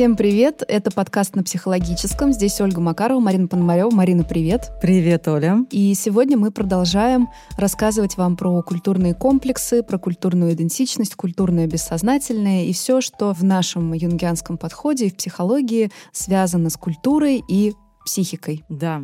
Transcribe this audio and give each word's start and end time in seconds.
Всем 0.00 0.16
привет! 0.16 0.62
Это 0.66 0.90
подкаст 0.90 1.36
на 1.36 1.42
психологическом. 1.42 2.32
Здесь 2.32 2.58
Ольга 2.62 2.80
Макарова, 2.80 3.20
Марина 3.20 3.48
Пономарева. 3.48 3.90
Марина, 3.90 4.24
привет! 4.24 4.70
Привет, 4.80 5.28
Оля! 5.28 5.66
И 5.70 5.92
сегодня 5.92 6.38
мы 6.38 6.50
продолжаем 6.50 7.28
рассказывать 7.58 8.16
вам 8.16 8.38
про 8.38 8.62
культурные 8.62 9.12
комплексы, 9.12 9.82
про 9.82 9.98
культурную 9.98 10.54
идентичность, 10.54 11.16
культурное 11.16 11.66
бессознательное 11.66 12.64
и 12.64 12.72
все, 12.72 13.02
что 13.02 13.34
в 13.34 13.44
нашем 13.44 13.92
юнгианском 13.92 14.56
подходе 14.56 15.08
и 15.08 15.10
в 15.10 15.16
психологии 15.16 15.90
связано 16.12 16.70
с 16.70 16.78
культурой 16.78 17.44
и 17.46 17.74
психикой. 18.06 18.64
Да. 18.70 19.02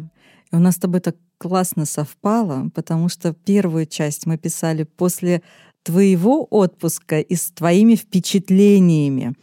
И 0.51 0.57
у 0.57 0.59
нас 0.59 0.77
с 0.77 0.79
тобой 0.79 1.01
так 1.01 1.17
классно 1.37 1.85
совпало, 1.85 2.71
потому 2.75 3.11
что 3.11 3.35
первую 3.35 3.85
часть 3.85 4.25
мы 4.25 4.39
писали 4.39 4.85
после 4.85 5.43
твоего 5.83 6.47
отпуска 6.51 7.21
и 7.21 7.35
с 7.37 7.51
твоими 7.51 7.97
впечатлениями 7.97 9.35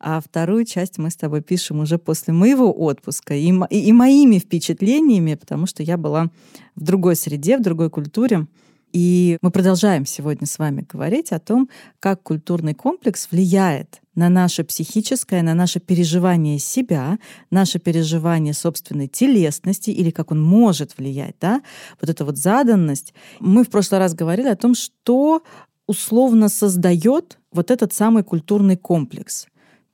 а 0.00 0.20
вторую 0.20 0.64
часть 0.64 0.98
мы 0.98 1.10
с 1.10 1.16
тобой 1.16 1.42
пишем 1.42 1.80
уже 1.80 1.98
после 1.98 2.32
моего 2.32 2.72
отпуска 2.72 3.34
и, 3.34 3.52
и, 3.70 3.78
и 3.78 3.92
моими 3.92 4.38
впечатлениями, 4.38 5.34
потому 5.34 5.66
что 5.66 5.82
я 5.82 5.96
была 5.96 6.30
в 6.74 6.82
другой 6.82 7.16
среде, 7.16 7.58
в 7.58 7.62
другой 7.62 7.90
культуре. 7.90 8.46
И 8.92 9.38
мы 9.40 9.50
продолжаем 9.52 10.04
сегодня 10.04 10.46
с 10.48 10.58
вами 10.58 10.84
говорить 10.90 11.30
о 11.30 11.38
том, 11.38 11.68
как 12.00 12.22
культурный 12.22 12.74
комплекс 12.74 13.28
влияет 13.30 14.00
на 14.16 14.28
наше 14.28 14.64
психическое, 14.64 15.42
на 15.42 15.54
наше 15.54 15.78
переживание 15.78 16.58
себя, 16.58 17.18
наше 17.50 17.78
переживание 17.78 18.52
собственной 18.52 19.06
телесности 19.06 19.90
или 19.90 20.10
как 20.10 20.32
он 20.32 20.42
может 20.42 20.98
влиять, 20.98 21.36
да, 21.40 21.62
вот 22.00 22.10
эта 22.10 22.24
вот 22.24 22.36
заданность. 22.36 23.14
Мы 23.38 23.62
в 23.62 23.70
прошлый 23.70 24.00
раз 24.00 24.14
говорили 24.14 24.48
о 24.48 24.56
том, 24.56 24.74
что 24.74 25.42
условно 25.86 26.48
создает 26.48 27.38
вот 27.52 27.70
этот 27.70 27.92
самый 27.92 28.24
культурный 28.24 28.76
комплекс. 28.76 29.46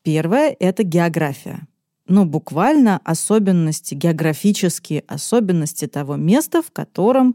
Первое— 0.06 0.54
это 0.60 0.84
география. 0.84 1.66
Ну, 2.06 2.26
буквально 2.26 3.00
особенности, 3.02 3.96
географические 3.96 5.02
особенности 5.08 5.88
того 5.88 6.14
места, 6.14 6.62
в 6.62 6.70
котором 6.70 7.34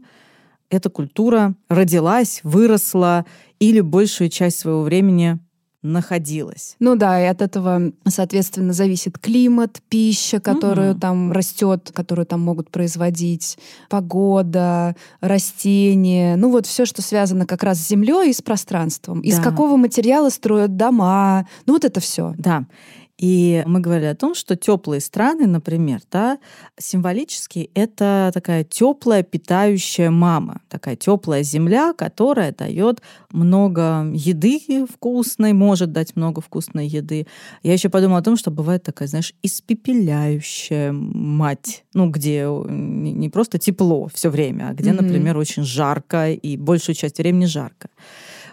эта 0.70 0.88
культура 0.88 1.54
родилась, 1.68 2.40
выросла 2.44 3.26
или 3.58 3.80
большую 3.80 4.30
часть 4.30 4.58
своего 4.58 4.84
времени 4.84 5.38
находилась. 5.82 6.76
Ну 6.78 6.94
да, 6.94 7.20
и 7.20 7.26
от 7.26 7.42
этого, 7.42 7.92
соответственно, 8.06 8.72
зависит 8.72 9.18
климат, 9.18 9.80
пища, 9.88 10.40
которую 10.40 10.92
угу. 10.92 11.00
там 11.00 11.32
растет, 11.32 11.90
которую 11.92 12.26
там 12.26 12.40
могут 12.40 12.70
производить, 12.70 13.58
погода, 13.88 14.94
растения, 15.20 16.36
ну 16.36 16.50
вот 16.50 16.66
все, 16.66 16.84
что 16.84 17.02
связано 17.02 17.46
как 17.46 17.62
раз 17.64 17.78
с 17.78 17.88
землей 17.88 18.30
и 18.30 18.32
с 18.32 18.42
пространством. 18.42 19.22
Да. 19.22 19.28
Из 19.28 19.40
какого 19.40 19.76
материала 19.76 20.30
строят 20.30 20.76
дома, 20.76 21.48
ну 21.66 21.72
вот 21.74 21.84
это 21.84 22.00
все. 22.00 22.34
Да. 22.38 22.64
И 23.22 23.62
мы 23.66 23.78
говорили 23.78 24.06
о 24.06 24.16
том, 24.16 24.34
что 24.34 24.56
теплые 24.56 25.00
страны, 25.00 25.46
например, 25.46 26.00
да, 26.10 26.38
символически 26.76 27.70
это 27.72 28.32
такая 28.34 28.64
теплая 28.64 29.22
питающая 29.22 30.10
мама, 30.10 30.60
такая 30.68 30.96
теплая 30.96 31.44
земля, 31.44 31.92
которая 31.92 32.52
дает 32.52 33.00
много 33.30 34.10
еды 34.12 34.86
вкусной, 34.92 35.52
может 35.52 35.92
дать 35.92 36.16
много 36.16 36.40
вкусной 36.40 36.88
еды. 36.88 37.28
Я 37.62 37.74
еще 37.74 37.90
подумала 37.90 38.18
о 38.18 38.22
том, 38.22 38.36
что 38.36 38.50
бывает 38.50 38.82
такая, 38.82 39.06
знаешь, 39.06 39.34
испепеляющая 39.44 40.90
мать, 40.90 41.84
ну, 41.94 42.10
где 42.10 42.48
не 42.48 43.28
просто 43.28 43.58
тепло 43.58 44.08
все 44.12 44.30
время, 44.30 44.70
а 44.70 44.74
где, 44.74 44.90
mm-hmm. 44.90 45.00
например, 45.00 45.36
очень 45.38 45.62
жарко 45.62 46.32
и 46.32 46.56
большую 46.56 46.96
часть 46.96 47.18
времени 47.18 47.44
жарко. 47.44 47.88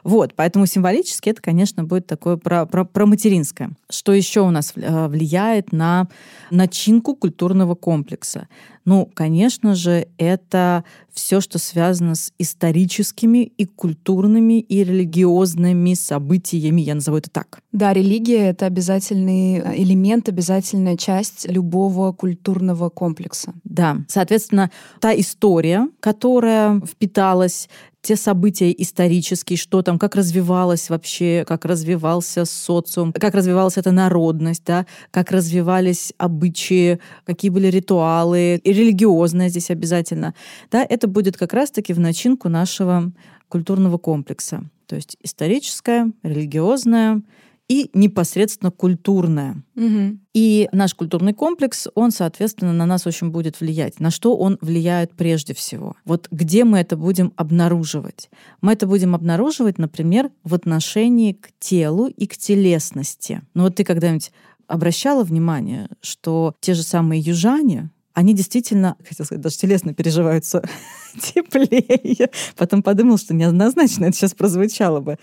Вот, 0.03 0.33
поэтому 0.35 0.65
символически 0.65 1.29
это, 1.29 1.41
конечно, 1.41 1.83
будет 1.83 2.07
такое 2.07 2.37
про, 2.37 2.65
про, 2.65 2.85
про 2.85 3.05
материнское. 3.05 3.71
Что 3.89 4.13
еще 4.13 4.41
у 4.41 4.49
нас 4.49 4.73
э, 4.75 5.07
влияет 5.07 5.71
на 5.71 6.07
начинку 6.51 7.15
культурного 7.15 7.75
комплекса? 7.75 8.47
Ну, 8.85 9.09
конечно 9.13 9.75
же, 9.75 10.07
это 10.17 10.83
все, 11.11 11.41
что 11.41 11.59
связано 11.59 12.15
с 12.15 12.31
историческими 12.39 13.43
и 13.43 13.65
культурными 13.65 14.61
и 14.61 14.83
религиозными 14.83 15.93
событиями, 15.93 16.81
я 16.81 16.95
назову 16.95 17.17
это 17.17 17.29
так. 17.29 17.59
Да, 17.71 17.93
религия— 17.93 18.49
это 18.49 18.65
обязательный 18.65 19.57
э, 19.57 19.81
элемент, 19.81 20.29
обязательная 20.29 20.97
часть 20.97 21.47
любого 21.47 22.13
культурного 22.13 22.89
комплекса. 22.89 23.53
Да, 23.63 23.97
соответственно, 24.07 24.71
та 24.99 25.13
история, 25.13 25.87
которая 25.99 26.79
впиталась 26.81 27.69
те 28.01 28.15
события 28.15 28.73
исторические, 28.77 29.57
что 29.57 29.81
там, 29.81 29.99
как 29.99 30.15
развивалось 30.15 30.89
вообще, 30.89 31.43
как 31.47 31.65
развивался 31.65 32.45
социум, 32.45 33.11
как 33.13 33.33
развивалась 33.33 33.77
эта 33.77 33.91
народность, 33.91 34.63
да, 34.65 34.85
как 35.11 35.31
развивались 35.31 36.13
обычаи, 36.17 36.99
какие 37.25 37.51
были 37.51 37.67
ритуалы, 37.67 38.61
и 38.63 38.73
религиозное 38.73 39.49
здесь 39.49 39.69
обязательно. 39.69 40.33
Да, 40.71 40.85
это 40.87 41.07
будет 41.07 41.37
как 41.37 41.53
раз-таки 41.53 41.93
в 41.93 41.99
начинку 41.99 42.47
нашего 42.47 43.11
культурного 43.49 43.97
комплекса. 43.97 44.63
То 44.85 44.95
есть 44.95 45.17
историческое, 45.21 46.11
религиозное, 46.23 47.21
и 47.69 47.91
непосредственно 47.93 48.71
культурное. 48.71 49.63
Угу. 49.75 50.17
И 50.33 50.67
наш 50.73 50.95
культурный 50.95 51.33
комплекс, 51.33 51.87
он, 51.93 52.11
соответственно, 52.11 52.73
на 52.73 52.85
нас 52.85 53.05
очень 53.05 53.29
будет 53.29 53.61
влиять. 53.61 53.99
На 53.99 54.09
что 54.09 54.35
он 54.35 54.57
влияет 54.59 55.13
прежде 55.13 55.53
всего? 55.53 55.95
Вот 56.03 56.27
где 56.31 56.65
мы 56.65 56.79
это 56.79 56.97
будем 56.97 57.31
обнаруживать? 57.35 58.29
Мы 58.61 58.73
это 58.73 58.87
будем 58.87 59.13
обнаруживать, 59.13 59.77
например, 59.77 60.31
в 60.43 60.55
отношении 60.55 61.33
к 61.33 61.49
телу 61.59 62.07
и 62.07 62.25
к 62.25 62.37
телесности. 62.37 63.43
Ну 63.53 63.63
вот 63.63 63.75
ты 63.75 63.83
когда-нибудь 63.83 64.31
обращала 64.67 65.23
внимание, 65.23 65.89
что 66.01 66.55
те 66.61 66.73
же 66.73 66.81
самые 66.81 67.21
южане, 67.21 67.91
они 68.13 68.33
действительно, 68.33 68.95
хотел 69.07 69.25
сказать, 69.25 69.41
даже 69.41 69.57
телесно 69.57 69.93
переживаются 69.93 70.63
теплее. 71.21 72.29
Потом 72.57 72.81
подумал, 72.81 73.17
что 73.17 73.35
неоднозначно 73.35 74.05
это 74.05 74.17
сейчас 74.17 74.33
прозвучало 74.33 75.01
бы. 75.01 75.17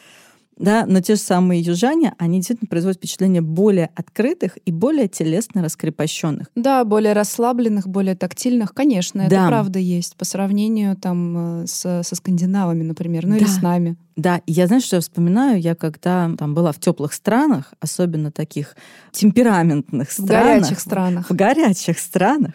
Да, 0.59 0.87
но 0.87 1.01
те 1.01 1.17
же 1.17 1.21
самые 1.21 1.61
южане, 1.61 2.15
они 2.19 2.39
действительно 2.39 2.69
производят 2.69 2.99
впечатление 2.99 3.43
более 3.43 3.91
открытых 3.95 4.57
и 4.65 4.73
более 4.73 5.07
телесно 5.07 5.63
раскрепощенных. 5.63 6.49
Да, 6.55 6.85
более 6.85 7.13
расслабленных, 7.13 7.87
более 7.87 8.17
тактильных, 8.17 8.73
конечно, 8.73 9.23
это 9.23 9.31
да. 9.31 9.49
правда 9.49 9.79
есть 9.79 10.17
по 10.17 10.25
сравнению 10.25 10.97
там 10.97 11.63
э, 11.63 11.67
с, 11.67 12.03
со 12.03 12.15
скандинавами, 12.15 12.83
например, 12.83 13.27
ну 13.27 13.33
да. 13.33 13.39
или 13.39 13.47
с 13.47 13.61
нами. 13.61 13.97
Да, 14.17 14.41
я, 14.47 14.67
знаешь, 14.67 14.85
что 14.85 14.97
я 14.97 15.03
вспоминаю? 15.03 15.61
Я 15.61 15.75
когда 15.75 16.31
там 16.39 16.55
была 16.55 16.73
в 16.73 16.81
теплых 16.81 17.13
странах, 17.13 17.75
особенно 17.81 18.33
таких 18.33 18.75
темпераментных 19.13 20.11
странах. 20.11 20.31
В 20.31 20.47
горячих 20.47 20.81
странах. 20.81 21.31
В 21.31 21.35
горячих 21.35 21.99
странах, 21.99 22.55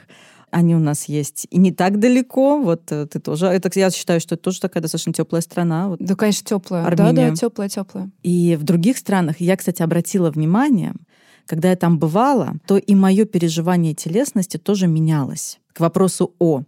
они 0.51 0.75
у 0.75 0.79
нас 0.79 1.05
есть 1.05 1.47
и 1.49 1.57
не 1.57 1.71
так 1.71 1.99
далеко. 1.99 2.61
Вот 2.61 2.91
э, 2.91 3.07
ты 3.07 3.19
тоже. 3.19 3.47
Это, 3.47 3.69
я 3.79 3.89
считаю, 3.89 4.19
что 4.19 4.35
это 4.35 4.43
тоже 4.43 4.59
такая 4.59 4.81
достаточно 4.81 5.13
теплая 5.13 5.41
страна. 5.41 5.89
Вот 5.89 5.99
да, 5.99 6.15
конечно, 6.15 6.45
теплая. 6.45 6.85
Армения. 6.85 7.13
Да, 7.13 7.29
да, 7.29 7.35
теплая, 7.35 7.69
теплая. 7.69 8.11
И 8.21 8.55
в 8.59 8.63
других 8.63 8.97
странах, 8.97 9.37
я, 9.39 9.57
кстати, 9.57 9.81
обратила 9.81 10.29
внимание, 10.29 10.93
когда 11.45 11.69
я 11.69 11.75
там 11.75 11.97
бывала, 11.97 12.53
то 12.67 12.77
и 12.77 12.95
мое 12.95 13.25
переживание 13.25 13.93
телесности 13.93 14.57
тоже 14.57 14.87
менялось. 14.87 15.59
К 15.73 15.79
вопросу 15.79 16.33
о 16.39 16.63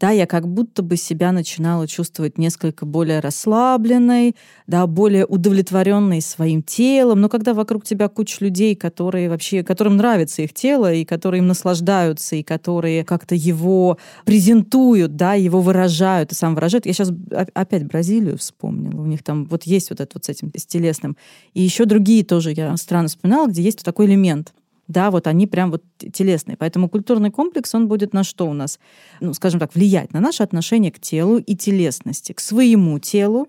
да, 0.00 0.10
я 0.10 0.26
как 0.26 0.48
будто 0.48 0.82
бы 0.82 0.96
себя 0.96 1.30
начинала 1.30 1.86
чувствовать 1.86 2.38
несколько 2.38 2.86
более 2.86 3.20
расслабленной, 3.20 4.34
да, 4.66 4.86
более 4.86 5.26
удовлетворенной 5.26 6.22
своим 6.22 6.62
телом. 6.62 7.20
Но 7.20 7.28
когда 7.28 7.52
вокруг 7.52 7.84
тебя 7.84 8.08
куча 8.08 8.38
людей, 8.40 8.74
которые 8.74 9.28
вообще, 9.28 9.62
которым 9.62 9.98
нравится 9.98 10.40
их 10.40 10.54
тело, 10.54 10.90
и 10.92 11.04
которые 11.04 11.40
им 11.40 11.48
наслаждаются, 11.48 12.34
и 12.36 12.42
которые 12.42 13.04
как-то 13.04 13.34
его 13.34 13.98
презентуют, 14.24 15.16
да, 15.16 15.34
его 15.34 15.60
выражают, 15.60 16.32
и 16.32 16.34
сам 16.34 16.54
выражают. 16.54 16.86
Я 16.86 16.94
сейчас 16.94 17.12
опять 17.52 17.84
Бразилию 17.84 18.38
вспомнила. 18.38 19.02
У 19.02 19.06
них 19.06 19.22
там 19.22 19.44
вот 19.44 19.64
есть 19.64 19.90
вот 19.90 20.00
это 20.00 20.12
вот 20.14 20.24
с 20.24 20.30
этим, 20.30 20.50
с 20.56 20.64
телесным. 20.64 21.16
И 21.52 21.60
еще 21.60 21.84
другие 21.84 22.24
тоже 22.24 22.52
я 22.52 22.74
странно 22.78 23.08
вспоминала, 23.08 23.48
где 23.48 23.60
есть 23.60 23.80
вот 23.80 23.84
такой 23.84 24.06
элемент 24.06 24.54
да, 24.90 25.10
вот 25.10 25.26
они 25.26 25.46
прям 25.46 25.70
вот 25.70 25.84
телесные. 25.98 26.56
Поэтому 26.56 26.88
культурный 26.88 27.30
комплекс, 27.30 27.74
он 27.74 27.88
будет 27.88 28.12
на 28.12 28.24
что 28.24 28.46
у 28.48 28.52
нас, 28.52 28.78
ну, 29.20 29.32
скажем 29.34 29.60
так, 29.60 29.74
влиять 29.74 30.12
на 30.12 30.20
наше 30.20 30.42
отношение 30.42 30.90
к 30.90 30.98
телу 30.98 31.38
и 31.38 31.54
телесности, 31.54 32.32
к 32.32 32.40
своему 32.40 32.98
телу, 32.98 33.48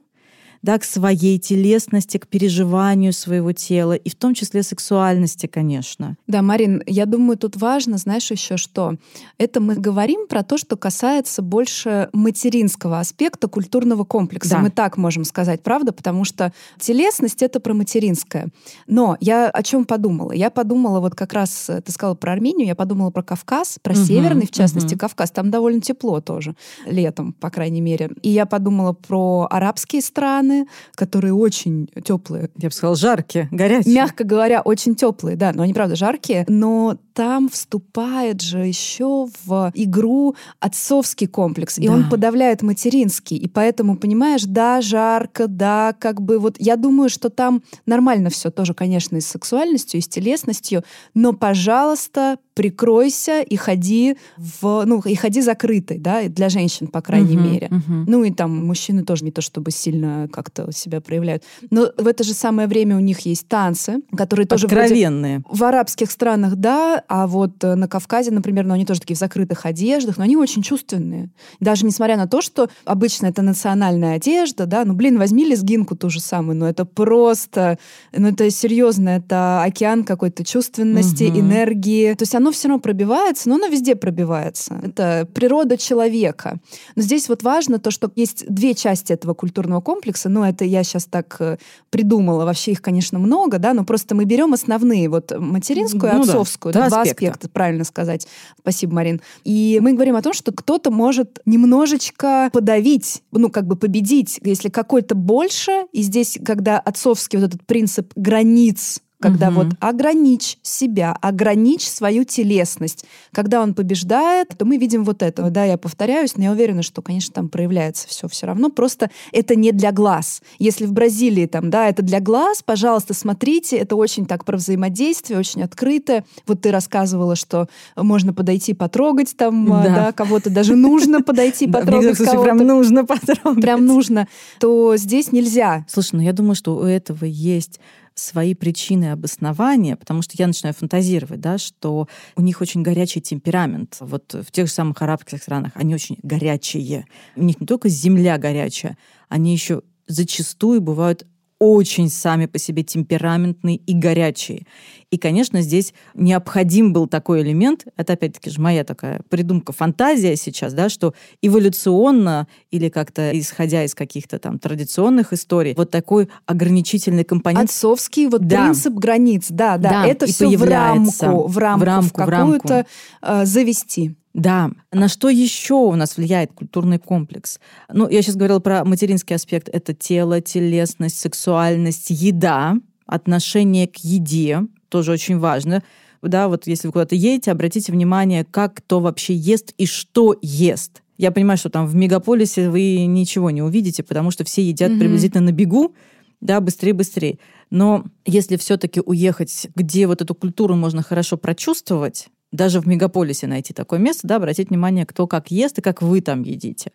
да, 0.62 0.78
к 0.78 0.84
своей 0.84 1.40
телесности, 1.40 2.18
к 2.18 2.28
переживанию 2.28 3.14
своего 3.14 3.52
тела, 3.52 3.94
и 3.94 4.10
в 4.10 4.16
том 4.16 4.34
числе 4.34 4.64
сексуальности, 4.64 5.48
конечно. 5.48 6.18
Да, 6.28 6.42
Марин, 6.42 6.84
я 6.86 7.06
думаю, 7.06 7.38
тут 7.38 7.56
важно, 7.56 7.98
знаешь, 7.98 8.30
еще 8.32 8.58
что? 8.58 8.96
Это 9.38 9.60
мы 9.60 9.76
говорим 9.76 10.28
про 10.28 10.44
то, 10.44 10.58
что 10.58 10.78
касается 10.78 11.42
больше 11.42 12.10
материнского 12.14 13.00
аспекта 13.00 13.48
культурного 13.48 14.04
комплекса. 14.04 14.52
Да. 14.52 14.60
Мы 14.60 14.70
так 14.70 14.98
можем 14.98 15.24
сказать, 15.24 15.64
правда? 15.64 15.92
Потому 15.92 16.26
что 16.26 16.54
телесность— 16.80 17.42
это 17.44 17.60
про 17.60 17.74
материнское. 17.74 18.50
Но 18.88 19.18
я 19.20 19.50
о 19.50 19.64
чем 19.64 19.86
подумала? 19.86 20.32
Я 20.32 20.50
подумала 20.50 21.00
вот 21.00 21.16
как 21.16 21.34
раз, 21.34 21.70
ты 21.84 21.92
сказала 21.92 22.16
про 22.16 22.34
Армению, 22.34 22.68
я 22.68 22.76
подумала 22.76 23.10
про 23.10 23.24
Кавказ, 23.24 23.80
про 23.82 23.94
угу, 23.94 24.04
Северный, 24.04 24.46
в 24.46 24.52
частности, 24.52 24.94
угу. 24.94 25.00
Кавказ. 25.00 25.32
Там 25.32 25.50
довольно 25.50 25.82
тепло 25.82 26.22
тоже, 26.22 26.56
летом, 26.86 27.34
по 27.34 27.50
крайней 27.50 27.82
мере. 27.82 28.12
И 28.22 28.30
я 28.30 28.46
подумала 28.46 28.94
про 28.94 29.48
арабские 29.50 30.02
страны, 30.02 30.51
сцены, 30.52 30.68
которые 30.96 31.34
очень 31.34 31.88
теплые. 32.04 32.50
Я 32.58 32.70
бы 32.70 32.74
сказала, 32.74 32.96
жаркие, 32.96 33.48
горячие. 33.52 33.96
Мягко 33.96 34.24
говоря, 34.24 34.62
очень 34.62 34.96
теплые, 34.96 35.36
да, 35.36 35.52
но 35.54 35.64
они, 35.64 35.74
правда, 35.74 35.96
жаркие. 35.96 36.46
Но 36.48 36.98
там 37.14 37.50
вступает 37.50 38.42
же 38.42 38.60
еще 38.60 39.28
в 39.46 39.72
игру 39.76 40.36
отцовский 40.60 41.28
комплекс, 41.28 41.78
и 41.78 41.88
да. 41.88 41.94
он 41.94 42.10
подавляет 42.10 42.62
материнский. 42.62 43.38
И 43.38 43.48
поэтому, 43.48 43.98
понимаешь, 43.98 44.44
да, 44.44 44.82
жарко, 44.82 45.48
да, 45.48 45.94
как 46.00 46.22
бы 46.22 46.40
вот 46.40 46.56
я 46.60 46.76
думаю, 46.76 47.10
что 47.10 47.30
там 47.30 47.64
нормально 47.86 48.30
все 48.30 48.50
тоже, 48.52 48.74
конечно, 48.74 49.18
и 49.18 49.22
с 49.22 49.28
сексуальностью, 49.28 50.00
и 50.00 50.04
с 50.04 50.08
телесностью, 50.08 50.84
но, 51.14 51.34
пожалуйста, 51.34 52.38
прикройся 52.54 53.42
и 53.42 53.56
ходи 53.56 54.18
в, 54.38 54.84
ну, 54.86 55.02
и 55.02 55.16
ходи 55.16 55.42
закрытой, 55.42 55.98
да, 55.98 56.28
для 56.28 56.50
женщин, 56.50 56.88
по 56.88 57.02
крайней 57.02 57.36
uh-huh, 57.36 57.52
мере. 57.52 57.68
Uh-huh. 57.68 58.04
Ну 58.08 58.24
и 58.24 58.32
там 58.32 58.66
мужчины 58.66 59.04
тоже 59.04 59.24
не 59.26 59.32
то 59.32 59.42
чтобы 59.42 59.72
сильно 59.72 60.28
как-то 60.32 60.72
себя 60.72 61.02
проявляют. 61.02 61.44
Но 61.70 61.92
в 61.98 62.08
это 62.08 62.24
же 62.24 62.34
самое 62.34 62.68
время 62.68 62.98
у 62.98 63.00
них 63.00 63.22
есть 63.22 63.48
танцы, 63.48 64.02
которые 64.16 64.46
тоже 64.46 64.68
Откровенные. 64.68 65.44
в 65.50 65.64
арабских 65.64 66.12
странах, 66.12 66.56
да, 66.56 67.01
а 67.08 67.28
вот 67.28 67.64
э, 67.64 67.76
на 67.76 67.88
Кавказе, 67.88 68.32
например, 68.32 68.66
ну 68.66 68.74
они 68.74 68.86
тоже 68.86 69.00
такие 69.00 69.16
в 69.16 69.20
закрытых 69.20 69.66
одеждах, 69.66 70.18
но 70.18 70.24
они 70.24 70.38
очень 70.38 70.62
чувственные. 70.62 71.30
Даже 71.60 71.86
несмотря 71.86 72.18
на 72.18 72.28
то, 72.28 72.42
что 72.42 72.70
обычно 72.86 73.28
это 73.28 73.42
национальная 73.42 74.16
одежда, 74.16 74.66
да, 74.66 74.86
ну 74.86 74.94
блин, 74.94 75.18
возьми 75.18 75.46
лезгинку 75.46 75.96
ту 75.96 76.10
же 76.10 76.20
самую, 76.20 76.58
но 76.58 76.68
это 76.68 76.86
просто, 76.86 77.78
ну 78.16 78.28
это 78.28 78.50
серьезно, 78.50 79.10
это 79.10 79.64
океан 79.64 80.04
какой-то 80.04 80.44
чувственности, 80.44 81.24
uh-huh. 81.24 81.40
энергии. 81.40 82.14
То 82.14 82.24
есть 82.24 82.36
оно 82.36 82.52
все 82.52 82.68
равно 82.68 82.82
пробивается, 82.82 83.50
но 83.50 83.56
оно 83.56 83.68
везде 83.68 83.96
пробивается. 83.96 84.80
Это 84.84 85.28
природа 85.34 85.78
человека. 85.78 86.60
Но 86.96 87.02
здесь 87.02 87.30
вот 87.30 87.44
важно 87.44 87.80
то, 87.80 87.92
что 87.92 88.12
есть 88.16 88.46
две 88.48 88.74
части 88.74 89.14
этого 89.14 89.34
культурного 89.34 89.82
комплекса. 89.82 90.30
Ну, 90.30 90.44
это 90.44 90.66
я 90.66 90.84
сейчас 90.84 91.06
так 91.06 91.36
э, 91.40 91.58
придумала. 91.90 92.46
Вообще 92.46 92.72
их, 92.72 92.82
конечно, 92.82 93.20
много, 93.20 93.58
да, 93.58 93.74
но 93.74 93.84
просто 93.84 94.16
мы 94.16 94.26
берем 94.26 94.54
основные. 94.54 95.10
Вот 95.10 95.32
материнскую 95.38 96.12
и 96.12 96.16
ну, 96.16 96.22
отцовскую. 96.22 96.74
Да, 96.74 96.90
два 96.92 97.02
аспекта. 97.02 97.26
аспекта, 97.28 97.50
правильно 97.50 97.84
сказать. 97.84 98.28
Спасибо, 98.60 98.94
Марин. 98.94 99.22
И 99.44 99.80
мы 99.82 99.94
говорим 99.94 100.16
о 100.16 100.22
том, 100.22 100.34
что 100.34 100.52
кто-то 100.52 100.92
может 100.92 101.40
немножечко 101.46 102.50
подавить, 102.54 103.24
ну, 103.32 103.50
как 103.50 103.66
бы 103.66 103.76
победить, 103.76 104.40
если 104.44 104.70
какой-то 104.70 105.16
больше. 105.16 105.86
И 105.92 106.02
здесь, 106.02 106.38
когда 106.46 106.80
отцовский 106.80 107.40
вот 107.40 107.48
этот 107.48 107.66
принцип 107.66 108.12
границ 108.16 109.02
когда 109.22 109.50
угу. 109.50 109.62
вот 109.62 109.68
ограничь 109.80 110.58
себя, 110.62 111.16
ограничь 111.22 111.88
свою 111.88 112.24
телесность. 112.24 113.06
Когда 113.32 113.62
он 113.62 113.74
побеждает, 113.74 114.50
то 114.58 114.66
мы 114.66 114.78
видим 114.78 115.04
вот 115.04 115.22
это. 115.22 115.50
Да, 115.50 115.64
я 115.64 115.78
повторяюсь, 115.78 116.36
но 116.36 116.44
я 116.44 116.52
уверена, 116.52 116.82
что, 116.82 117.02
конечно, 117.02 117.34
там 117.34 117.50
проявляется 117.50 118.08
все 118.08 118.28
все 118.28 118.48
равно. 118.48 118.70
Просто 118.70 119.10
это 119.32 119.56
не 119.56 119.72
для 119.72 119.92
глаз. 119.92 120.42
Если 120.60 120.86
в 120.86 120.92
Бразилии 120.92 121.46
там, 121.46 121.70
да, 121.70 121.88
это 121.88 122.02
для 122.02 122.20
глаз, 122.20 122.64
пожалуйста, 122.64 123.14
смотрите, 123.14 123.78
это 123.78 123.96
очень 123.96 124.26
так 124.26 124.44
про 124.44 124.58
взаимодействие, 124.58 125.40
очень 125.40 125.64
открытое. 125.64 126.26
Вот 126.48 126.62
ты 126.62 126.72
рассказывала, 126.72 127.36
что 127.36 127.68
можно 127.96 128.34
подойти 128.34 128.74
потрогать 128.74 129.36
там, 129.38 129.72
а, 129.72 129.84
да, 129.84 129.96
да 129.96 130.12
кого-то 130.12 130.50
даже 130.50 130.76
нужно 130.76 131.22
подойти 131.22 131.68
потрогать 131.72 132.18
кого-то. 132.18 132.42
Прям 132.42 132.58
нужно 132.58 133.06
потрогать. 133.06 133.62
Прям 133.62 133.86
нужно. 133.86 134.28
То 134.60 134.98
здесь 134.98 135.32
нельзя. 135.32 135.86
Слушай, 135.88 136.16
ну 136.16 136.22
я 136.22 136.34
думаю, 136.34 136.56
что 136.56 136.76
у 136.76 136.84
этого 136.84 137.26
есть 137.26 137.80
свои 138.22 138.54
причины 138.54 139.06
и 139.06 139.08
обоснования, 139.08 139.96
потому 139.96 140.22
что 140.22 140.36
я 140.38 140.48
начинаю 140.48 140.74
фантазировать, 140.74 141.42
да, 141.42 141.58
что 141.58 142.08
у 142.36 142.42
них 142.42 142.62
очень 142.62 142.82
горячий 142.84 143.22
темперамент. 143.22 143.98
Вот 144.00 144.34
в 144.34 144.52
тех 144.52 144.68
же 144.68 144.74
самых 144.74 145.02
арабских 145.02 145.42
странах 145.42 145.72
они 145.76 145.96
очень 145.96 146.18
горячие. 146.24 147.06
У 147.36 147.44
них 147.44 147.60
не 147.60 147.68
только 147.68 147.90
земля 147.90 148.38
горячая, 148.38 148.98
они 149.30 149.54
еще 149.54 149.82
зачастую 150.08 150.82
бывают 150.82 151.26
очень 151.60 152.10
сами 152.10 152.48
по 152.48 152.58
себе 152.58 152.84
темпераментные 152.84 153.76
и 153.76 153.94
горячие. 153.94 154.66
И, 155.12 155.18
конечно, 155.18 155.62
здесь 155.62 155.94
необходим 156.16 156.94
был 156.94 157.06
такой 157.06 157.42
элемент, 157.42 157.86
это 157.98 158.14
опять-таки 158.14 158.50
же 158.50 158.62
моя 158.62 158.86
такая 158.86 159.22
придумка, 159.30 159.74
фантазия 159.74 160.38
сейчас, 160.38 160.74
да, 160.74 160.88
что 160.88 161.14
эволюционно 161.42 162.48
или 162.72 162.88
как-то 162.88 163.38
исходя 163.38 163.84
из 163.84 163.94
каких-то 163.94 164.40
там 164.40 164.58
традиционных 164.58 165.34
историй, 165.34 165.74
вот 165.76 165.92
такой 165.92 166.30
ограничительный 166.46 167.26
компонент. 167.26 167.70
Отцовский 167.70 168.28
вот 168.28 168.48
да. 168.48 168.64
принцип 168.64 168.94
границ, 168.94 169.48
да, 169.50 169.78
да, 169.78 169.90
да 169.90 170.08
это 170.08 170.28
все 170.28 170.48
в 170.58 170.64
рамку, 170.64 171.48
в 171.48 171.58
рамку, 171.58 171.84
в, 171.84 171.84
рамку, 171.84 172.08
в 172.08 172.14
какую-то 172.14 172.86
э, 173.22 173.46
завести. 173.46 174.16
Да. 174.34 174.72
На 174.94 175.10
что 175.10 175.28
еще 175.28 175.74
у 175.74 175.96
нас 175.96 176.16
влияет 176.16 176.54
культурный 176.54 177.00
комплекс? 177.00 177.60
Ну, 177.92 178.08
я 178.08 178.22
сейчас 178.22 178.38
говорила 178.38 178.60
про 178.60 178.86
материнский 178.86 179.36
аспект. 179.36 179.68
Это 179.68 179.94
тело, 179.94 180.40
телесность, 180.40 181.20
сексуальность, 181.20 182.12
еда, 182.12 182.76
отношение 183.06 183.88
к 183.88 183.98
еде, 183.98 184.62
тоже 184.92 185.12
очень 185.12 185.40
важно. 185.40 185.82
Да, 186.22 186.48
вот 186.48 186.68
если 186.68 186.88
вы 186.88 186.92
куда-то 186.92 187.16
едете, 187.16 187.52
обратите 187.52 187.92
внимание, 187.92 188.46
как 188.46 188.76
кто 188.76 189.00
вообще 189.00 189.34
ест 189.34 189.74
и 189.78 189.88
что 189.88 190.38
ест. 190.42 191.02
Я 191.18 191.32
понимаю, 191.32 191.58
что 191.58 191.70
там 191.70 191.88
в 191.88 191.96
мегаполисе 191.96 192.70
вы 192.70 193.06
ничего 193.06 193.50
не 193.50 193.62
увидите, 193.62 194.04
потому 194.04 194.30
что 194.30 194.44
все 194.44 194.62
едят 194.62 194.92
mm-hmm. 194.92 195.00
приблизительно 195.00 195.46
на 195.46 195.52
бегу, 195.52 195.96
да, 196.42 196.60
быстрее, 196.62 196.94
быстрее. 196.94 197.40
Но 197.70 198.06
если 198.26 198.58
все-таки 198.58 199.02
уехать, 199.04 199.68
где 199.76 200.06
вот 200.08 200.22
эту 200.22 200.36
культуру 200.36 200.76
можно 200.76 201.02
хорошо 201.02 201.38
прочувствовать, 201.38 202.28
даже 202.52 202.82
в 202.82 202.88
мегаполисе 202.88 203.48
найти 203.48 203.74
такое 203.74 204.00
место, 204.00 204.28
да, 204.28 204.36
обратить 204.36 204.70
внимание, 204.70 205.06
кто 205.06 205.26
как 205.26 205.52
ест 205.52 205.80
и 205.80 205.82
как 205.82 206.02
вы 206.02 206.22
там 206.22 206.44
едите. 206.44 206.92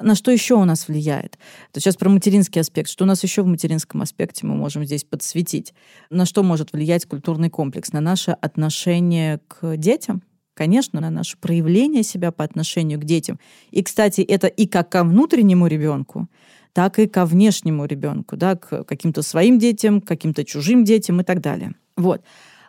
На 0.00 0.14
что 0.14 0.30
еще 0.30 0.54
у 0.54 0.64
нас 0.64 0.88
влияет? 0.88 1.38
То 1.72 1.80
сейчас 1.80 1.96
про 1.96 2.08
материнский 2.08 2.60
аспект. 2.60 2.88
Что 2.88 3.04
у 3.04 3.06
нас 3.06 3.22
еще 3.22 3.42
в 3.42 3.46
материнском 3.46 4.00
аспекте 4.02 4.46
мы 4.46 4.54
можем 4.54 4.84
здесь 4.84 5.04
подсветить? 5.04 5.74
На 6.08 6.24
что 6.24 6.42
может 6.42 6.72
влиять 6.72 7.06
культурный 7.06 7.50
комплекс? 7.50 7.92
На 7.92 8.00
наше 8.00 8.30
отношение 8.30 9.40
к 9.46 9.76
детям, 9.76 10.22
конечно, 10.54 11.00
на 11.00 11.10
наше 11.10 11.36
проявление 11.38 12.02
себя 12.02 12.32
по 12.32 12.44
отношению 12.44 12.98
к 12.98 13.04
детям. 13.04 13.38
И, 13.70 13.82
кстати, 13.82 14.22
это 14.22 14.46
и 14.46 14.66
как 14.66 14.90
ко 14.90 15.04
внутреннему 15.04 15.66
ребенку, 15.66 16.28
так 16.72 16.98
и 16.98 17.06
ко 17.06 17.26
внешнему 17.26 17.84
ребенку, 17.84 18.36
да, 18.36 18.56
к 18.56 18.84
каким-то 18.84 19.22
своим 19.22 19.58
детям, 19.58 20.00
к 20.00 20.06
каким-то 20.06 20.44
чужим 20.44 20.84
детям 20.84 21.20
и 21.20 21.24
так 21.24 21.40
далее. 21.40 21.74
Вот. 21.96 22.22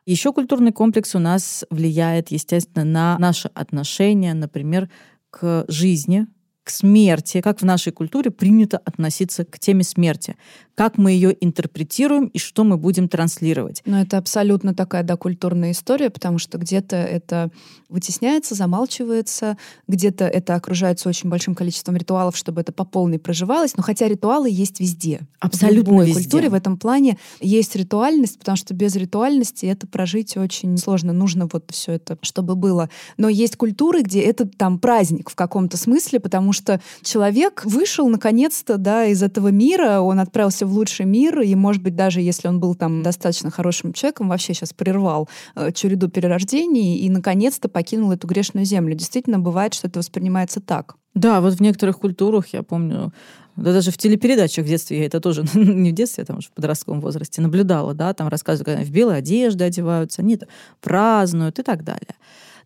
Еще 0.06 0.34
культурный 0.34 0.72
комплекс 0.72 1.16
у 1.16 1.20
нас 1.20 1.64
влияет, 1.70 2.32
естественно, 2.32 2.84
на 2.84 3.18
наше 3.20 3.50
отношение, 3.54 4.34
например, 4.34 4.90
к 5.30 5.66
жизни, 5.68 6.28
смерти, 6.72 7.42
как 7.42 7.62
в 7.62 7.66
нашей 7.66 7.92
культуре 7.92 8.32
принято 8.32 8.78
относиться 8.78 9.46
к 9.46 9.60
теме 9.60 9.84
смерти, 9.84 10.36
как 10.76 10.98
мы 10.98 11.12
ее 11.12 11.36
интерпретируем 11.44 12.26
и 12.28 12.40
что 12.40 12.64
мы 12.64 12.78
будем 12.78 13.08
транслировать. 13.08 13.82
Но 13.86 14.02
это 14.02 14.18
абсолютно 14.18 14.74
такая 14.74 15.04
да, 15.04 15.16
культурная 15.16 15.72
история, 15.72 16.10
потому 16.10 16.38
что 16.38 16.58
где-то 16.58 16.96
это 16.96 17.52
вытесняется, 17.90 18.56
замалчивается, 18.56 19.58
где-то 19.88 20.26
это 20.26 20.56
окружается 20.56 21.10
очень 21.10 21.30
большим 21.30 21.56
количеством 21.56 21.98
ритуалов, 21.98 22.38
чтобы 22.38 22.62
это 22.62 22.72
по 22.72 22.86
полной 22.86 23.20
проживалось. 23.20 23.76
Но 23.76 23.84
хотя 23.84 24.08
ритуалы 24.08 24.50
есть 24.50 24.80
везде. 24.80 25.22
Абсолютно 25.40 25.82
в 25.82 25.88
любой 25.92 26.06
везде. 26.08 26.22
культуре 26.22 26.50
в 26.50 26.54
этом 26.54 26.78
плане 26.78 27.18
есть 27.42 27.76
ритуальность, 27.76 28.40
потому 28.40 28.56
что 28.56 28.74
без 28.74 28.96
ритуальности 28.96 29.66
это 29.66 29.88
прожить 29.88 30.38
очень 30.38 30.78
сложно. 30.78 31.12
Нужно 31.14 31.48
вот 31.52 31.66
все 31.72 31.94
это, 31.94 32.18
чтобы 32.22 32.56
было. 32.56 32.90
Но 33.18 33.28
есть 33.28 33.58
культуры, 33.58 34.02
где 34.04 34.22
это 34.22 34.48
там 34.48 34.80
праздник 34.80 35.30
в 35.30 35.36
каком-то 35.36 35.78
смысле, 35.78 36.20
потому 36.20 36.54
что 36.54 36.82
человек 37.04 37.64
вышел 37.66 38.08
наконец-то 38.08 38.78
да, 38.78 39.06
из 39.06 39.22
этого 39.22 39.50
мира, 39.50 40.00
он 40.00 40.20
отправился 40.20 40.61
в 40.66 40.74
лучший 40.74 41.06
мир, 41.06 41.42
и, 41.42 41.54
может 41.56 41.82
быть, 41.82 41.96
даже 41.96 42.22
если 42.22 42.48
он 42.48 42.60
был 42.60 42.76
там 42.76 43.04
достаточно 43.04 43.52
хорошим 43.52 43.94
человеком, 43.94 44.30
вообще 44.30 44.54
сейчас 44.54 44.74
прервал 44.74 45.30
э, 45.56 45.72
череду 45.72 46.10
перерождений 46.10 46.98
и, 46.98 47.10
наконец-то, 47.10 47.70
покинул 47.70 48.12
эту 48.12 48.28
грешную 48.28 48.66
землю. 48.66 48.96
Действительно, 48.96 49.40
бывает, 49.40 49.74
что 49.74 49.88
это 49.88 50.00
воспринимается 50.00 50.62
так. 50.62 50.96
Да, 51.14 51.42
вот 51.42 51.54
в 51.54 51.62
некоторых 51.62 52.00
культурах, 52.00 52.48
я 52.54 52.64
помню, 52.64 53.12
да 53.56 53.74
даже 53.74 53.92
в 53.92 53.98
телепередачах 53.98 54.66
в 54.66 54.68
детстве 54.68 55.00
я 55.00 55.06
это 55.06 55.20
тоже, 55.20 55.44
не 55.54 55.92
в 55.92 55.94
детстве, 55.94 56.24
а 56.24 56.26
там 56.26 56.38
уже 56.38 56.48
в 56.48 56.52
подростковом 56.52 57.02
возрасте 57.02 57.42
наблюдала, 57.42 57.94
да, 57.94 58.14
там 58.14 58.28
рассказывают, 58.28 58.66
когда 58.66 58.84
в 58.84 58.92
белой 58.92 59.18
одежде 59.18 59.66
одеваются, 59.66 60.22
они 60.22 60.40
празднуют 60.80 61.60
и 61.60 61.64
так 61.64 61.84
далее. 61.84 62.16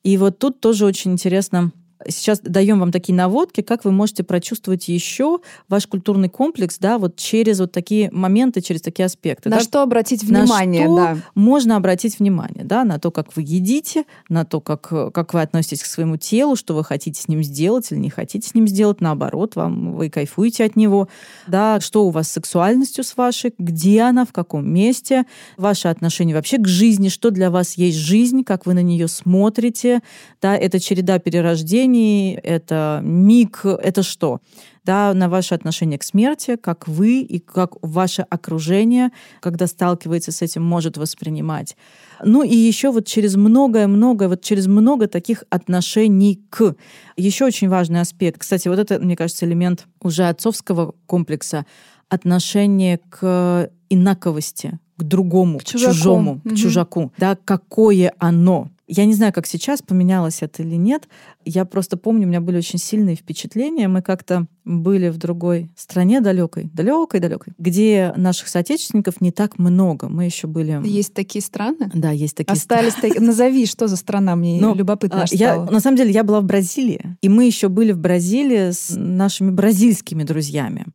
И 0.04 0.18
вот 0.18 0.38
тут 0.38 0.60
тоже 0.60 0.86
очень 0.86 1.14
интересно 1.14 1.72
Сейчас 2.08 2.40
даем 2.42 2.80
вам 2.80 2.92
такие 2.92 3.14
наводки, 3.16 3.62
как 3.62 3.86
вы 3.86 3.92
можете 3.92 4.24
прочувствовать 4.24 4.88
еще 4.88 5.40
ваш 5.70 5.88
культурный 5.88 6.30
комплекс, 6.30 6.78
да, 6.78 6.98
вот 6.98 7.16
через 7.16 7.60
вот 7.60 7.72
такие 7.72 8.10
моменты, 8.12 8.62
через 8.62 8.82
такие 8.82 9.06
аспекты. 9.06 9.50
На 9.50 9.58
да? 9.58 9.64
что 9.64 9.82
обратить 9.82 10.24
внимание, 10.24 10.88
на 10.88 10.94
что 10.94 10.96
да. 10.96 11.18
можно 11.36 11.78
обратить 11.78 12.20
внимание, 12.20 12.66
да, 12.66 12.84
на 12.84 13.00
то, 13.00 13.12
как 13.12 13.36
вы 13.36 13.44
едите, 13.44 14.04
на 14.28 14.44
то, 14.44 14.60
как, 14.60 14.88
как 15.14 15.34
вы 15.34 15.42
относитесь 15.42 15.84
к 15.84 15.86
своему 15.86 16.18
телу, 16.18 16.56
что 16.56 16.76
вы 16.76 16.84
хотите 16.84 17.22
с 17.22 17.28
ним 17.28 17.44
сделать 17.44 17.92
или 17.92 18.00
не 18.00 18.10
хотите 18.10 18.48
с 18.48 18.54
ним 18.54 18.68
сделать, 18.68 19.00
наоборот, 19.00 19.56
вам 19.56 19.94
вы 19.96 20.10
кайфуете 20.10 20.66
от 20.66 20.76
него, 20.76 21.08
да, 21.48 21.80
что 21.80 22.06
у 22.06 22.10
вас 22.10 22.28
с 22.28 22.32
сексуальностью 22.32 23.04
с 23.04 23.16
вашей, 23.16 23.54
где 23.58 24.02
она, 24.02 24.26
в 24.26 24.34
каком 24.34 24.70
месте, 24.70 25.26
ваше 25.58 25.88
отношение 25.88 26.36
вообще 26.36 26.58
к 26.58 26.68
жизни, 26.68 27.10
что 27.10 27.32
для 27.32 27.50
вас 27.50 27.74
есть 27.74 27.98
жизнь, 27.98 28.44
как 28.44 28.66
вы 28.66 28.74
на 28.74 28.82
нее 28.82 29.08
смотрите, 29.08 30.02
да, 30.42 30.58
это 30.58 30.80
череда 30.80 31.20
перерождений, 31.20 31.85
мгновений, 31.86 32.40
это 32.44 33.00
миг, 33.04 33.66
это 33.66 34.04
что? 34.04 34.40
да, 34.86 35.16
на 35.16 35.30
ваше 35.30 35.56
отношение 35.56 35.98
к 35.98 36.04
смерти, 36.04 36.58
как 36.58 36.88
вы 36.88 37.22
и 37.22 37.40
как 37.40 37.72
ваше 37.82 38.22
окружение, 38.22 39.10
когда 39.42 39.66
сталкивается 39.66 40.32
с 40.32 40.44
этим, 40.44 40.62
может 40.62 40.98
воспринимать. 40.98 41.76
Ну 42.24 42.44
и 42.44 42.56
еще 42.56 42.92
вот 42.92 43.08
через 43.08 43.36
многое-многое, 43.36 44.30
вот 44.30 44.42
через 44.42 44.68
много 44.68 45.08
таких 45.08 45.44
отношений 45.50 46.40
к. 46.52 46.76
Еще 47.18 47.46
очень 47.46 47.68
важный 47.68 48.00
аспект. 48.00 48.42
Кстати, 48.42 48.68
вот 48.68 48.78
это, 48.78 49.00
мне 49.00 49.16
кажется, 49.16 49.48
элемент 49.48 49.88
уже 50.02 50.28
отцовского 50.28 50.94
комплекса 51.08 51.66
отношение 52.08 53.00
к 53.10 53.72
инаковости, 53.90 54.78
к 54.98 55.04
другому, 55.04 55.58
к, 55.58 55.64
к 55.64 55.66
чужому, 55.66 56.42
угу. 56.46 56.50
к 56.52 56.58
чужаку. 56.58 57.12
Да, 57.18 57.36
какое 57.44 58.14
оно. 58.20 58.70
Я 58.88 59.06
не 59.06 59.16
знаю, 59.16 59.34
как 59.34 59.48
сейчас 59.48 59.82
поменялось 59.82 60.42
это 60.42 60.62
или 60.62 60.76
нет. 60.76 61.08
Я 61.44 61.66
просто 61.66 61.98
помню, 61.98 62.26
у 62.26 62.30
меня 62.30 62.42
были 62.42 62.58
очень 62.58 62.78
сильные 62.78 63.16
впечатления. 63.16 63.88
Мы 63.88 64.02
как-то 64.04 64.46
были 64.64 65.10
в 65.10 65.18
другой 65.18 65.72
стране 65.76 66.22
далекой, 66.22 66.70
далекой, 66.74 67.20
далекой, 67.20 67.54
где 67.58 68.14
наших 68.16 68.48
соотечественников 68.48 69.22
не 69.22 69.32
так 69.32 69.58
много. 69.58 70.08
Мы 70.08 70.26
еще 70.26 70.48
были. 70.48 70.80
Есть 70.86 71.14
такие 71.14 71.42
страны? 71.42 71.90
Да, 71.94 72.12
есть 72.12 72.36
такие. 72.36 72.54
Остались 72.54 72.94
страны. 72.94 73.14
такие. 73.14 73.26
Назови, 73.26 73.66
что 73.66 73.88
за 73.88 73.96
страна 73.96 74.36
мне 74.36 74.60
ну, 74.62 74.76
любопытно 74.76 75.24
а, 75.24 75.26
я, 75.32 75.64
На 75.66 75.80
самом 75.80 75.98
деле, 75.98 76.12
я 76.12 76.24
была 76.24 76.42
в 76.42 76.46
Бразилии, 76.46 77.18
и 77.22 77.30
мы 77.30 77.46
еще 77.46 77.70
были 77.70 77.92
в 77.92 77.98
Бразилии 77.98 78.72
с 78.72 78.94
нашими 78.96 79.50
бразильскими 79.50 80.24
друзьями. 80.24 80.86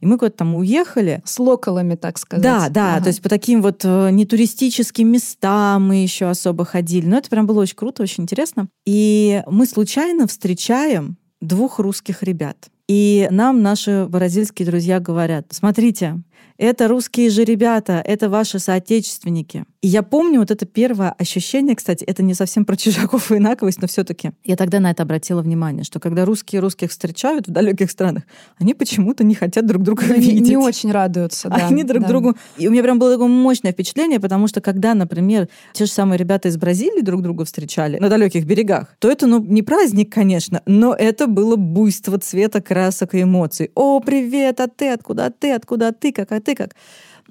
И 0.00 0.06
мы 0.06 0.18
куда-то 0.18 0.38
там 0.38 0.54
уехали. 0.54 1.22
С 1.24 1.38
локалами, 1.38 1.94
так 1.94 2.18
сказать. 2.18 2.42
Да, 2.42 2.68
да, 2.68 2.94
ага. 2.94 3.04
то 3.04 3.08
есть 3.08 3.22
по 3.22 3.28
таким 3.28 3.62
вот 3.62 3.82
э, 3.84 4.10
нетуристическим 4.10 5.08
местам 5.08 5.88
мы 5.88 6.02
еще 6.02 6.26
особо 6.26 6.64
ходили. 6.64 7.06
Но 7.06 7.18
это 7.18 7.28
прям 7.28 7.46
было 7.46 7.60
очень 7.60 7.76
круто, 7.76 8.02
очень 8.02 8.24
интересно. 8.24 8.68
И 8.86 9.42
мы 9.46 9.66
случайно 9.66 10.26
встречаем 10.26 11.16
двух 11.40 11.78
русских 11.78 12.22
ребят. 12.22 12.56
И 12.88 13.28
нам 13.30 13.62
наши 13.62 14.06
бразильские 14.08 14.66
друзья 14.66 14.98
говорят, 14.98 15.46
смотрите, 15.50 16.20
это 16.60 16.88
русские 16.88 17.30
же 17.30 17.44
ребята, 17.44 18.02
это 18.04 18.28
ваши 18.28 18.58
соотечественники. 18.58 19.64
И 19.80 19.88
я 19.88 20.02
помню 20.02 20.40
вот 20.40 20.50
это 20.50 20.66
первое 20.66 21.12
ощущение, 21.12 21.74
кстати, 21.74 22.04
это 22.04 22.22
не 22.22 22.34
совсем 22.34 22.66
про 22.66 22.76
чужаков 22.76 23.32
и 23.32 23.36
инаковость, 23.36 23.80
но 23.80 23.88
все 23.88 24.04
таки 24.04 24.32
я 24.44 24.56
тогда 24.56 24.78
на 24.78 24.90
это 24.90 25.04
обратила 25.04 25.40
внимание, 25.40 25.84
что 25.84 26.00
когда 26.00 26.26
русские 26.26 26.60
русских 26.60 26.90
встречают 26.90 27.48
в 27.48 27.50
далеких 27.50 27.90
странах, 27.90 28.24
они 28.58 28.74
почему-то 28.74 29.24
не 29.24 29.34
хотят 29.34 29.64
друг 29.64 29.82
друга 29.82 30.06
не, 30.06 30.20
видеть. 30.20 30.48
Не 30.48 30.58
очень 30.58 30.92
радуются, 30.92 31.48
да. 31.48 31.66
Они 31.66 31.82
друг 31.82 32.02
да. 32.02 32.08
другу... 32.08 32.36
И 32.58 32.68
у 32.68 32.70
меня 32.70 32.82
прям 32.82 32.98
было 32.98 33.12
такое 33.12 33.28
мощное 33.28 33.72
впечатление, 33.72 34.20
потому 34.20 34.46
что 34.46 34.60
когда, 34.60 34.92
например, 34.92 35.48
те 35.72 35.86
же 35.86 35.90
самые 35.90 36.18
ребята 36.18 36.48
из 36.48 36.58
Бразилии 36.58 37.00
друг 37.00 37.22
друга 37.22 37.46
встречали 37.46 37.98
на 37.98 38.10
далеких 38.10 38.44
берегах, 38.44 38.94
то 38.98 39.10
это, 39.10 39.26
ну, 39.26 39.42
не 39.42 39.62
праздник, 39.62 40.12
конечно, 40.12 40.60
но 40.66 40.94
это 40.94 41.26
было 41.26 41.56
буйство 41.56 42.18
цвета, 42.18 42.60
красок 42.60 43.14
и 43.14 43.22
эмоций. 43.22 43.70
О, 43.74 44.00
привет, 44.00 44.60
а 44.60 44.68
ты 44.68 44.90
откуда, 44.90 45.30
ты 45.30 45.52
откуда, 45.52 45.92
ты 45.92 46.12
как, 46.12 46.29
а 46.32 46.40
ты 46.40 46.54
как. 46.54 46.74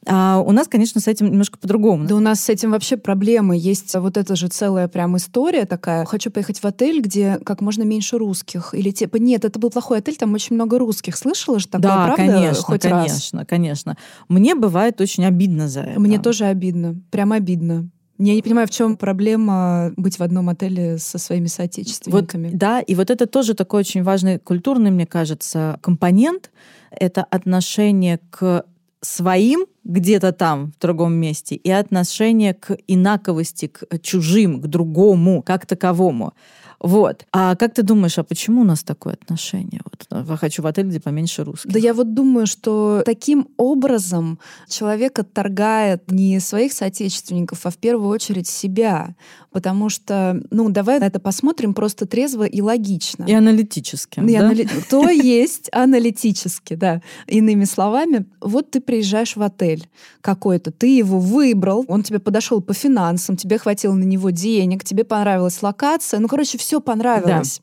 А 0.06 0.41
у 0.46 0.51
нас, 0.51 0.68
конечно, 0.68 1.01
с 1.01 1.08
этим 1.08 1.27
немножко 1.27 1.58
по-другому. 1.58 2.06
Да 2.06 2.15
у 2.15 2.20
нас 2.20 2.39
с 2.39 2.50
этим 2.50 2.72
вообще 2.72 2.98
проблемы. 2.98 3.58
Есть 3.58 3.94
вот 3.96 4.18
эта 4.18 4.36
же 4.36 4.48
целая 4.48 4.88
прям 4.88 5.18
история 5.18 5.65
такая. 5.65 6.06
Хочу 6.06 6.32
поехать 6.32 6.60
в 6.60 6.65
отель, 6.65 7.01
где 7.01 7.38
как 7.44 7.62
можно 7.62 7.84
меньше 7.84 8.18
русских. 8.18 8.74
Или 8.74 8.91
типа, 8.91 9.18
нет, 9.18 9.46
это 9.46 9.60
был 9.60 9.70
плохой 9.70 10.00
отель, 10.00 10.15
там 10.15 10.34
очень 10.34 10.56
много 10.56 10.79
русских. 10.79 11.18
Слышала 11.18 11.60
же 11.60 11.68
такое, 11.68 11.82
да, 11.82 12.06
правда? 12.06 12.34
конечно, 12.34 12.63
Хоть 12.63 12.82
конечно, 12.82 13.39
раз? 13.39 13.48
конечно. 13.48 13.98
Мне 14.29 14.56
бывает 14.56 15.01
очень 15.01 15.25
обидно 15.25 15.68
за 15.68 15.82
это. 15.82 16.00
Мне 16.00 16.20
тоже 16.20 16.46
обидно. 16.46 16.96
Прям 17.12 17.34
обидно. 17.34 17.89
Я 18.18 18.36
не 18.36 18.41
понимаю, 18.41 18.68
в 18.68 18.72
чем 18.72 18.98
проблема 18.98 19.94
быть 19.96 20.20
в 20.20 20.24
одном 20.24 20.50
отеле 20.50 20.98
со 20.98 21.18
своими 21.18 21.48
соотечественниками. 21.48 22.50
Вот, 22.50 22.58
да, 22.58 22.82
и 22.82 22.94
вот 22.94 23.10
это 23.10 23.27
тоже 23.27 23.53
такой 23.53 23.79
очень 23.79 24.03
важный 24.03 24.39
культурный, 24.39 24.91
мне 24.91 25.06
кажется, 25.06 25.79
компонент. 25.82 26.51
Это 26.91 27.24
отношение 27.24 28.20
к 28.29 28.65
своим 29.01 29.65
где-то 29.84 30.32
там, 30.32 30.72
в 30.72 30.79
другом 30.79 31.13
месте, 31.13 31.56
и 31.56 31.72
отношение 31.72 32.53
к 32.53 32.77
инаковости, 32.88 33.68
к 33.68 34.00
чужим, 34.01 34.62
к 34.62 34.68
другому, 34.68 35.41
как 35.41 35.65
таковому. 35.65 36.34
Вот. 36.79 37.25
А 37.31 37.55
как 37.55 37.74
ты 37.74 37.83
думаешь, 37.83 38.17
а 38.17 38.24
почему 38.24 38.62
у 38.62 38.63
нас 38.63 38.83
такое 38.83 39.13
отношение? 39.13 39.81
Вот, 39.83 40.27
я 40.29 40.38
хочу 40.38 40.62
в 40.62 40.67
отель, 40.67 40.88
где 40.88 41.00
поменьше 41.00 41.43
русских. 41.43 41.71
Да 41.71 41.79
я 41.79 41.93
вот 41.93 42.13
думаю, 42.13 42.48
что 42.48 43.01
таким 43.05 43.50
образом 43.57 44.39
человек 44.67 45.19
отторгает 45.19 46.09
не 46.12 46.39
своих 46.39 46.71
соотечественников, 46.74 47.65
а 47.65 47.69
в 47.69 47.77
первую 47.77 48.09
очередь 48.09 48.48
себя. 48.48 49.15
Потому 49.51 49.89
что, 49.89 50.41
ну, 50.51 50.69
давай 50.69 51.00
на 51.00 51.05
это 51.05 51.19
посмотрим 51.19 51.74
просто 51.74 52.05
трезво 52.05 52.43
и 52.43 52.62
логично. 52.62 53.25
И 53.25 53.33
аналитически. 53.33 54.19
И 54.19 54.33
да? 54.33 54.39
анали... 54.39 54.67
То 54.89 55.09
есть 55.09 55.69
аналитически, 55.71 56.75
да. 56.75 57.01
Иными 57.27 57.65
словами, 57.65 58.25
вот 58.41 58.71
ты 58.71 58.79
приезжаешь 58.79 59.36
в 59.36 59.41
отель 59.41 59.89
какой-то, 60.21 60.71
ты 60.71 60.95
его 60.95 61.19
выбрал, 61.19 61.83
он 61.88 62.03
тебе 62.03 62.19
подошел 62.19 62.62
по 62.62 62.74
финансам, 62.74 63.36
тебе 63.36 63.57
хватило 63.57 63.93
на 63.93 64.03
него 64.03 64.29
денег, 64.29 64.83
тебе 64.83 65.03
понравилась 65.03 65.62
локация, 65.63 66.19
ну, 66.19 66.27
короче, 66.27 66.57
все 66.57 66.68
все 66.69 66.79
понравилось. 66.79 67.61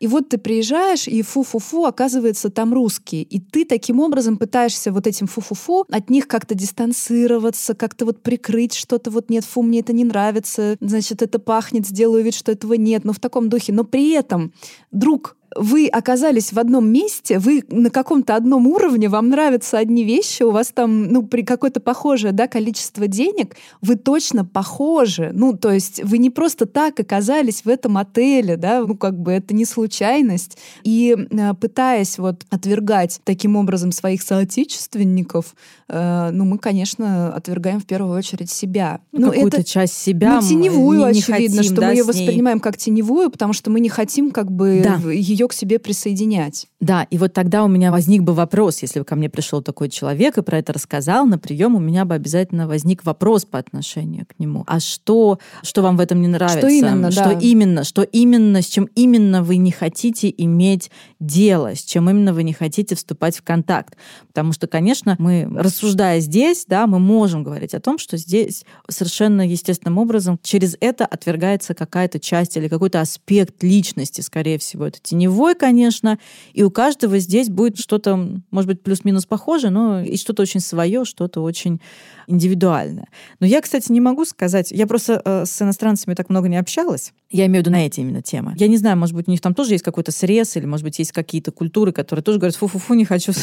И 0.00 0.06
вот 0.06 0.28
ты 0.28 0.38
приезжаешь, 0.38 1.08
и 1.08 1.22
фу-фу-фу, 1.22 1.84
оказывается, 1.84 2.50
там 2.50 2.72
русские. 2.72 3.22
И 3.22 3.40
ты 3.40 3.64
таким 3.64 4.00
образом 4.00 4.36
пытаешься 4.36 4.92
вот 4.92 5.06
этим 5.06 5.26
фу-фу-фу 5.26 5.86
от 5.90 6.10
них 6.10 6.28
как-то 6.28 6.54
дистанцироваться, 6.54 7.74
как-то 7.74 8.04
вот 8.04 8.22
прикрыть 8.22 8.74
что-то. 8.74 9.10
Вот 9.10 9.30
нет, 9.30 9.44
фу, 9.44 9.62
мне 9.62 9.80
это 9.80 9.92
не 9.92 10.04
нравится, 10.04 10.76
значит, 10.80 11.22
это 11.22 11.38
пахнет, 11.38 11.86
сделаю 11.86 12.24
вид, 12.24 12.34
что 12.34 12.52
этого 12.52 12.74
нет. 12.74 13.04
Но 13.04 13.12
в 13.12 13.20
таком 13.20 13.48
духе. 13.48 13.72
Но 13.72 13.84
при 13.84 14.10
этом, 14.10 14.52
друг, 14.90 15.36
вы 15.56 15.88
оказались 15.88 16.52
в 16.52 16.58
одном 16.58 16.90
месте, 16.90 17.38
вы 17.38 17.64
на 17.68 17.90
каком-то 17.90 18.36
одном 18.36 18.66
уровне, 18.66 19.08
вам 19.08 19.28
нравятся 19.28 19.78
одни 19.78 20.04
вещи, 20.04 20.42
у 20.42 20.50
вас 20.50 20.68
там, 20.68 21.04
ну, 21.04 21.26
при 21.26 21.42
какое-то 21.42 21.80
похожее, 21.80 22.32
да, 22.32 22.46
количество 22.46 23.06
денег, 23.06 23.56
вы 23.80 23.96
точно 23.96 24.44
похожи. 24.44 25.30
Ну, 25.32 25.56
то 25.56 25.72
есть 25.72 26.02
вы 26.04 26.18
не 26.18 26.30
просто 26.30 26.66
так 26.66 27.00
оказались 27.00 27.64
в 27.64 27.68
этом 27.68 27.96
отеле, 27.98 28.56
да, 28.56 28.84
ну, 28.86 28.96
как 28.96 29.18
бы 29.18 29.32
это 29.32 29.54
не 29.58 29.64
случайность. 29.64 30.56
И 30.84 31.14
э, 31.30 31.54
пытаясь 31.54 32.18
вот 32.18 32.46
отвергать 32.48 33.20
таким 33.24 33.56
образом 33.56 33.92
своих 33.92 34.22
соотечественников, 34.22 35.54
э, 35.88 36.30
ну, 36.32 36.44
мы, 36.44 36.58
конечно, 36.58 37.34
отвергаем 37.34 37.80
в 37.80 37.86
первую 37.86 38.16
очередь 38.16 38.50
себя. 38.50 39.00
Ну, 39.12 39.26
ну 39.26 39.32
какую-то 39.32 39.58
это, 39.58 39.68
часть 39.68 39.94
себя 39.94 40.40
ну, 40.40 40.48
теневую, 40.48 40.98
не, 40.98 41.04
не 41.14 41.20
очевидно, 41.20 41.56
хотим, 41.58 41.62
что 41.62 41.80
да, 41.80 41.88
мы 41.88 41.92
ее 41.94 42.04
воспринимаем 42.04 42.60
как 42.60 42.76
теневую, 42.76 43.30
потому 43.30 43.52
что 43.52 43.70
мы 43.70 43.80
не 43.80 43.88
хотим 43.88 44.30
как 44.30 44.50
бы 44.50 44.80
да. 44.82 45.10
ее 45.10 45.48
к 45.48 45.52
себе 45.52 45.78
присоединять. 45.78 46.66
Да, 46.80 47.06
и 47.10 47.18
вот 47.18 47.32
тогда 47.32 47.64
у 47.64 47.68
меня 47.68 47.90
возник 47.90 48.22
бы 48.22 48.34
вопрос, 48.34 48.82
если 48.82 49.00
бы 49.00 49.04
ко 49.04 49.16
мне 49.16 49.28
пришел 49.28 49.62
такой 49.62 49.88
человек 49.88 50.38
и 50.38 50.42
про 50.42 50.58
это 50.58 50.72
рассказал 50.72 51.26
на 51.26 51.38
прием, 51.38 51.74
у 51.74 51.80
меня 51.80 52.04
бы 52.04 52.14
обязательно 52.14 52.68
возник 52.68 53.04
вопрос 53.04 53.44
по 53.44 53.58
отношению 53.58 54.26
к 54.26 54.38
нему. 54.38 54.62
А 54.66 54.78
что, 54.78 55.38
что 55.62 55.82
вам 55.82 55.96
в 55.96 56.00
этом 56.00 56.20
не 56.20 56.28
нравится? 56.28 56.58
Что 56.58 56.68
именно, 56.68 57.10
Что 57.10 57.24
да. 57.24 57.38
именно, 57.40 57.84
что 57.84 58.02
именно, 58.02 58.62
с 58.62 58.66
чем 58.66 58.88
именно 58.94 59.42
вы 59.48 59.56
не 59.56 59.72
хотите 59.72 60.32
иметь 60.36 60.90
дело, 61.18 61.74
с 61.74 61.82
чем 61.82 62.10
именно 62.10 62.34
вы 62.34 62.42
не 62.42 62.52
хотите 62.52 62.94
вступать 62.94 63.38
в 63.38 63.42
контакт? 63.42 63.96
Потому 64.28 64.52
что, 64.52 64.66
конечно, 64.66 65.16
мы, 65.18 65.48
рассуждая 65.56 66.20
здесь, 66.20 66.66
да, 66.68 66.86
мы 66.86 66.98
можем 66.98 67.42
говорить 67.42 67.74
о 67.74 67.80
том, 67.80 67.98
что 67.98 68.18
здесь 68.18 68.64
совершенно 68.88 69.48
естественным 69.48 69.96
образом 69.96 70.38
через 70.42 70.76
это 70.80 71.06
отвергается 71.06 71.74
какая-то 71.74 72.20
часть 72.20 72.56
или 72.58 72.68
какой-то 72.68 73.00
аспект 73.00 73.62
личности, 73.62 74.20
скорее 74.20 74.58
всего, 74.58 74.86
это 74.86 74.98
теневой, 75.02 75.54
конечно, 75.54 76.18
и 76.52 76.62
у 76.62 76.70
каждого 76.70 77.18
здесь 77.18 77.48
будет 77.48 77.78
что-то, 77.78 78.40
может 78.50 78.68
быть, 78.68 78.82
плюс-минус 78.82 79.24
похожее, 79.24 79.70
но 79.70 80.02
и 80.02 80.18
что-то 80.18 80.42
очень 80.42 80.60
свое, 80.60 81.06
что-то 81.06 81.40
очень 81.42 81.80
индивидуальное. 82.28 83.08
Но 83.40 83.46
я, 83.46 83.60
кстати, 83.60 83.90
не 83.90 84.00
могу 84.00 84.24
сказать, 84.24 84.70
я 84.70 84.86
просто 84.86 85.20
э, 85.24 85.44
с 85.46 85.60
иностранцами 85.60 86.14
так 86.14 86.28
много 86.28 86.48
не 86.48 86.56
общалась, 86.56 87.12
я 87.30 87.46
имею 87.46 87.62
в 87.62 87.66
виду 87.66 87.70
на 87.72 87.86
эти 87.86 88.00
именно 88.00 88.22
темы. 88.22 88.54
Я 88.56 88.68
не 88.68 88.76
знаю, 88.76 88.96
может 88.96 89.14
быть, 89.14 89.26
у 89.26 89.30
них 89.30 89.40
там 89.40 89.54
тоже 89.54 89.72
есть 89.72 89.84
какой-то 89.84 90.12
срез, 90.12 90.56
или, 90.56 90.66
может 90.66 90.84
быть, 90.84 90.98
есть 90.98 91.12
какие-то 91.12 91.50
культуры, 91.50 91.92
которые 91.92 92.22
тоже 92.22 92.38
говорят, 92.38 92.56
фу-фу-фу, 92.56 92.94
не 92.94 93.04
хочу 93.04 93.32
со 93.32 93.40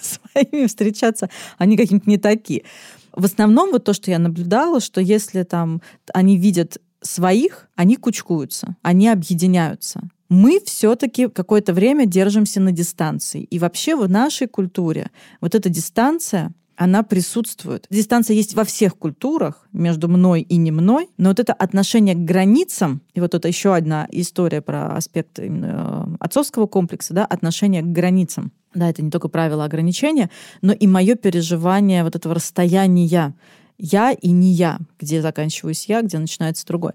своими 0.34 0.66
встречаться, 0.66 1.30
они 1.56 1.76
какие-то 1.76 2.10
не 2.10 2.18
такие. 2.18 2.64
В 3.12 3.24
основном 3.24 3.70
вот 3.70 3.84
то, 3.84 3.92
что 3.92 4.10
я 4.10 4.18
наблюдала, 4.18 4.80
что 4.80 5.00
если 5.00 5.44
там 5.44 5.80
они 6.12 6.36
видят 6.36 6.78
своих, 7.00 7.68
они 7.76 7.96
кучкуются, 7.96 8.76
они 8.82 9.08
объединяются 9.08 10.08
мы 10.28 10.60
все-таки 10.64 11.28
какое-то 11.28 11.72
время 11.72 12.06
держимся 12.06 12.60
на 12.60 12.72
дистанции. 12.72 13.42
И 13.44 13.58
вообще 13.58 13.94
в 13.94 14.08
нашей 14.08 14.46
культуре 14.46 15.10
вот 15.40 15.54
эта 15.54 15.68
дистанция, 15.68 16.52
она 16.76 17.02
присутствует. 17.02 17.86
Дистанция 17.90 18.34
есть 18.34 18.54
во 18.54 18.64
всех 18.64 18.96
культурах 18.96 19.66
между 19.72 20.08
мной 20.08 20.42
и 20.42 20.56
не 20.56 20.70
мной, 20.70 21.08
но 21.16 21.30
вот 21.30 21.40
это 21.40 21.52
отношение 21.52 22.14
к 22.14 22.18
границам, 22.18 23.02
и 23.14 23.20
вот 23.20 23.34
это 23.34 23.48
еще 23.48 23.74
одна 23.74 24.06
история 24.10 24.60
про 24.60 24.96
аспект 24.96 25.38
именно 25.38 26.08
э, 26.08 26.16
отцовского 26.20 26.66
комплекса, 26.66 27.14
да, 27.14 27.24
отношение 27.24 27.82
к 27.82 27.86
границам. 27.86 28.52
Да, 28.74 28.90
это 28.90 29.02
не 29.02 29.10
только 29.10 29.28
правила 29.28 29.64
ограничения, 29.64 30.30
но 30.62 30.72
и 30.72 30.86
мое 30.86 31.14
переживание 31.14 32.02
вот 32.02 32.16
этого 32.16 32.34
расстояния 32.34 33.34
я 33.78 34.12
и 34.12 34.30
не 34.30 34.52
я, 34.52 34.78
где 34.98 35.22
заканчиваюсь 35.22 35.86
я, 35.86 36.02
где 36.02 36.18
начинается 36.18 36.66
другой 36.66 36.92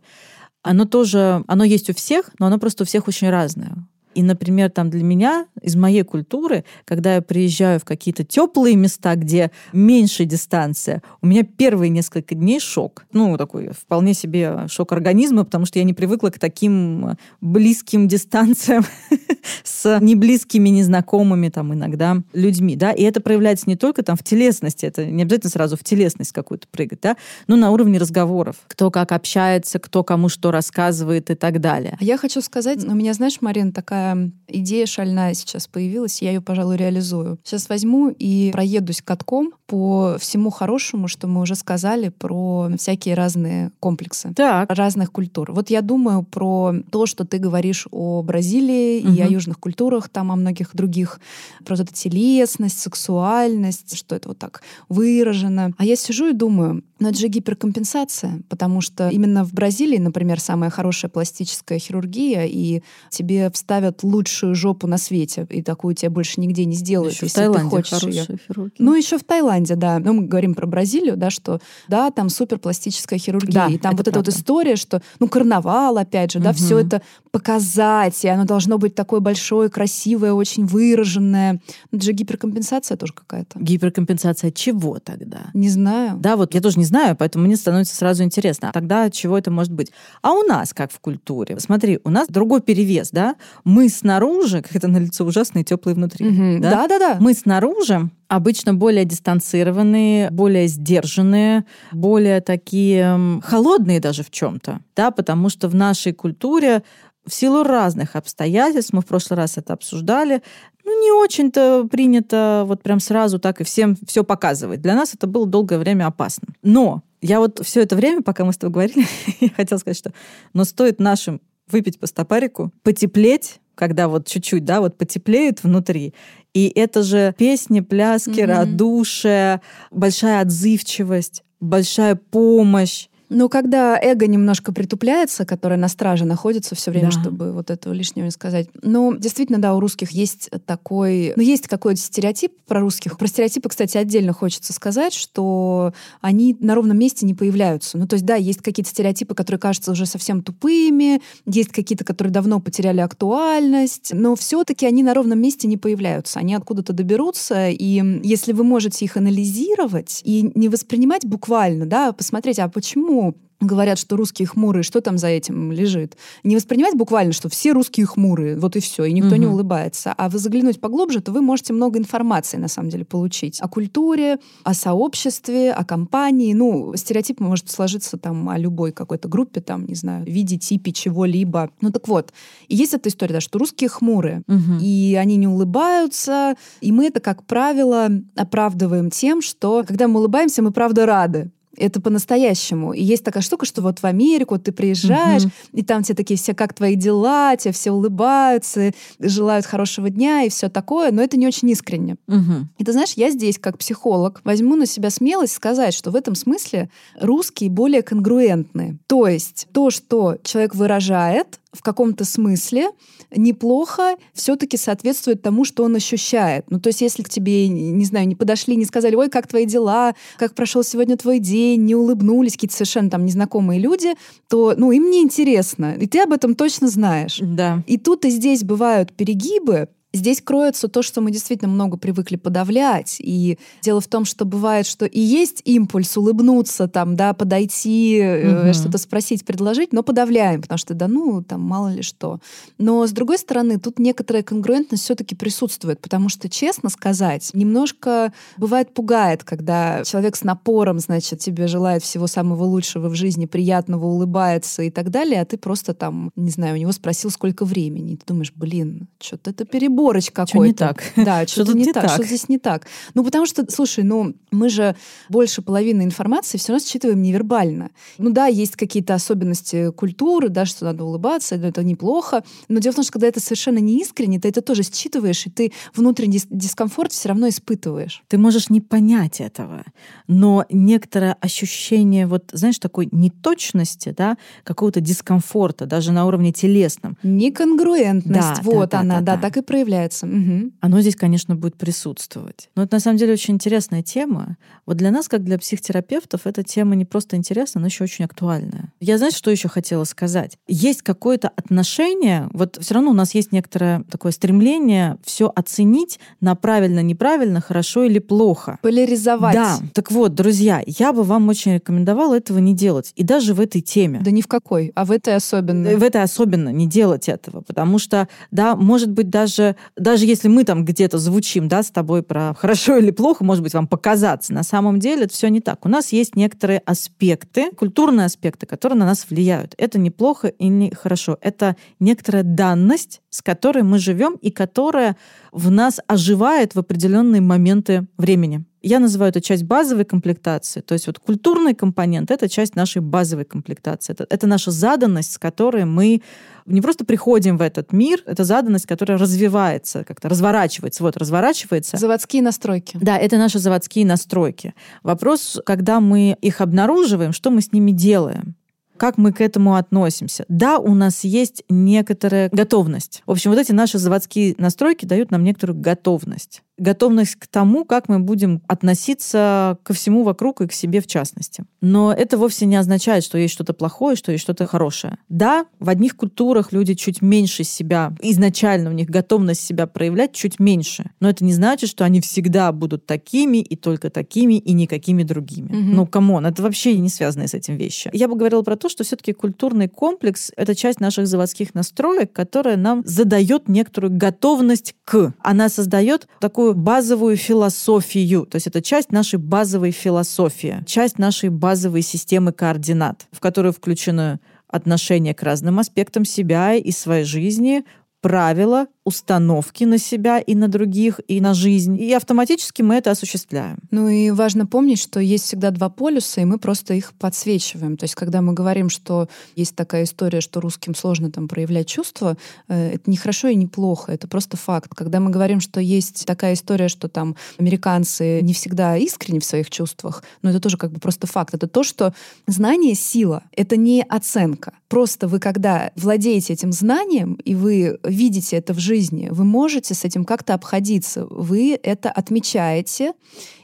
оно 0.61 0.85
тоже, 0.85 1.43
оно 1.47 1.63
есть 1.63 1.89
у 1.89 1.93
всех, 1.93 2.31
но 2.39 2.47
оно 2.47 2.59
просто 2.59 2.83
у 2.83 2.85
всех 2.85 3.07
очень 3.07 3.29
разное. 3.29 3.77
И, 4.19 4.21
например, 4.21 4.69
там 4.69 4.89
для 4.89 5.01
меня, 5.01 5.45
из 5.61 5.77
моей 5.77 6.03
культуры, 6.03 6.65
когда 6.83 7.15
я 7.15 7.21
приезжаю 7.21 7.79
в 7.79 7.85
какие-то 7.85 8.25
теплые 8.25 8.75
места, 8.75 9.15
где 9.15 9.49
меньше 9.71 10.25
дистанция, 10.25 11.01
у 11.21 11.27
меня 11.27 11.43
первые 11.43 11.89
несколько 11.89 12.35
дней 12.35 12.59
шок. 12.59 13.05
Ну, 13.13 13.37
такой 13.37 13.69
вполне 13.69 14.13
себе 14.13 14.67
шок 14.67 14.91
организма, 14.91 15.45
потому 15.45 15.65
что 15.65 15.79
я 15.79 15.85
не 15.85 15.93
привыкла 15.93 16.31
к 16.31 16.37
таким 16.37 17.15
близким 17.39 18.09
дистанциям 18.09 18.83
с 19.63 19.99
неблизкими, 20.01 20.67
незнакомыми 20.67 21.47
там 21.47 21.73
иногда 21.73 22.17
людьми, 22.33 22.75
да, 22.75 22.91
и 22.91 23.03
это 23.03 23.21
проявляется 23.21 23.69
не 23.69 23.77
только 23.77 24.03
там 24.03 24.17
в 24.17 24.23
телесности, 24.23 24.85
это 24.85 25.05
не 25.05 25.23
обязательно 25.23 25.51
сразу 25.51 25.77
в 25.77 25.83
телесность 25.85 26.33
какую-то 26.33 26.67
прыгать, 26.69 26.99
да, 27.01 27.15
но 27.47 27.55
на 27.55 27.71
уровне 27.71 27.99
разговоров, 27.99 28.57
кто 28.67 28.91
как 28.91 29.13
общается, 29.13 29.79
кто 29.79 30.03
кому 30.03 30.27
что 30.27 30.51
рассказывает 30.51 31.29
и 31.29 31.35
так 31.35 31.61
далее. 31.61 31.95
А 32.01 32.03
я 32.03 32.17
хочу 32.17 32.41
сказать, 32.41 32.83
у 32.83 32.93
меня, 32.93 33.13
знаешь, 33.13 33.37
Марин, 33.39 33.71
такая 33.71 34.08
идея 34.47 34.85
шальная 34.85 35.33
сейчас 35.33 35.67
появилась, 35.67 36.21
я 36.21 36.31
ее, 36.31 36.41
пожалуй, 36.41 36.77
реализую. 36.77 37.39
Сейчас 37.43 37.69
возьму 37.69 38.09
и 38.09 38.51
проедусь 38.51 39.01
катком 39.01 39.53
по 39.67 40.17
всему 40.19 40.49
хорошему, 40.49 41.07
что 41.07 41.27
мы 41.27 41.41
уже 41.41 41.55
сказали 41.55 42.09
про 42.09 42.69
всякие 42.77 43.15
разные 43.15 43.71
комплексы 43.79 44.33
так. 44.35 44.71
разных 44.71 45.11
культур. 45.11 45.51
Вот 45.51 45.69
я 45.69 45.81
думаю 45.81 46.23
про 46.23 46.73
то, 46.91 47.05
что 47.05 47.25
ты 47.25 47.37
говоришь 47.37 47.87
о 47.91 48.21
Бразилии 48.23 49.01
угу. 49.01 49.13
и 49.13 49.21
о 49.21 49.27
южных 49.27 49.59
культурах, 49.59 50.09
там 50.09 50.31
о 50.31 50.35
многих 50.35 50.75
других, 50.75 51.19
про 51.65 51.75
вот 51.75 51.85
эту 51.85 51.93
телесность, 51.93 52.79
сексуальность, 52.79 53.97
что 53.97 54.15
это 54.15 54.29
вот 54.29 54.39
так 54.39 54.61
выражено. 54.89 55.71
А 55.77 55.85
я 55.85 55.95
сижу 55.95 56.29
и 56.29 56.33
думаю, 56.33 56.83
ну 56.99 57.09
это 57.09 57.17
же 57.17 57.27
гиперкомпенсация, 57.27 58.41
потому 58.49 58.81
что 58.81 59.09
именно 59.09 59.45
в 59.45 59.53
Бразилии, 59.53 59.97
например, 59.97 60.39
самая 60.39 60.69
хорошая 60.69 61.09
пластическая 61.09 61.79
хирургия, 61.79 62.45
и 62.45 62.81
тебе 63.09 63.49
вставят 63.51 63.88
лучшую 64.03 64.55
жопу 64.55 64.87
на 64.87 64.97
свете, 64.97 65.47
и 65.49 65.61
такую 65.61 65.95
тебе 65.95 66.09
больше 66.09 66.39
нигде 66.39 66.65
не 66.65 66.75
сделают, 66.75 67.13
еще 67.13 67.25
если 67.25 67.39
в 67.39 67.41
Таиланде 67.41 67.69
ты 67.69 67.75
хочешь 67.75 68.03
ее. 68.03 68.25
Хирургия. 68.47 68.75
Ну, 68.79 68.95
еще 68.95 69.17
в 69.17 69.23
Таиланде, 69.23 69.75
да. 69.75 69.99
Ну, 69.99 70.13
мы 70.13 70.27
говорим 70.27 70.55
про 70.55 70.65
Бразилию, 70.65 71.17
да, 71.17 71.29
что 71.29 71.59
да, 71.87 72.11
там 72.11 72.29
супер 72.29 72.59
пластическая 72.59 73.19
хирургия. 73.19 73.53
Да, 73.53 73.67
и 73.67 73.77
там 73.77 73.95
вот 73.95 74.03
правда. 74.03 74.09
эта 74.09 74.19
вот 74.19 74.27
история, 74.29 74.75
что, 74.75 75.01
ну, 75.19 75.27
карнавал, 75.27 75.97
опять 75.97 76.31
же, 76.31 76.39
угу. 76.39 76.45
да, 76.45 76.53
все 76.53 76.79
это 76.79 77.01
показать, 77.31 78.23
и 78.25 78.27
оно 78.27 78.45
должно 78.45 78.77
быть 78.77 78.95
такое 78.95 79.19
большое, 79.19 79.69
красивое, 79.69 80.33
очень 80.33 80.65
выраженное. 80.65 81.61
Ну, 81.91 81.97
это 81.97 82.05
же 82.05 82.11
гиперкомпенсация 82.13 82.97
тоже 82.97 83.13
какая-то. 83.13 83.59
Гиперкомпенсация 83.59 84.51
чего 84.51 84.99
тогда? 84.99 85.51
Не 85.53 85.69
знаю. 85.69 86.17
Да, 86.19 86.35
вот 86.35 86.53
я 86.53 86.61
тоже 86.61 86.79
не 86.79 86.85
знаю, 86.85 87.15
поэтому 87.15 87.45
мне 87.45 87.55
становится 87.55 87.95
сразу 87.95 88.23
интересно. 88.23 88.69
А 88.69 88.71
тогда 88.71 89.09
чего 89.09 89.37
это 89.37 89.51
может 89.51 89.73
быть? 89.73 89.91
А 90.21 90.33
у 90.33 90.43
нас 90.43 90.73
как 90.73 90.91
в 90.91 90.99
культуре? 90.99 91.59
Смотри, 91.59 91.99
у 92.03 92.09
нас 92.09 92.27
другой 92.27 92.61
перевес, 92.61 93.11
да? 93.11 93.35
Мы 93.63 93.89
снаружи, 93.89 94.61
как 94.61 94.75
это 94.75 94.87
на 94.87 94.97
лицо 94.97 95.25
ужасно 95.25 95.59
и 95.59 95.63
теплые 95.63 95.95
внутри. 95.95 96.27
Угу. 96.27 96.61
Да, 96.61 96.87
да, 96.87 96.99
да. 96.99 97.17
Мы 97.19 97.33
снаружи 97.33 98.09
обычно 98.29 98.73
более 98.73 99.05
дистанцированные, 99.05 100.29
более 100.29 100.67
сдержанные, 100.67 101.65
более 101.91 102.41
такие 102.41 103.41
холодные 103.43 103.99
даже 103.99 104.23
в 104.23 104.29
чем-то, 104.29 104.79
да, 104.95 105.11
потому 105.11 105.49
что 105.49 105.67
в 105.67 105.75
нашей 105.75 106.13
культуре 106.13 106.83
в 107.29 107.33
силу 107.33 107.63
разных 107.63 108.15
обстоятельств, 108.15 108.93
мы 108.93 109.01
в 109.01 109.05
прошлый 109.05 109.37
раз 109.37 109.57
это 109.57 109.73
обсуждали, 109.73 110.41
ну, 110.83 111.03
не 111.03 111.11
очень-то 111.11 111.87
принято 111.89 112.63
вот 112.65 112.81
прям 112.81 112.99
сразу 112.99 113.39
так 113.39 113.61
и 113.61 113.63
всем 113.63 113.95
все 114.07 114.23
показывать. 114.23 114.81
Для 114.81 114.95
нас 114.95 115.13
это 115.13 115.27
было 115.27 115.45
долгое 115.45 115.77
время 115.77 116.07
опасно. 116.07 116.47
Но 116.63 117.03
я 117.21 117.39
вот 117.39 117.59
все 117.63 117.81
это 117.81 117.95
время, 117.95 118.23
пока 118.23 118.43
мы 118.43 118.53
с 118.53 118.57
тобой 118.57 118.73
говорили, 118.73 119.07
я 119.39 119.49
хотела 119.49 119.77
сказать, 119.77 119.97
что 119.97 120.13
но 120.53 120.63
стоит 120.63 120.99
нашим 120.99 121.41
выпить 121.67 121.99
по 121.99 122.07
стопарику, 122.07 122.71
потеплеть, 122.81 123.59
когда 123.75 124.07
вот 124.07 124.27
чуть-чуть, 124.27 124.65
да, 124.65 124.81
вот 124.81 124.97
потеплеют 124.97 125.63
внутри. 125.63 126.15
И 126.53 126.71
это 126.73 127.03
же 127.03 127.35
песни, 127.37 127.81
пляски, 127.81 128.31
mm-hmm. 128.31 128.45
радушие, 128.45 129.61
большая 129.91 130.41
отзывчивость, 130.41 131.43
большая 131.59 132.15
помощь, 132.15 133.08
ну, 133.29 133.47
когда 133.47 133.99
эго 134.01 134.25
немножко 134.27 134.73
притупляется, 134.73 135.45
которое 135.45 135.77
на 135.77 135.87
страже 135.87 136.25
находится 136.25 136.75
все 136.75 136.89
время, 136.89 137.11
да. 137.11 137.19
чтобы 137.19 137.51
вот 137.51 137.69
этого 137.69 137.93
лишнего 137.93 138.25
не 138.25 138.31
сказать. 138.31 138.67
Ну, 138.81 139.15
действительно, 139.15 139.59
да, 139.59 139.75
у 139.75 139.79
русских 139.79 140.11
есть 140.11 140.49
такой... 140.65 141.33
Ну, 141.35 141.43
есть 141.43 141.67
какой-то 141.67 142.01
стереотип 142.01 142.51
про 142.67 142.79
русских. 142.79 143.17
Про 143.17 143.27
стереотипы, 143.27 143.69
кстати, 143.69 143.97
отдельно 143.97 144.33
хочется 144.33 144.73
сказать, 144.73 145.13
что 145.13 145.93
они 146.21 146.57
на 146.59 146.73
ровном 146.73 146.97
месте 146.97 147.25
не 147.27 147.35
появляются. 147.35 147.99
Ну, 147.99 148.07
то 148.07 148.15
есть, 148.15 148.25
да, 148.25 148.35
есть 148.35 148.61
какие-то 148.61 148.89
стереотипы, 148.89 149.35
которые 149.35 149.59
кажутся 149.59 149.91
уже 149.91 150.07
совсем 150.07 150.41
тупыми, 150.41 151.21
есть 151.45 151.69
какие-то, 151.69 152.03
которые 152.03 152.33
давно 152.33 152.59
потеряли 152.59 153.01
актуальность, 153.01 154.11
но 154.13 154.35
все-таки 154.35 154.87
они 154.87 155.03
на 155.03 155.13
ровном 155.13 155.39
месте 155.39 155.67
не 155.67 155.77
появляются. 155.77 156.39
Они 156.39 156.55
откуда-то 156.55 156.93
доберутся, 156.93 157.69
и 157.69 158.19
если 158.23 158.53
вы 158.53 158.63
можете 158.63 159.05
их 159.05 159.17
анализировать 159.17 160.21
и 160.23 160.51
не 160.55 160.67
воспринимать 160.67 161.25
буквально, 161.25 161.85
да, 161.85 162.11
посмотреть, 162.11 162.57
а 162.57 162.67
почему 162.69 163.18
говорят, 163.61 163.97
что 163.97 164.15
русские 164.15 164.47
хмурые, 164.47 164.83
что 164.83 165.01
там 165.01 165.17
за 165.17 165.27
этим 165.27 165.71
лежит. 165.71 166.15
Не 166.43 166.55
воспринимать 166.55 166.95
буквально, 166.95 167.33
что 167.33 167.49
все 167.49 167.73
русские 167.73 168.05
хмурые, 168.05 168.57
вот 168.57 168.75
и 168.75 168.79
все, 168.79 169.03
и 169.03 169.13
никто 169.13 169.31
угу. 169.31 169.37
не 169.37 169.47
улыбается. 169.47 170.13
А 170.17 170.29
вы 170.29 170.39
заглянуть 170.39 170.79
поглубже, 170.79 171.21
то 171.21 171.31
вы 171.31 171.41
можете 171.41 171.73
много 171.73 171.99
информации, 171.99 172.57
на 172.57 172.67
самом 172.67 172.89
деле, 172.89 173.05
получить. 173.05 173.59
О 173.61 173.67
культуре, 173.67 174.37
о 174.63 174.73
сообществе, 174.73 175.71
о 175.71 175.83
компании. 175.83 176.53
Ну, 176.53 176.93
стереотип 176.95 177.39
может 177.39 177.69
сложиться 177.69 178.17
там 178.17 178.49
о 178.49 178.57
любой 178.57 178.91
какой-то 178.91 179.27
группе, 179.27 179.59
там, 179.61 179.85
не 179.85 179.95
знаю, 179.95 180.25
виде, 180.25 180.57
типе 180.57 180.91
чего-либо. 180.91 181.69
Ну 181.81 181.91
так 181.91 182.07
вот, 182.07 182.31
и 182.67 182.75
есть 182.75 182.93
эта 182.93 183.09
история, 183.09 183.33
да, 183.33 183.41
что 183.41 183.59
русские 183.59 183.89
хмурые, 183.89 184.43
угу. 184.47 184.79
и 184.81 185.15
они 185.19 185.35
не 185.35 185.47
улыбаются, 185.47 186.55
и 186.81 186.91
мы 186.91 187.07
это, 187.07 187.19
как 187.19 187.45
правило, 187.45 188.09
оправдываем 188.35 189.09
тем, 189.09 189.41
что 189.41 189.83
когда 189.85 190.07
мы 190.07 190.19
улыбаемся, 190.19 190.61
мы 190.61 190.71
правда 190.71 191.05
рады 191.05 191.51
это 191.77 192.01
по-настоящему. 192.01 192.93
И 192.93 193.03
есть 193.03 193.23
такая 193.23 193.43
штука, 193.43 193.65
что 193.65 193.81
вот 193.81 193.99
в 193.99 194.05
Америку 194.05 194.57
ты 194.57 194.71
приезжаешь, 194.71 195.43
угу. 195.43 195.51
и 195.73 195.83
там 195.83 196.03
все 196.03 196.13
такие 196.13 196.37
все, 196.37 196.53
как 196.53 196.73
твои 196.73 196.95
дела, 196.95 197.55
тебе 197.55 197.73
все 197.73 197.91
улыбаются, 197.91 198.91
желают 199.19 199.65
хорошего 199.65 200.09
дня 200.09 200.43
и 200.43 200.49
все 200.49 200.69
такое, 200.69 201.11
но 201.11 201.21
это 201.21 201.37
не 201.37 201.47
очень 201.47 201.69
искренне. 201.69 202.17
Угу. 202.27 202.67
И 202.77 202.83
ты 202.83 202.91
знаешь, 202.91 203.13
я 203.15 203.29
здесь, 203.29 203.57
как 203.59 203.77
психолог, 203.77 204.41
возьму 204.43 204.75
на 204.75 204.85
себя 204.85 205.09
смелость 205.09 205.53
сказать, 205.53 205.93
что 205.93 206.11
в 206.11 206.15
этом 206.15 206.35
смысле 206.35 206.89
русские 207.19 207.69
более 207.69 208.01
конгруентны. 208.01 208.99
То 209.07 209.27
есть 209.27 209.67
то, 209.71 209.89
что 209.89 210.37
человек 210.43 210.75
выражает, 210.75 211.59
в 211.71 211.83
каком-то 211.83 212.25
смысле 212.25 212.89
неплохо 213.35 214.15
все-таки 214.33 214.77
соответствует 214.77 215.41
тому, 215.41 215.65
что 215.65 215.83
он 215.83 215.95
ощущает. 215.95 216.65
Ну, 216.69 216.79
то 216.79 216.87
есть, 216.87 217.01
если 217.01 217.23
к 217.23 217.29
тебе, 217.29 217.67
не 217.67 218.05
знаю, 218.05 218.27
не 218.27 218.35
подошли, 218.35 218.75
не 218.75 218.85
сказали, 218.85 219.15
ой, 219.15 219.29
как 219.29 219.47
твои 219.47 219.65
дела, 219.65 220.15
как 220.37 220.55
прошел 220.55 220.83
сегодня 220.83 221.15
твой 221.15 221.39
день, 221.39 221.83
не 221.83 221.95
улыбнулись 221.95 222.53
какие-то 222.53 222.75
совершенно 222.75 223.09
там 223.09 223.25
незнакомые 223.25 223.79
люди, 223.79 224.13
то, 224.47 224.73
ну, 224.75 224.91
им 224.91 225.11
не 225.11 225.21
интересно. 225.21 225.95
И 225.99 226.07
ты 226.07 226.21
об 226.21 226.33
этом 226.33 226.55
точно 226.55 226.87
знаешь. 226.87 227.39
Да. 227.41 227.83
И 227.85 227.97
тут 227.97 228.25
и 228.25 228.29
здесь 228.29 228.63
бывают 228.63 229.13
перегибы, 229.13 229.89
Здесь 230.11 230.41
кроется 230.41 230.87
то, 230.87 231.03
что 231.03 231.21
мы 231.21 231.29
действительно 231.29 231.69
много 231.69 231.95
привыкли 231.95 232.35
подавлять. 232.35 233.17
И 233.19 233.59
дело 233.83 234.01
в 234.01 234.07
том, 234.07 234.25
что 234.25 234.43
бывает, 234.43 234.87
что 234.87 235.05
и 235.05 235.19
есть 235.19 235.61
импульс 235.65 236.17
улыбнуться, 236.17 236.87
там, 236.87 237.15
да, 237.15 237.33
подойти, 237.33 238.19
угу. 238.19 238.73
что-то 238.73 238.97
спросить, 238.97 239.45
предложить, 239.45 239.93
но 239.93 240.01
подавляем, 240.01 240.63
потому 240.63 240.79
что, 240.79 240.95
да, 240.95 241.07
ну, 241.07 241.43
там, 241.43 241.61
мало 241.61 241.93
ли 241.93 242.01
что. 242.01 242.39
Но, 242.79 243.05
с 243.05 243.11
другой 243.11 243.37
стороны, 243.37 243.79
тут 243.79 243.99
некоторая 243.99 244.41
конгруентность 244.41 245.03
все-таки 245.03 245.35
присутствует, 245.35 246.01
потому 246.01 246.29
что, 246.29 246.49
честно 246.49 246.89
сказать, 246.89 247.51
немножко 247.53 248.33
бывает 248.57 248.95
пугает, 248.95 249.43
когда 249.43 250.03
человек 250.05 250.35
с 250.35 250.43
напором, 250.43 250.97
значит, 250.97 251.39
тебе 251.39 251.67
желает 251.67 252.01
всего 252.01 252.25
самого 252.25 252.63
лучшего 252.63 253.09
в 253.09 253.15
жизни, 253.15 253.45
приятного, 253.45 254.07
улыбается 254.07 254.81
и 254.81 254.89
так 254.89 255.11
далее, 255.11 255.41
а 255.41 255.45
ты 255.45 255.57
просто 255.57 255.93
там, 255.93 256.31
не 256.35 256.49
знаю, 256.49 256.73
у 256.73 256.77
него 256.79 256.91
спросил, 256.93 257.29
сколько 257.29 257.63
времени. 257.63 258.13
И 258.13 258.17
ты 258.17 258.25
думаешь, 258.25 258.53
блин, 258.55 259.07
что-то 259.19 259.51
это 259.51 259.65
перебор 259.65 259.98
переборочь 259.99 260.31
какой-то. 260.31 260.49
Что 260.49 260.63
не 260.65 260.73
так? 260.73 261.25
Да, 261.25 261.47
что-то 261.47 261.73
не, 261.73 261.85
не 261.85 261.93
так, 261.93 262.09
что 262.09 262.23
здесь 262.23 262.49
не 262.49 262.57
так. 262.57 262.87
Ну, 263.13 263.23
потому 263.23 263.45
что, 263.45 263.65
слушай, 263.69 264.03
ну, 264.03 264.33
мы 264.51 264.69
же 264.69 264.95
больше 265.29 265.61
половины 265.61 266.03
информации 266.03 266.57
все 266.57 266.73
равно 266.73 266.85
считываем 266.85 267.21
невербально. 267.21 267.89
Ну 268.17 268.29
да, 268.31 268.47
есть 268.47 268.75
какие-то 268.75 269.13
особенности 269.13 269.91
культуры, 269.91 270.49
да, 270.49 270.65
что 270.65 270.85
надо 270.85 271.03
улыбаться, 271.03 271.55
это 271.55 271.83
неплохо. 271.83 272.43
Но 272.67 272.79
дело 272.79 272.93
в 272.93 272.95
том, 272.95 273.03
что 273.03 273.13
когда 273.13 273.27
это 273.27 273.39
совершенно 273.39 273.79
не 273.79 273.99
искренне, 274.01 274.39
ты 274.39 274.49
это 274.49 274.61
тоже 274.61 274.83
считываешь, 274.83 275.45
и 275.45 275.49
ты 275.49 275.71
внутренний 275.95 276.41
дискомфорт 276.49 277.11
все 277.11 277.29
равно 277.29 277.49
испытываешь. 277.49 278.23
Ты 278.27 278.37
можешь 278.37 278.69
не 278.69 278.81
понять 278.81 279.41
этого, 279.41 279.83
но 280.27 280.65
некоторое 280.69 281.35
ощущение, 281.41 282.25
вот, 282.27 282.49
знаешь, 282.53 282.79
такой 282.79 283.09
неточности, 283.11 284.13
да, 284.17 284.37
какого-то 284.63 285.01
дискомфорта, 285.01 285.85
даже 285.85 286.11
на 286.11 286.25
уровне 286.25 286.51
телесном. 286.51 287.17
Неконгруентность, 287.23 288.57
да, 288.57 288.61
вот 288.63 288.89
да, 288.89 288.99
она, 288.99 289.19
да, 289.19 289.21
да, 289.21 289.35
да, 289.35 289.41
так 289.41 289.57
и 289.57 289.61
проявляется 289.61 289.88
проявляется. 289.89 290.25
Угу. 290.27 290.71
Оно 290.81 291.01
здесь, 291.01 291.15
конечно, 291.15 291.55
будет 291.55 291.75
присутствовать. 291.75 292.69
Но 292.75 292.83
это 292.83 292.95
на 292.95 292.99
самом 292.99 293.17
деле 293.17 293.33
очень 293.33 293.55
интересная 293.55 294.03
тема. 294.03 294.57
Вот 294.85 294.97
для 294.97 295.11
нас, 295.11 295.27
как 295.27 295.43
для 295.43 295.57
психотерапевтов, 295.57 296.45
эта 296.45 296.63
тема 296.63 296.95
не 296.95 297.05
просто 297.05 297.35
интересна, 297.35 297.81
но 297.81 297.87
еще 297.87 298.03
очень 298.03 298.25
актуальная. 298.25 298.91
Я, 298.99 299.17
знаешь, 299.17 299.33
что 299.33 299.51
еще 299.51 299.67
хотела 299.67 300.03
сказать? 300.03 300.57
Есть 300.67 301.01
какое-то 301.01 301.49
отношение, 301.55 302.49
вот 302.53 302.77
все 302.79 302.93
равно 302.95 303.11
у 303.11 303.13
нас 303.13 303.33
есть 303.35 303.51
некоторое 303.51 304.03
такое 304.09 304.31
стремление 304.31 305.17
все 305.23 305.51
оценить 305.53 306.19
на 306.41 306.55
правильно, 306.55 307.01
неправильно, 307.01 307.61
хорошо 307.61 308.03
или 308.03 308.19
плохо. 308.19 308.77
Поляризовать. 308.81 309.55
Да. 309.55 309.77
Так 309.93 310.11
вот, 310.11 310.35
друзья, 310.35 310.81
я 310.85 311.13
бы 311.13 311.23
вам 311.23 311.49
очень 311.49 311.75
рекомендовала 311.75 312.37
этого 312.37 312.59
не 312.59 312.75
делать. 312.75 313.13
И 313.15 313.23
даже 313.23 313.53
в 313.53 313.59
этой 313.59 313.81
теме. 313.81 314.21
Да 314.23 314.31
ни 314.31 314.41
в 314.41 314.47
какой, 314.47 314.91
а 314.95 315.05
в 315.05 315.11
этой 315.11 315.35
особенно. 315.35 315.97
В 315.97 316.03
этой 316.03 316.21
особенно 316.21 316.69
не 316.69 316.87
делать 316.87 317.29
этого. 317.29 317.61
Потому 317.61 317.99
что, 317.99 318.27
да, 318.51 318.75
может 318.75 319.09
быть, 319.11 319.29
даже, 319.29 319.75
даже 319.95 320.25
если 320.25 320.47
мы 320.47 320.63
там 320.63 320.85
где-то 320.85 321.17
звучим, 321.17 321.67
да, 321.67 321.83
с 321.83 321.91
тобой 321.91 322.23
про 322.23 322.53
хорошо 322.57 322.97
или 322.97 323.11
плохо, 323.11 323.43
может 323.43 323.63
быть, 323.63 323.73
вам 323.73 323.87
показаться. 323.87 324.53
На 324.53 324.63
самом 324.63 324.99
деле 324.99 325.23
это 325.23 325.33
все 325.33 325.49
не 325.49 325.61
так. 325.61 325.85
У 325.85 325.89
нас 325.89 326.11
есть 326.11 326.35
некоторые 326.35 326.79
аспекты, 326.79 327.71
культурные 327.71 328.25
аспекты, 328.25 328.65
которые 328.65 328.97
на 328.97 329.05
нас 329.05 329.25
влияют. 329.29 329.75
Это 329.77 329.99
неплохо 329.99 330.47
и 330.47 330.67
не 330.67 330.91
хорошо. 330.93 331.37
Это 331.41 331.75
некоторая 331.99 332.43
данность, 332.43 333.21
с 333.29 333.41
которой 333.41 333.83
мы 333.83 333.99
живем 333.99 334.35
и 334.41 334.51
которая 334.51 335.15
в 335.51 335.69
нас 335.69 335.99
оживает 336.07 336.75
в 336.75 336.79
определенные 336.79 337.41
моменты 337.41 338.07
времени. 338.17 338.65
Я 338.81 338.99
называю 338.99 339.29
это 339.29 339.41
часть 339.41 339.63
базовой 339.63 340.05
комплектации. 340.05 340.79
То 340.79 340.93
есть 340.93 341.07
вот 341.07 341.19
культурный 341.19 341.75
компонент— 341.75 342.31
это 342.31 342.47
часть 342.47 342.75
нашей 342.75 343.01
базовой 343.01 343.43
комплектации. 343.43 344.13
Это, 344.13 344.25
это 344.29 344.47
наша 344.47 344.71
заданность, 344.71 345.33
с 345.33 345.37
которой 345.37 345.83
мы 345.83 346.21
не 346.65 346.81
просто 346.81 347.03
приходим 347.03 347.57
в 347.57 347.61
этот 347.61 347.91
мир, 347.91 348.21
это 348.25 348.45
заданность, 348.45 348.85
которая 348.85 349.17
развивается, 349.17 350.05
как-то 350.05 350.29
разворачивается. 350.29 351.03
Вот, 351.03 351.17
разворачивается. 351.17 351.97
Заводские 351.97 352.41
настройки. 352.41 352.97
Да, 353.01 353.17
это 353.17 353.37
наши 353.37 353.59
заводские 353.59 354.05
настройки. 354.05 354.73
Вопрос, 355.03 355.59
когда 355.65 355.99
мы 355.99 356.37
их 356.41 356.61
обнаруживаем, 356.61 357.33
что 357.33 357.49
мы 357.49 357.61
с 357.61 357.73
ними 357.73 357.91
делаем? 357.91 358.55
Как 358.99 359.17
мы 359.17 359.33
к 359.33 359.41
этому 359.41 359.75
относимся. 359.75 360.45
Да, 360.49 360.77
у 360.77 360.93
нас 360.93 361.23
есть 361.23 361.63
некоторая 361.69 362.49
готовность. 362.51 363.23
В 363.25 363.31
общем, 363.31 363.51
вот 363.51 363.59
эти 363.59 363.71
наши 363.71 363.97
заводские 363.97 364.55
настройки 364.57 365.05
дают 365.05 365.31
нам 365.31 365.43
некоторую 365.43 365.79
готовность 365.79 366.61
готовность 366.79 367.35
к 367.35 367.47
тому, 367.47 367.85
как 367.85 368.09
мы 368.09 368.19
будем 368.19 368.61
относиться 368.67 369.77
ко 369.83 369.93
всему 369.93 370.23
вокруг 370.23 370.61
и 370.61 370.67
к 370.67 370.73
себе 370.73 371.01
в 371.01 371.07
частности. 371.07 371.63
Но 371.81 372.13
это 372.13 372.37
вовсе 372.37 372.65
не 372.65 372.75
означает, 372.75 373.23
что 373.23 373.37
есть 373.37 373.53
что-то 373.53 373.73
плохое, 373.73 374.15
что 374.15 374.31
есть 374.31 374.43
что-то 374.43 374.65
хорошее. 374.67 375.17
Да, 375.29 375.65
в 375.79 375.89
одних 375.89 376.15
культурах 376.15 376.71
люди 376.71 376.93
чуть 376.93 377.21
меньше 377.21 377.63
себя, 377.63 378.13
изначально 378.21 378.89
у 378.89 378.93
них 378.93 379.09
готовность 379.09 379.61
себя 379.61 379.87
проявлять 379.87 380.33
чуть 380.33 380.59
меньше. 380.59 381.11
Но 381.19 381.29
это 381.29 381.43
не 381.43 381.53
значит, 381.53 381.89
что 381.89 382.05
они 382.05 382.21
всегда 382.21 382.71
будут 382.71 383.05
такими 383.05 383.57
и 383.57 383.75
только 383.75 384.09
такими 384.09 384.55
и 384.55 384.73
никакими 384.73 385.23
другими. 385.23 385.67
Угу. 385.67 385.95
Ну, 385.95 386.07
come 386.07 386.29
on, 386.29 386.45
это 386.45 386.61
вообще 386.61 386.97
не 386.97 387.09
связанные 387.09 387.47
с 387.47 387.53
этим 387.53 387.75
вещи. 387.75 388.09
Я 388.13 388.27
бы 388.27 388.35
говорила 388.35 388.61
про 388.61 388.75
то, 388.75 388.89
что 388.89 389.03
все-таки 389.03 389.33
культурный 389.33 389.87
комплекс— 389.87 390.51
это 390.57 390.75
часть 390.75 390.99
наших 390.99 391.27
заводских 391.27 391.73
настроек, 391.73 392.31
которая 392.33 392.77
нам 392.77 393.03
задает 393.05 393.67
некоторую 393.67 394.15
готовность 394.15 394.95
к. 395.05 395.33
Она 395.39 395.69
создает 395.69 396.27
такую 396.39 396.68
такую 396.69 396.83
базовую 396.83 397.35
философию. 397.35 398.45
То 398.45 398.57
есть 398.57 398.67
это 398.67 398.81
часть 398.81 399.11
нашей 399.11 399.39
базовой 399.39 399.91
философии, 399.91 400.83
часть 400.85 401.17
нашей 401.17 401.49
базовой 401.49 402.03
системы 402.03 402.51
координат, 402.51 403.27
в 403.31 403.39
которую 403.39 403.73
включены 403.73 404.39
отношение 404.67 405.33
к 405.33 405.41
разным 405.41 405.79
аспектам 405.79 406.25
себя 406.25 406.75
и 406.75 406.91
своей 406.91 407.23
жизни, 407.23 407.83
правила, 408.21 408.85
установки 409.09 409.83
на 409.85 409.97
себя 409.97 410.39
и 410.39 410.55
на 410.55 410.67
других, 410.67 411.19
и 411.27 411.41
на 411.41 411.53
жизнь. 411.53 411.99
И 411.99 412.13
автоматически 412.13 412.83
мы 412.83 412.95
это 412.95 413.11
осуществляем. 413.11 413.79
Ну 413.89 414.07
и 414.07 414.29
важно 414.29 414.67
помнить, 414.67 414.99
что 414.99 415.19
есть 415.19 415.45
всегда 415.45 415.71
два 415.71 415.89
полюса, 415.89 416.41
и 416.41 416.45
мы 416.45 416.59
просто 416.59 416.93
их 416.93 417.13
подсвечиваем. 417.13 417.97
То 417.97 418.03
есть 418.03 418.15
когда 418.15 418.41
мы 418.41 418.53
говорим, 418.53 418.89
что 418.89 419.27
есть 419.55 419.75
такая 419.75 420.03
история, 420.03 420.41
что 420.41 420.61
русским 420.61 420.93
сложно 420.93 421.31
там 421.31 421.47
проявлять 421.47 421.87
чувства, 421.87 422.37
э, 422.67 422.93
это 422.93 423.09
не 423.09 423.17
хорошо 423.17 423.47
и 423.47 423.55
не 423.55 423.65
плохо, 423.65 424.11
это 424.11 424.27
просто 424.27 424.57
факт. 424.57 424.93
Когда 424.95 425.19
мы 425.19 425.31
говорим, 425.31 425.59
что 425.59 425.79
есть 425.79 426.25
такая 426.25 426.53
история, 426.53 426.87
что 426.87 427.07
там 427.07 427.35
американцы 427.57 428.41
не 428.41 428.53
всегда 428.53 428.95
искренне 428.95 429.39
в 429.39 429.45
своих 429.45 429.69
чувствах, 429.71 430.23
но 430.43 430.51
это 430.51 430.59
тоже 430.59 430.77
как 430.77 430.91
бы 430.91 430.99
просто 430.99 431.25
факт. 431.25 431.55
Это 431.55 431.67
то, 431.67 431.83
что 431.83 432.13
знание— 432.45 432.93
сила, 432.95 433.41
это 433.55 433.75
не 433.75 434.03
оценка. 434.03 434.73
Просто 434.87 435.27
вы, 435.27 435.39
когда 435.39 435.91
владеете 435.95 436.53
этим 436.53 436.71
знанием, 436.71 437.35
и 437.45 437.55
вы 437.55 437.99
видите 438.03 438.57
это 438.57 438.73
в 438.73 438.79
жизни, 438.79 438.98
вы 439.31 439.43
можете 439.43 439.93
с 439.93 440.05
этим 440.05 440.25
как-то 440.25 440.53
обходиться. 440.53 441.25
Вы 441.25 441.79
это 441.81 442.11
отмечаете, 442.11 443.13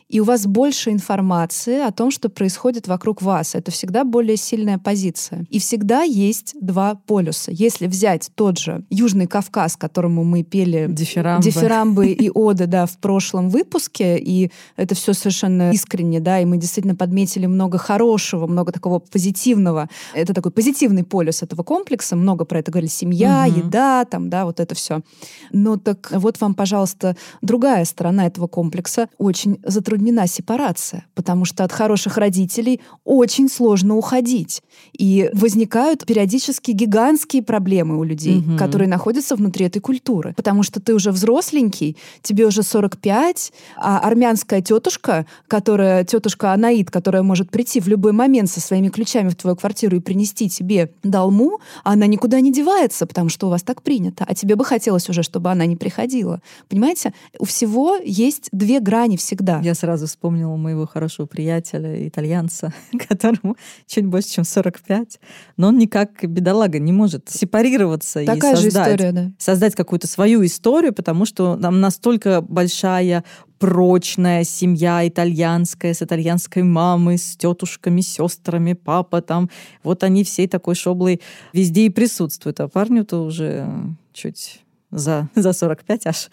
и 0.08 0.20
у 0.20 0.24
вас 0.24 0.46
больше 0.46 0.92
информации 0.92 1.80
о 1.80 1.92
том, 1.92 2.12
что 2.12 2.30
происходит 2.30 2.88
вокруг 2.88 3.22
вас. 3.22 3.56
Это 3.56 3.72
всегда 3.72 4.04
более 4.04 4.38
сильная 4.38 4.78
позиция. 4.78 5.46
И 5.50 5.60
всегда 5.60 6.04
есть 6.04 6.56
два 6.62 6.96
полюса. 6.96 7.52
Если 7.52 7.88
взять 7.88 8.30
тот 8.36 8.60
же 8.60 8.84
Южный 8.90 9.26
Кавказ, 9.26 9.78
которому 9.78 10.24
мы 10.24 10.44
пели 10.44 10.86
дифирамбы, 10.90 11.44
дифирамбы 11.44 12.08
и 12.12 12.30
оды 12.30 12.68
да, 12.68 12.86
в 12.86 12.98
прошлом 13.00 13.50
выпуске, 13.50 14.18
и 14.18 14.52
это 14.76 14.94
все 14.94 15.14
совершенно 15.14 15.72
искренне, 15.72 16.20
да, 16.20 16.40
и 16.40 16.46
мы 16.46 16.58
действительно 16.58 16.96
подметили 16.96 17.48
много 17.48 17.80
хорошего, 17.80 18.46
много 18.46 18.72
такого 18.72 19.00
позитивного. 19.00 19.90
Это 20.14 20.34
такой 20.34 20.52
позитивный 20.52 21.04
полюс 21.04 21.42
этого 21.42 21.64
комплекса. 21.64 22.16
Много 22.16 22.46
про 22.46 22.60
это 22.60 22.72
говорили. 22.72 22.92
Семья, 22.92 23.46
угу. 23.48 23.60
еда, 23.60 24.06
там, 24.06 24.30
да, 24.30 24.46
вот 24.46 24.60
это 24.60 24.76
все. 24.76 25.02
Но 25.52 25.78
так 25.78 26.12
вот 26.12 26.40
вам, 26.40 26.54
пожалуйста, 26.54 27.18
другая 27.42 27.86
сторона 27.86 28.28
этого 28.28 28.48
комплекса. 28.48 29.10
Очень 29.18 29.60
затруднительная 29.64 29.95
затруднена 29.96 30.28
сепарация, 30.28 31.06
потому 31.16 31.46
что 31.46 31.64
от 31.64 31.72
хороших 31.72 32.18
родителей 32.18 32.82
очень 33.04 33.50
сложно 33.50 33.96
уходить. 33.96 34.62
И 34.98 35.30
возникают 35.34 36.06
периодически 36.06 36.72
гигантские 36.72 37.44
проблемы 37.44 37.98
у 37.98 38.04
людей, 38.04 38.40
угу. 38.40 38.58
которые 38.58 38.88
находятся 38.88 39.36
внутри 39.36 39.66
этой 39.66 39.80
культуры. 39.80 40.34
Потому 40.36 40.64
что 40.64 40.82
ты 40.82 40.94
уже 40.94 41.12
взросленький, 41.12 41.98
тебе 42.22 42.46
уже 42.46 42.64
45, 42.64 43.54
а 43.78 44.00
армянская 44.00 44.62
тетушка, 44.62 45.26
которая 45.48 46.04
тетушка 46.04 46.52
Анаид, 46.52 46.92
которая 46.92 47.24
может 47.24 47.50
прийти 47.50 47.80
в 47.80 47.88
любой 47.88 48.12
момент 48.12 48.50
со 48.50 48.60
своими 48.60 48.90
ключами 48.90 49.30
в 49.30 49.36
твою 49.36 49.56
квартиру 49.56 49.98
и 49.98 50.00
принести 50.00 50.50
тебе 50.50 50.92
долму, 51.04 51.60
она 51.84 52.06
никуда 52.08 52.42
не 52.42 52.52
девается, 52.52 53.06
потому 53.06 53.30
что 53.30 53.48
у 53.48 53.50
вас 53.50 53.64
так 53.64 53.82
принято. 53.82 54.26
А 54.28 54.36
тебе 54.36 54.56
бы 54.56 54.66
хотелось 54.66 55.10
уже, 55.10 55.24
чтобы 55.24 55.52
она 55.52 55.66
не 55.66 55.76
приходила. 55.76 56.42
Понимаете? 56.70 57.14
У 57.40 57.46
всего 57.46 57.96
есть 58.04 58.50
две 58.52 58.80
грани 58.80 59.16
всегда. 59.18 59.62
Я 59.64 59.74
сразу 59.86 60.08
вспомнила 60.08 60.56
моего 60.56 60.88
хорошего 60.88 61.28
приятеля, 61.28 62.08
итальянца, 62.08 62.74
которому 63.08 63.56
чуть 63.86 64.06
больше, 64.06 64.30
чем 64.30 64.44
45. 64.44 65.20
Но 65.58 65.68
он 65.68 65.78
никак, 65.78 66.28
бедолага, 66.28 66.80
не 66.80 66.92
может 66.92 67.30
сепарироваться 67.30 68.26
Такая 68.26 68.54
и 68.54 68.56
создать, 68.56 68.62
же 68.62 68.70
история, 68.70 69.12
да. 69.12 69.32
создать 69.38 69.76
какую-то 69.76 70.08
свою 70.08 70.44
историю, 70.44 70.92
потому 70.92 71.26
что 71.26 71.56
там 71.56 71.82
настолько 71.82 72.42
большая 72.42 73.24
прочная 73.60 74.44
семья 74.44 75.08
итальянская, 75.08 75.94
с 75.94 76.02
итальянской 76.02 76.64
мамой, 76.64 77.20
с 77.20 77.38
тетушками, 77.38 78.02
сестрами, 78.02 78.74
папа 78.74 79.22
там. 79.22 79.52
Вот 79.84 80.04
они 80.04 80.24
всей 80.24 80.48
такой 80.48 80.74
шоблой 80.74 81.22
везде 81.54 81.86
и 81.86 81.90
присутствуют. 81.90 82.60
А 82.60 82.68
парню-то 82.68 83.24
уже 83.24 83.68
чуть 84.14 84.62
за, 84.90 85.30
за 85.36 85.54
45 85.54 86.08
аж 86.08 86.30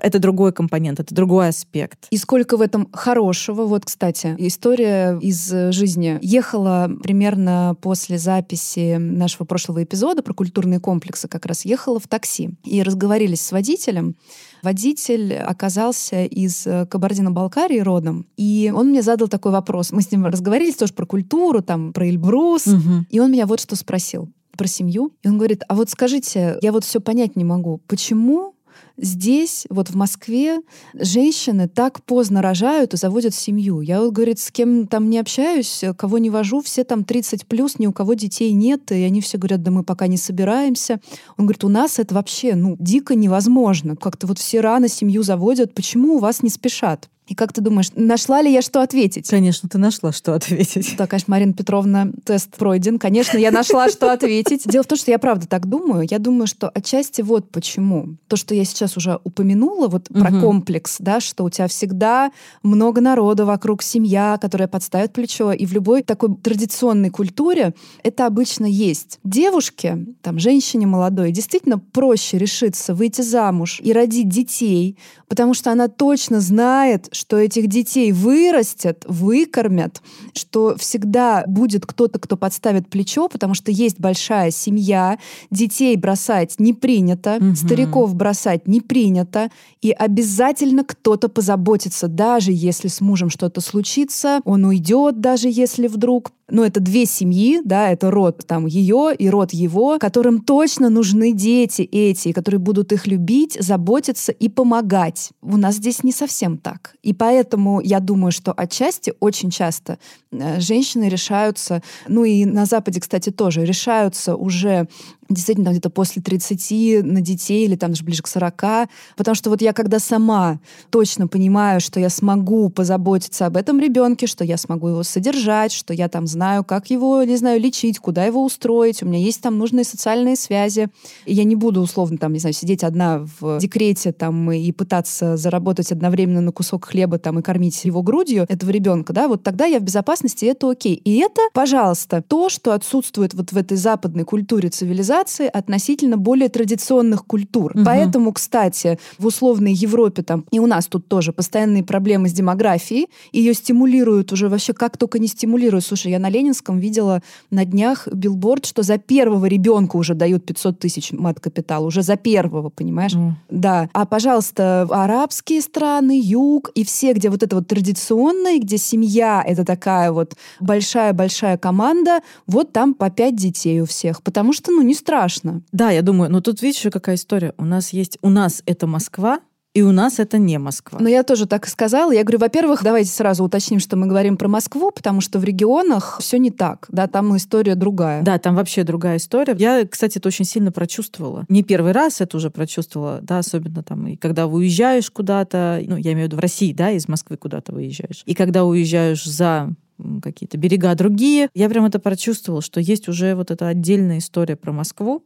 это 0.00 0.18
другой 0.18 0.52
компонент, 0.52 1.00
это 1.00 1.14
другой 1.14 1.48
аспект. 1.48 2.06
И 2.10 2.16
сколько 2.16 2.56
в 2.56 2.60
этом 2.60 2.88
хорошего. 2.92 3.64
Вот, 3.64 3.84
кстати, 3.84 4.34
история 4.38 5.18
из 5.20 5.48
жизни. 5.72 6.18
Ехала 6.22 6.90
примерно 7.02 7.76
после 7.80 8.18
записи 8.18 8.96
нашего 8.96 9.44
прошлого 9.44 9.82
эпизода 9.82 10.22
про 10.22 10.34
культурные 10.34 10.80
комплексы, 10.80 11.28
как 11.28 11.46
раз 11.46 11.64
ехала 11.64 11.98
в 11.98 12.08
такси. 12.08 12.50
И 12.64 12.82
разговорились 12.82 13.40
с 13.40 13.52
водителем. 13.52 14.16
Водитель 14.62 15.34
оказался 15.34 16.24
из 16.24 16.66
Кабардино-Балкарии 16.88 17.80
родом, 17.80 18.26
и 18.36 18.72
он 18.74 18.90
мне 18.90 19.02
задал 19.02 19.28
такой 19.28 19.50
вопрос. 19.50 19.90
Мы 19.90 20.02
с 20.02 20.12
ним 20.12 20.24
разговаривали 20.26 20.72
тоже 20.72 20.92
про 20.92 21.04
культуру, 21.04 21.62
там, 21.62 21.92
про 21.92 22.08
Эльбрус, 22.08 22.66
угу. 22.66 23.04
и 23.10 23.18
он 23.20 23.32
меня 23.32 23.46
вот 23.46 23.60
что 23.60 23.74
спросил 23.76 24.28
про 24.56 24.66
семью. 24.66 25.12
И 25.22 25.28
он 25.28 25.38
говорит, 25.38 25.62
а 25.68 25.74
вот 25.74 25.90
скажите, 25.90 26.58
я 26.62 26.72
вот 26.72 26.84
все 26.84 27.00
понять 27.00 27.36
не 27.36 27.44
могу, 27.44 27.80
почему 27.86 28.54
здесь, 29.02 29.66
вот 29.68 29.90
в 29.90 29.96
Москве, 29.96 30.60
женщины 30.94 31.68
так 31.68 32.02
поздно 32.04 32.40
рожают 32.40 32.94
и 32.94 32.96
заводят 32.96 33.34
семью. 33.34 33.80
Я 33.80 34.00
вот, 34.00 34.12
говорит, 34.12 34.38
с 34.38 34.50
кем 34.50 34.86
там 34.86 35.10
не 35.10 35.18
общаюсь, 35.18 35.84
кого 35.98 36.18
не 36.18 36.30
вожу, 36.30 36.62
все 36.62 36.84
там 36.84 37.04
30 37.04 37.46
плюс, 37.46 37.78
ни 37.78 37.86
у 37.86 37.92
кого 37.92 38.14
детей 38.14 38.52
нет, 38.52 38.90
и 38.92 39.02
они 39.02 39.20
все 39.20 39.36
говорят, 39.36 39.62
да 39.62 39.70
мы 39.70 39.82
пока 39.82 40.06
не 40.06 40.16
собираемся. 40.16 41.00
Он 41.36 41.46
говорит, 41.46 41.64
у 41.64 41.68
нас 41.68 41.98
это 41.98 42.14
вообще, 42.14 42.54
ну, 42.54 42.76
дико 42.78 43.14
невозможно. 43.14 43.96
Как-то 43.96 44.26
вот 44.26 44.38
все 44.38 44.60
рано 44.60 44.88
семью 44.88 45.22
заводят, 45.22 45.74
почему 45.74 46.14
у 46.14 46.18
вас 46.18 46.42
не 46.42 46.48
спешат? 46.48 47.10
И 47.32 47.34
как 47.34 47.54
ты 47.54 47.62
думаешь, 47.62 47.88
нашла 47.96 48.42
ли 48.42 48.52
я 48.52 48.60
что 48.60 48.82
ответить? 48.82 49.26
Конечно, 49.26 49.66
ты 49.66 49.78
нашла, 49.78 50.12
что 50.12 50.34
ответить. 50.34 50.96
Да, 50.98 51.06
конечно, 51.06 51.30
Марина 51.30 51.54
Петровна, 51.54 52.08
тест 52.24 52.54
пройден. 52.58 52.98
Конечно, 52.98 53.38
я 53.38 53.50
нашла, 53.50 53.88
что 53.88 54.12
ответить. 54.12 54.64
Дело 54.66 54.82
в 54.82 54.86
том, 54.86 54.98
что 54.98 55.10
я 55.10 55.18
правда 55.18 55.46
так 55.46 55.66
думаю. 55.66 56.06
Я 56.10 56.18
думаю, 56.18 56.46
что 56.46 56.68
отчасти 56.68 57.22
вот 57.22 57.50
почему. 57.50 58.16
То, 58.28 58.36
что 58.36 58.54
я 58.54 58.66
сейчас 58.66 58.98
уже 58.98 59.18
упомянула, 59.24 59.88
вот 59.88 60.10
угу. 60.10 60.20
про 60.20 60.40
комплекс, 60.42 60.96
да, 60.98 61.20
что 61.20 61.44
у 61.44 61.48
тебя 61.48 61.68
всегда 61.68 62.32
много 62.62 63.00
народа 63.00 63.46
вокруг, 63.46 63.82
семья, 63.82 64.38
которая 64.38 64.68
подставит 64.68 65.14
плечо. 65.14 65.52
И 65.52 65.64
в 65.64 65.72
любой 65.72 66.02
такой 66.02 66.36
традиционной 66.36 67.08
культуре 67.08 67.72
это 68.02 68.26
обычно 68.26 68.66
есть. 68.66 69.20
Девушке, 69.24 70.04
там, 70.20 70.38
женщине 70.38 70.86
молодой, 70.86 71.32
действительно 71.32 71.78
проще 71.78 72.36
решиться 72.36 72.94
выйти 72.94 73.22
замуж 73.22 73.80
и 73.82 73.94
родить 73.94 74.28
детей, 74.28 74.98
потому 75.28 75.54
что 75.54 75.72
она 75.72 75.88
точно 75.88 76.40
знает, 76.40 77.08
что 77.22 77.38
этих 77.38 77.68
детей 77.68 78.10
вырастят, 78.10 79.04
выкормят, 79.06 80.02
что 80.34 80.74
всегда 80.76 81.44
будет 81.46 81.86
кто-то, 81.86 82.18
кто 82.18 82.36
подставит 82.36 82.88
плечо, 82.88 83.28
потому 83.28 83.54
что 83.54 83.70
есть 83.70 84.00
большая 84.00 84.50
семья, 84.50 85.20
детей 85.52 85.94
бросать 85.94 86.56
не 86.58 86.74
принято, 86.74 87.36
угу. 87.36 87.54
стариков 87.54 88.16
бросать 88.16 88.66
не 88.66 88.80
принято, 88.80 89.52
и 89.82 89.92
обязательно 89.92 90.82
кто-то 90.82 91.28
позаботится, 91.28 92.08
даже 92.08 92.50
если 92.52 92.88
с 92.88 93.00
мужем 93.00 93.30
что-то 93.30 93.60
случится, 93.60 94.40
он 94.44 94.64
уйдет, 94.64 95.20
даже 95.20 95.48
если 95.48 95.86
вдруг 95.86 96.32
ну, 96.52 96.64
это 96.64 96.80
две 96.80 97.06
семьи, 97.06 97.60
да, 97.64 97.90
это 97.90 98.10
род 98.10 98.44
там 98.46 98.66
ее 98.66 99.14
и 99.18 99.30
род 99.30 99.54
его, 99.54 99.98
которым 99.98 100.42
точно 100.42 100.90
нужны 100.90 101.32
дети 101.32 101.82
эти, 101.82 102.32
которые 102.32 102.58
будут 102.58 102.92
их 102.92 103.06
любить, 103.06 103.56
заботиться 103.58 104.32
и 104.32 104.50
помогать. 104.50 105.30
У 105.40 105.56
нас 105.56 105.76
здесь 105.76 106.04
не 106.04 106.12
совсем 106.12 106.58
так. 106.58 106.94
И 107.02 107.14
поэтому 107.14 107.80
я 107.80 108.00
думаю, 108.00 108.32
что 108.32 108.52
отчасти 108.52 109.14
очень 109.18 109.50
часто 109.50 109.98
э, 110.30 110.60
женщины 110.60 111.08
решаются, 111.08 111.82
ну 112.06 112.24
и 112.24 112.44
на 112.44 112.66
Западе, 112.66 113.00
кстати, 113.00 113.30
тоже 113.30 113.64
решаются 113.64 114.36
уже 114.36 114.88
действительно 115.34 115.70
где-то 115.70 115.90
после 115.90 116.22
30 116.22 117.04
на 117.04 117.20
детей 117.20 117.64
или 117.64 117.76
там 117.76 117.90
даже 117.90 118.04
ближе 118.04 118.22
к 118.22 118.26
40. 118.26 118.88
Потому 119.16 119.34
что 119.34 119.50
вот 119.50 119.62
я 119.62 119.72
когда 119.72 119.98
сама 119.98 120.60
точно 120.90 121.28
понимаю, 121.28 121.80
что 121.80 122.00
я 122.00 122.08
смогу 122.08 122.68
позаботиться 122.68 123.46
об 123.46 123.56
этом 123.56 123.80
ребенке, 123.80 124.26
что 124.26 124.44
я 124.44 124.56
смогу 124.56 124.88
его 124.88 125.02
содержать, 125.02 125.72
что 125.72 125.94
я 125.94 126.08
там 126.08 126.26
знаю, 126.26 126.64
как 126.64 126.90
его, 126.90 127.22
не 127.24 127.36
знаю, 127.36 127.60
лечить, 127.60 127.98
куда 127.98 128.24
его 128.24 128.44
устроить, 128.44 129.02
у 129.02 129.06
меня 129.06 129.18
есть 129.18 129.40
там 129.40 129.58
нужные 129.58 129.84
социальные 129.84 130.36
связи. 130.36 130.88
И 131.26 131.34
я 131.34 131.44
не 131.44 131.56
буду 131.56 131.80
условно 131.80 132.18
там, 132.18 132.32
не 132.32 132.38
знаю, 132.38 132.54
сидеть 132.54 132.84
одна 132.84 133.26
в 133.40 133.58
декрете 133.58 134.12
там 134.12 134.50
и 134.52 134.72
пытаться 134.72 135.36
заработать 135.36 135.92
одновременно 135.92 136.40
на 136.40 136.52
кусок 136.52 136.86
хлеба 136.86 137.18
там 137.18 137.38
и 137.38 137.42
кормить 137.42 137.84
его 137.84 138.02
грудью, 138.02 138.46
этого 138.48 138.70
ребенка, 138.70 139.12
да, 139.12 139.28
вот 139.28 139.42
тогда 139.42 139.66
я 139.66 139.78
в 139.78 139.82
безопасности, 139.82 140.44
это 140.44 140.70
окей. 140.70 140.94
И 140.94 141.18
это, 141.18 141.40
пожалуйста, 141.52 142.22
то, 142.22 142.48
что 142.48 142.72
отсутствует 142.72 143.34
вот 143.34 143.52
в 143.52 143.56
этой 143.56 143.76
западной 143.76 144.24
культуре 144.24 144.68
цивилизации, 144.68 145.21
цивилизации 145.22 145.46
относительно 145.46 146.16
более 146.16 146.48
традиционных 146.48 147.24
культур. 147.26 147.72
Угу. 147.74 147.84
Поэтому, 147.84 148.32
кстати, 148.32 148.98
в 149.18 149.26
условной 149.26 149.72
Европе 149.72 150.22
там 150.22 150.44
и 150.50 150.58
у 150.58 150.66
нас 150.66 150.86
тут 150.86 151.08
тоже 151.08 151.32
постоянные 151.32 151.82
проблемы 151.82 152.28
с 152.28 152.32
демографией. 152.32 153.08
Ее 153.32 153.54
стимулируют 153.54 154.32
уже 154.32 154.48
вообще 154.48 154.72
как 154.72 154.96
только 154.96 155.18
не 155.18 155.28
стимулируют. 155.28 155.84
Слушай, 155.84 156.12
я 156.12 156.18
на 156.18 156.28
Ленинском 156.28 156.78
видела 156.78 157.22
на 157.50 157.64
днях 157.64 158.08
билборд, 158.08 158.66
что 158.66 158.82
за 158.82 158.98
первого 158.98 159.46
ребенка 159.46 159.96
уже 159.96 160.14
дают 160.14 160.44
500 160.44 160.78
тысяч 160.78 161.12
мат-капитал. 161.12 161.84
Уже 161.84 162.02
за 162.02 162.16
первого, 162.16 162.70
понимаешь? 162.70 163.12
Mm. 163.12 163.32
Да. 163.50 163.88
А, 163.92 164.06
пожалуйста, 164.06 164.82
арабские 164.90 165.60
страны, 165.62 166.20
юг 166.22 166.70
и 166.74 166.84
все, 166.84 167.12
где 167.12 167.30
вот 167.30 167.42
это 167.42 167.56
вот 167.56 167.66
традиционное, 167.66 168.58
где 168.58 168.78
семья— 168.78 169.42
это 169.46 169.64
такая 169.64 170.12
вот 170.12 170.34
большая-большая 170.60 171.58
команда, 171.58 172.20
вот 172.46 172.72
там 172.72 172.94
по 172.94 173.10
пять 173.10 173.36
детей 173.36 173.80
у 173.80 173.86
всех. 173.86 174.22
Потому 174.22 174.52
что, 174.52 174.70
ну, 174.72 174.82
не 174.82 174.94
страшно. 175.02 175.62
Да, 175.72 175.90
я 175.90 176.02
думаю, 176.02 176.30
но 176.30 176.40
тут 176.40 176.62
видишь, 176.62 176.90
какая 176.92 177.16
история. 177.16 177.54
У 177.58 177.64
нас 177.64 177.92
есть, 177.92 178.18
у 178.22 178.30
нас 178.30 178.62
это 178.66 178.86
Москва, 178.86 179.40
и 179.74 179.80
у 179.80 179.90
нас 179.90 180.18
это 180.18 180.36
не 180.36 180.58
Москва. 180.58 180.98
Но 181.00 181.08
я 181.08 181.22
тоже 181.22 181.46
так 181.46 181.66
и 181.66 181.70
сказала. 181.70 182.12
Я 182.12 182.24
говорю, 182.24 182.38
во-первых, 182.40 182.82
давайте 182.82 183.10
сразу 183.10 183.42
уточним, 183.42 183.80
что 183.80 183.96
мы 183.96 184.06
говорим 184.06 184.36
про 184.36 184.46
Москву, 184.46 184.90
потому 184.90 185.22
что 185.22 185.38
в 185.38 185.44
регионах 185.44 186.18
все 186.20 186.38
не 186.38 186.50
так. 186.50 186.86
Да, 186.90 187.06
там 187.06 187.34
история 187.36 187.74
другая. 187.74 188.22
Да, 188.22 188.38
там 188.38 188.54
вообще 188.54 188.84
другая 188.84 189.16
история. 189.16 189.56
Я, 189.58 189.86
кстати, 189.86 190.18
это 190.18 190.28
очень 190.28 190.44
сильно 190.44 190.72
прочувствовала. 190.72 191.46
Не 191.48 191.62
первый 191.62 191.92
раз 191.92 192.20
это 192.20 192.36
уже 192.36 192.50
прочувствовала, 192.50 193.20
да, 193.22 193.38
особенно 193.38 193.82
там, 193.82 194.06
и 194.08 194.16
когда 194.16 194.46
уезжаешь 194.46 195.10
куда-то, 195.10 195.82
ну, 195.86 195.96
я 195.96 196.12
имею 196.12 196.26
в 196.26 196.28
виду 196.28 196.36
в 196.36 196.40
России, 196.40 196.74
да, 196.74 196.90
из 196.90 197.08
Москвы 197.08 197.38
куда-то 197.38 197.72
выезжаешь. 197.72 198.22
И 198.26 198.34
когда 198.34 198.64
уезжаешь 198.64 199.24
за 199.24 199.74
какие-то 200.22 200.58
берега 200.58 200.94
другие. 200.94 201.48
Я 201.54 201.68
прям 201.68 201.84
это 201.84 201.98
прочувствовала, 201.98 202.62
что 202.62 202.80
есть 202.80 203.08
уже 203.08 203.34
вот 203.34 203.50
эта 203.50 203.68
отдельная 203.68 204.18
история 204.18 204.56
про 204.56 204.72
Москву, 204.72 205.24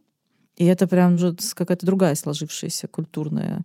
и 0.57 0.65
это 0.65 0.87
прям 0.87 1.15
уже 1.15 1.37
какая-то 1.55 1.87
другая 1.87 2.15
сложившаяся 2.15 2.89
культурная 2.89 3.65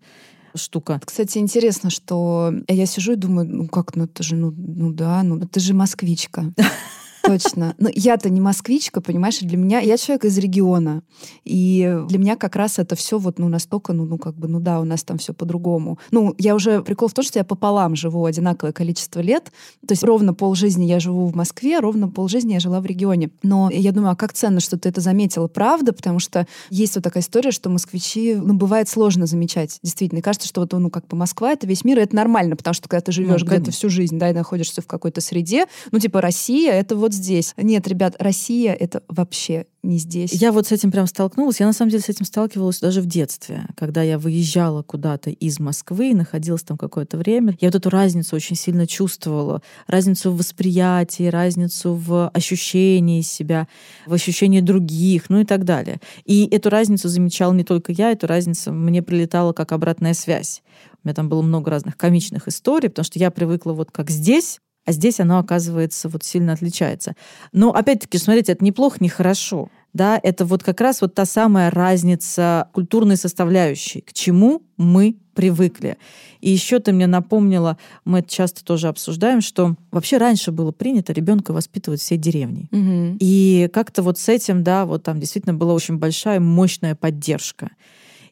штука. 0.55 0.99
Кстати, 1.03 1.37
интересно, 1.37 1.89
что 1.89 2.53
я 2.67 2.85
сижу 2.85 3.13
и 3.13 3.15
думаю, 3.15 3.47
ну 3.47 3.67
как, 3.67 3.95
ну 3.95 4.05
это 4.05 4.23
же, 4.23 4.35
ну, 4.35 4.51
ну 4.51 4.91
да, 4.91 5.23
ну 5.23 5.39
ты 5.47 5.59
же 5.59 5.73
москвичка. 5.73 6.53
Точно. 7.23 7.75
Но 7.77 7.89
я-то 7.93 8.29
не 8.29 8.41
москвичка, 8.41 9.01
понимаешь, 9.01 9.39
для 9.39 9.57
меня 9.57 9.79
я 9.79 9.97
человек 9.97 10.25
из 10.25 10.37
региона. 10.37 11.03
И 11.43 11.97
для 12.07 12.19
меня 12.19 12.35
как 12.35 12.55
раз 12.55 12.79
это 12.79 12.95
все 12.95 13.17
вот 13.17 13.39
ну 13.39 13.47
настолько, 13.47 13.93
ну, 13.93 14.05
ну 14.05 14.17
как 14.17 14.35
бы, 14.35 14.47
ну 14.47 14.59
да, 14.59 14.79
у 14.79 14.83
нас 14.83 15.03
там 15.03 15.17
все 15.17 15.33
по-другому. 15.33 15.99
Ну, 16.11 16.35
я 16.37 16.55
уже 16.55 16.81
прикол 16.81 17.07
в 17.07 17.13
том, 17.13 17.23
что 17.23 17.39
я 17.39 17.43
пополам 17.43 17.95
живу 17.95 18.25
одинаковое 18.25 18.73
количество 18.73 19.19
лет. 19.19 19.51
То 19.87 19.93
есть 19.93 20.03
ровно 20.03 20.33
полжизни 20.33 20.85
я 20.85 20.99
живу 20.99 21.27
в 21.27 21.35
Москве, 21.35 21.79
ровно 21.79 22.09
полжизни 22.09 22.53
я 22.53 22.59
жила 22.59 22.81
в 22.81 22.85
регионе. 22.85 23.29
Но 23.43 23.69
я 23.71 23.91
думаю, 23.91 24.11
а 24.11 24.15
как 24.15 24.33
ценно, 24.33 24.59
что 24.59 24.77
ты 24.77 24.89
это 24.89 25.01
заметила, 25.01 25.47
правда, 25.47 25.93
потому 25.93 26.19
что 26.19 26.47
есть 26.69 26.95
вот 26.95 27.03
такая 27.03 27.23
история, 27.23 27.51
что 27.51 27.69
москвичи, 27.69 28.35
ну, 28.35 28.53
бывает 28.53 28.89
сложно 28.89 29.25
замечать. 29.25 29.79
Действительно, 29.83 30.19
и 30.19 30.21
кажется, 30.21 30.47
что 30.47 30.61
вот, 30.61 30.71
ну, 30.73 30.89
как 30.89 31.07
бы 31.07 31.17
Москва— 31.17 31.51
это 31.53 31.67
весь 31.67 31.83
мир, 31.83 31.99
и 31.99 32.01
это 32.01 32.15
нормально, 32.15 32.55
потому 32.55 32.73
что 32.73 32.87
когда 32.87 33.01
ты 33.01 33.11
живешь 33.11 33.41
ну, 33.41 33.47
где-то 33.47 33.71
всю 33.71 33.89
жизнь, 33.89 34.17
да, 34.17 34.29
и 34.29 34.33
находишься 34.33 34.81
в 34.81 34.87
какой-то 34.87 35.21
среде, 35.21 35.65
ну, 35.91 35.99
типа 35.99 36.21
Россия— 36.21 36.71
это 36.73 36.95
вот 36.95 37.10
вот 37.11 37.15
здесь. 37.15 37.53
Нет, 37.57 37.87
ребят, 37.87 38.15
Россия— 38.19 38.73
это 38.79 39.03
вообще 39.07 39.65
не 39.83 39.97
здесь. 39.97 40.31
Я 40.33 40.51
вот 40.51 40.67
с 40.67 40.71
этим 40.71 40.91
прям 40.91 41.07
столкнулась. 41.07 41.59
Я 41.59 41.65
на 41.65 41.73
самом 41.73 41.91
деле 41.91 42.03
с 42.03 42.09
этим 42.09 42.25
сталкивалась 42.25 42.79
даже 42.79 43.01
в 43.01 43.05
детстве, 43.05 43.65
когда 43.75 44.03
я 44.03 44.17
выезжала 44.17 44.83
куда-то 44.83 45.29
из 45.29 45.59
Москвы 45.59 46.11
и 46.11 46.13
находилась 46.13 46.63
там 46.63 46.77
какое-то 46.77 47.17
время. 47.17 47.57
Я 47.59 47.69
вот 47.69 47.75
эту 47.75 47.89
разницу 47.89 48.35
очень 48.35 48.55
сильно 48.55 48.87
чувствовала. 48.87 49.61
Разницу 49.87 50.31
в 50.31 50.37
восприятии, 50.37 51.27
разницу 51.27 51.93
в 51.95 52.29
ощущении 52.29 53.21
себя, 53.21 53.67
в 54.05 54.13
ощущении 54.13 54.61
других, 54.61 55.29
ну 55.29 55.41
и 55.41 55.45
так 55.45 55.65
далее. 55.65 55.99
И 56.25 56.47
эту 56.47 56.69
разницу 56.69 57.09
замечала 57.09 57.53
не 57.53 57.63
только 57.63 57.91
я, 57.91 58.11
эту 58.11 58.27
разницу 58.27 58.71
мне 58.71 59.01
прилетала 59.01 59.53
как 59.53 59.71
обратная 59.71 60.13
связь. 60.13 60.61
У 61.03 61.07
меня 61.07 61.15
там 61.15 61.27
было 61.27 61.41
много 61.41 61.71
разных 61.71 61.97
комичных 61.97 62.47
историй, 62.47 62.89
потому 62.89 63.03
что 63.03 63.17
я 63.17 63.31
привыкла 63.31 63.73
вот 63.73 63.91
как 63.91 64.11
здесь, 64.11 64.59
а 64.91 64.93
здесь 64.93 65.21
оно, 65.21 65.39
оказывается, 65.39 66.09
вот 66.09 66.23
сильно 66.23 66.51
отличается. 66.51 67.15
Но, 67.53 67.73
опять-таки, 67.73 68.17
смотрите, 68.17 68.51
это 68.51 68.63
неплохо, 68.63 68.97
не 68.99 69.07
хорошо. 69.07 69.69
Да, 69.93 70.19
это 70.21 70.45
вот 70.45 70.63
как 70.63 70.81
раз 70.81 71.01
вот 71.01 71.15
та 71.15 71.25
самая 71.25 71.71
разница 71.71 72.67
культурной 72.73 73.15
составляющей, 73.15 74.01
к 74.01 74.11
чему 74.11 74.63
мы 74.77 75.15
привыкли. 75.33 75.97
И 76.41 76.49
еще 76.49 76.79
ты 76.79 76.91
мне 76.91 77.07
напомнила, 77.07 77.77
мы 78.03 78.19
это 78.19 78.29
часто 78.29 78.65
тоже 78.65 78.89
обсуждаем, 78.89 79.39
что 79.39 79.75
вообще 79.91 80.17
раньше 80.17 80.51
было 80.51 80.71
принято 80.71 81.13
ребенка 81.13 81.53
воспитывать 81.53 82.01
всей 82.01 82.17
деревней. 82.17 82.67
Угу. 82.71 83.17
И 83.19 83.69
как-то 83.73 84.01
вот 84.03 84.17
с 84.17 84.27
этим, 84.27 84.63
да, 84.63 84.85
вот 84.85 85.03
там 85.03 85.19
действительно 85.21 85.53
была 85.53 85.73
очень 85.73 85.97
большая, 85.97 86.41
мощная 86.41 86.95
поддержка. 86.95 87.69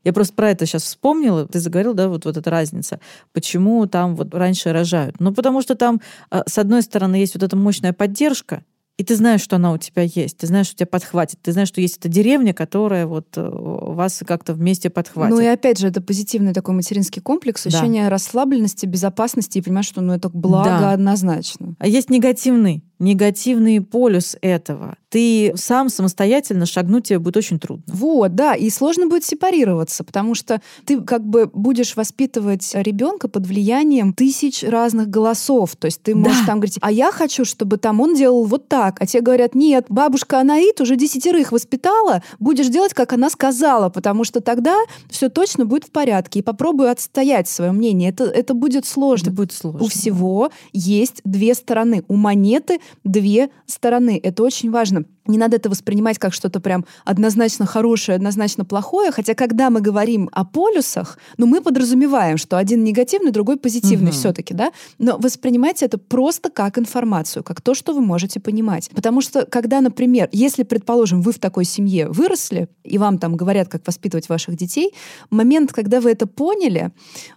Я 0.04 0.14
просто 0.14 0.34
про 0.34 0.52
это 0.52 0.66
сейчас 0.66 0.84
вспомнила. 0.84 1.48
Ты 1.48 1.60
заговорил, 1.60 1.94
да, 1.94 2.08
вот, 2.08 2.26
вот 2.26 2.38
эта 2.38 2.50
разница. 2.50 3.00
Почему 3.34 3.86
там 3.88 4.16
вот 4.16 4.34
раньше 4.34 4.72
рожают? 4.72 5.20
Ну, 5.20 5.34
потому 5.34 5.62
что 5.62 5.76
там, 5.76 6.02
а, 6.30 6.44
с 6.48 6.58
одной 6.58 6.82
стороны, 6.82 7.16
есть 7.16 7.34
вот 7.36 7.44
эта 7.44 7.56
мощная 7.56 7.94
поддержка, 7.94 8.64
и 9.00 9.04
ты 9.06 9.16
знаешь, 9.16 9.40
что 9.40 9.56
она 9.56 9.72
у 9.72 9.78
тебя 9.78 10.02
есть, 10.02 10.40
ты 10.40 10.48
знаешь, 10.48 10.66
что 10.66 10.76
тебя 10.76 10.88
подхватит, 10.88 11.40
ты 11.42 11.54
знаешь, 11.54 11.70
что 11.70 11.80
есть 11.80 12.00
эта 12.00 12.10
деревня, 12.10 12.54
которая 12.54 13.08
вот 13.08 13.28
э, 13.38 13.50
вас 13.50 14.22
как-то 14.28 14.54
вместе 14.54 14.90
подхватит. 14.90 15.34
Ну 15.34 15.40
и 15.40 15.46
опять 15.46 15.80
же, 15.80 15.88
это 15.88 16.02
позитивный 16.02 16.54
такой 16.54 16.76
материнский 16.76 17.22
комплекс, 17.22 17.66
ощущение 17.66 18.04
да. 18.04 18.10
расслабленности, 18.10 18.86
безопасности, 18.86 19.58
и 19.58 19.62
понимаешь, 19.62 19.86
что 19.86 20.02
ну 20.02 20.12
это 20.12 20.28
благо 20.28 20.82
да. 20.82 20.92
однозначно. 20.92 21.76
А 21.80 21.88
есть 21.88 22.10
негативный, 22.10 22.84
негативный 23.00 23.80
полюс 23.80 24.36
этого. 24.42 24.98
Ты 25.10 25.54
сам 25.56 25.90
самостоятельно 25.90 26.66
шагнуть 26.66 27.08
тебе 27.08 27.20
будет 27.20 27.38
очень 27.38 27.60
трудно. 27.60 27.84
Вот, 27.88 28.36
да, 28.36 28.56
и 28.56 28.70
сложно 28.70 29.08
будет 29.08 29.26
сепарироваться, 29.26 30.04
потому 30.04 30.36
что 30.36 30.62
ты 30.86 31.02
как 31.02 31.26
бы 31.26 31.50
будешь 31.52 31.96
воспитывать 31.96 32.72
ребенка 32.74 33.28
под 33.28 33.48
влиянием 33.48 34.14
тысяч 34.14 34.64
разных 34.64 35.10
голосов. 35.10 35.76
То 35.76 35.86
есть 35.86 36.02
ты 36.02 36.16
можешь 36.16 36.42
да. 36.42 36.46
там 36.46 36.60
говорить, 36.60 36.78
а 36.82 36.92
я 36.92 37.12
хочу, 37.12 37.44
чтобы 37.44 37.78
там 37.78 38.00
он 38.00 38.16
делал 38.16 38.46
вот 38.46 38.68
так. 38.68 39.02
А 39.02 39.06
те 39.06 39.22
говорят, 39.22 39.56
нет, 39.56 39.86
бабушка 39.90 40.40
Анаит 40.40 40.80
уже 40.80 40.96
десятерых 40.96 41.52
воспитала, 41.52 42.24
будешь 42.40 42.68
делать, 42.68 42.94
как 42.94 43.14
она 43.14 43.30
сказала, 43.30 43.90
потому 43.90 44.24
что 44.24 44.42
тогда 44.42 44.78
все 45.10 45.30
точно 45.30 45.66
будет 45.66 45.86
в 45.86 45.92
порядке. 45.92 46.40
И 46.40 46.44
попробую 46.44 46.92
отстоять 46.92 47.50
свое 47.50 47.72
мнение. 47.72 48.12
Это, 48.12 48.26
это 48.26 48.54
будет 48.54 48.86
сложно. 48.86 49.28
Это 49.28 49.36
будет 49.36 49.52
сложно. 49.52 49.84
У 49.84 49.88
всего 49.88 50.52
есть 50.72 51.22
две 51.24 51.56
стороны. 51.56 52.04
У 52.08 52.16
монеты 52.16 52.80
две 53.04 53.50
стороны. 53.66 54.20
Это 54.22 54.44
очень 54.44 54.70
важно 54.70 54.99
the 55.04 55.19
не 55.30 55.38
надо 55.38 55.56
это 55.56 55.70
воспринимать 55.70 56.20
как 56.20 56.34
что-то 56.34 56.60
прям 56.60 56.86
однозначно 57.06 57.66
хорошее, 57.66 58.16
однозначно 58.16 58.66
плохое, 58.66 59.12
хотя 59.12 59.34
когда 59.34 59.70
мы 59.70 59.82
говорим 59.82 60.30
о 60.32 60.46
полюсах, 60.46 61.18
ну 61.38 61.46
мы 61.46 61.62
подразумеваем, 61.62 62.38
что 62.38 62.58
один 62.58 62.84
негативный, 62.84 63.32
другой 63.32 63.58
позитивный 63.58 64.10
угу. 64.10 64.18
все-таки, 64.18 64.54
да, 64.54 64.72
но 64.98 65.18
воспринимайте 65.18 65.86
это 65.86 65.98
просто 65.98 66.50
как 66.50 66.78
информацию, 66.78 67.44
как 67.44 67.62
то, 67.62 67.74
что 67.74 67.94
вы 67.94 68.02
можете 68.02 68.40
понимать. 68.40 68.90
Потому 68.94 69.22
что 69.22 69.46
когда, 69.46 69.82
например, 69.82 70.30
если, 70.32 70.64
предположим, 70.64 71.22
вы 71.22 71.32
в 71.32 71.40
такой 71.40 71.66
семье 71.66 72.10
выросли, 72.10 72.68
и 72.84 72.98
вам 72.98 73.18
там 73.18 73.36
говорят, 73.36 73.68
как 73.68 73.86
воспитывать 73.86 74.30
ваших 74.30 74.56
детей, 74.56 74.94
момент, 75.30 75.72
когда 75.72 76.02
вы 76.02 76.12
это 76.12 76.28
поняли, 76.28 76.92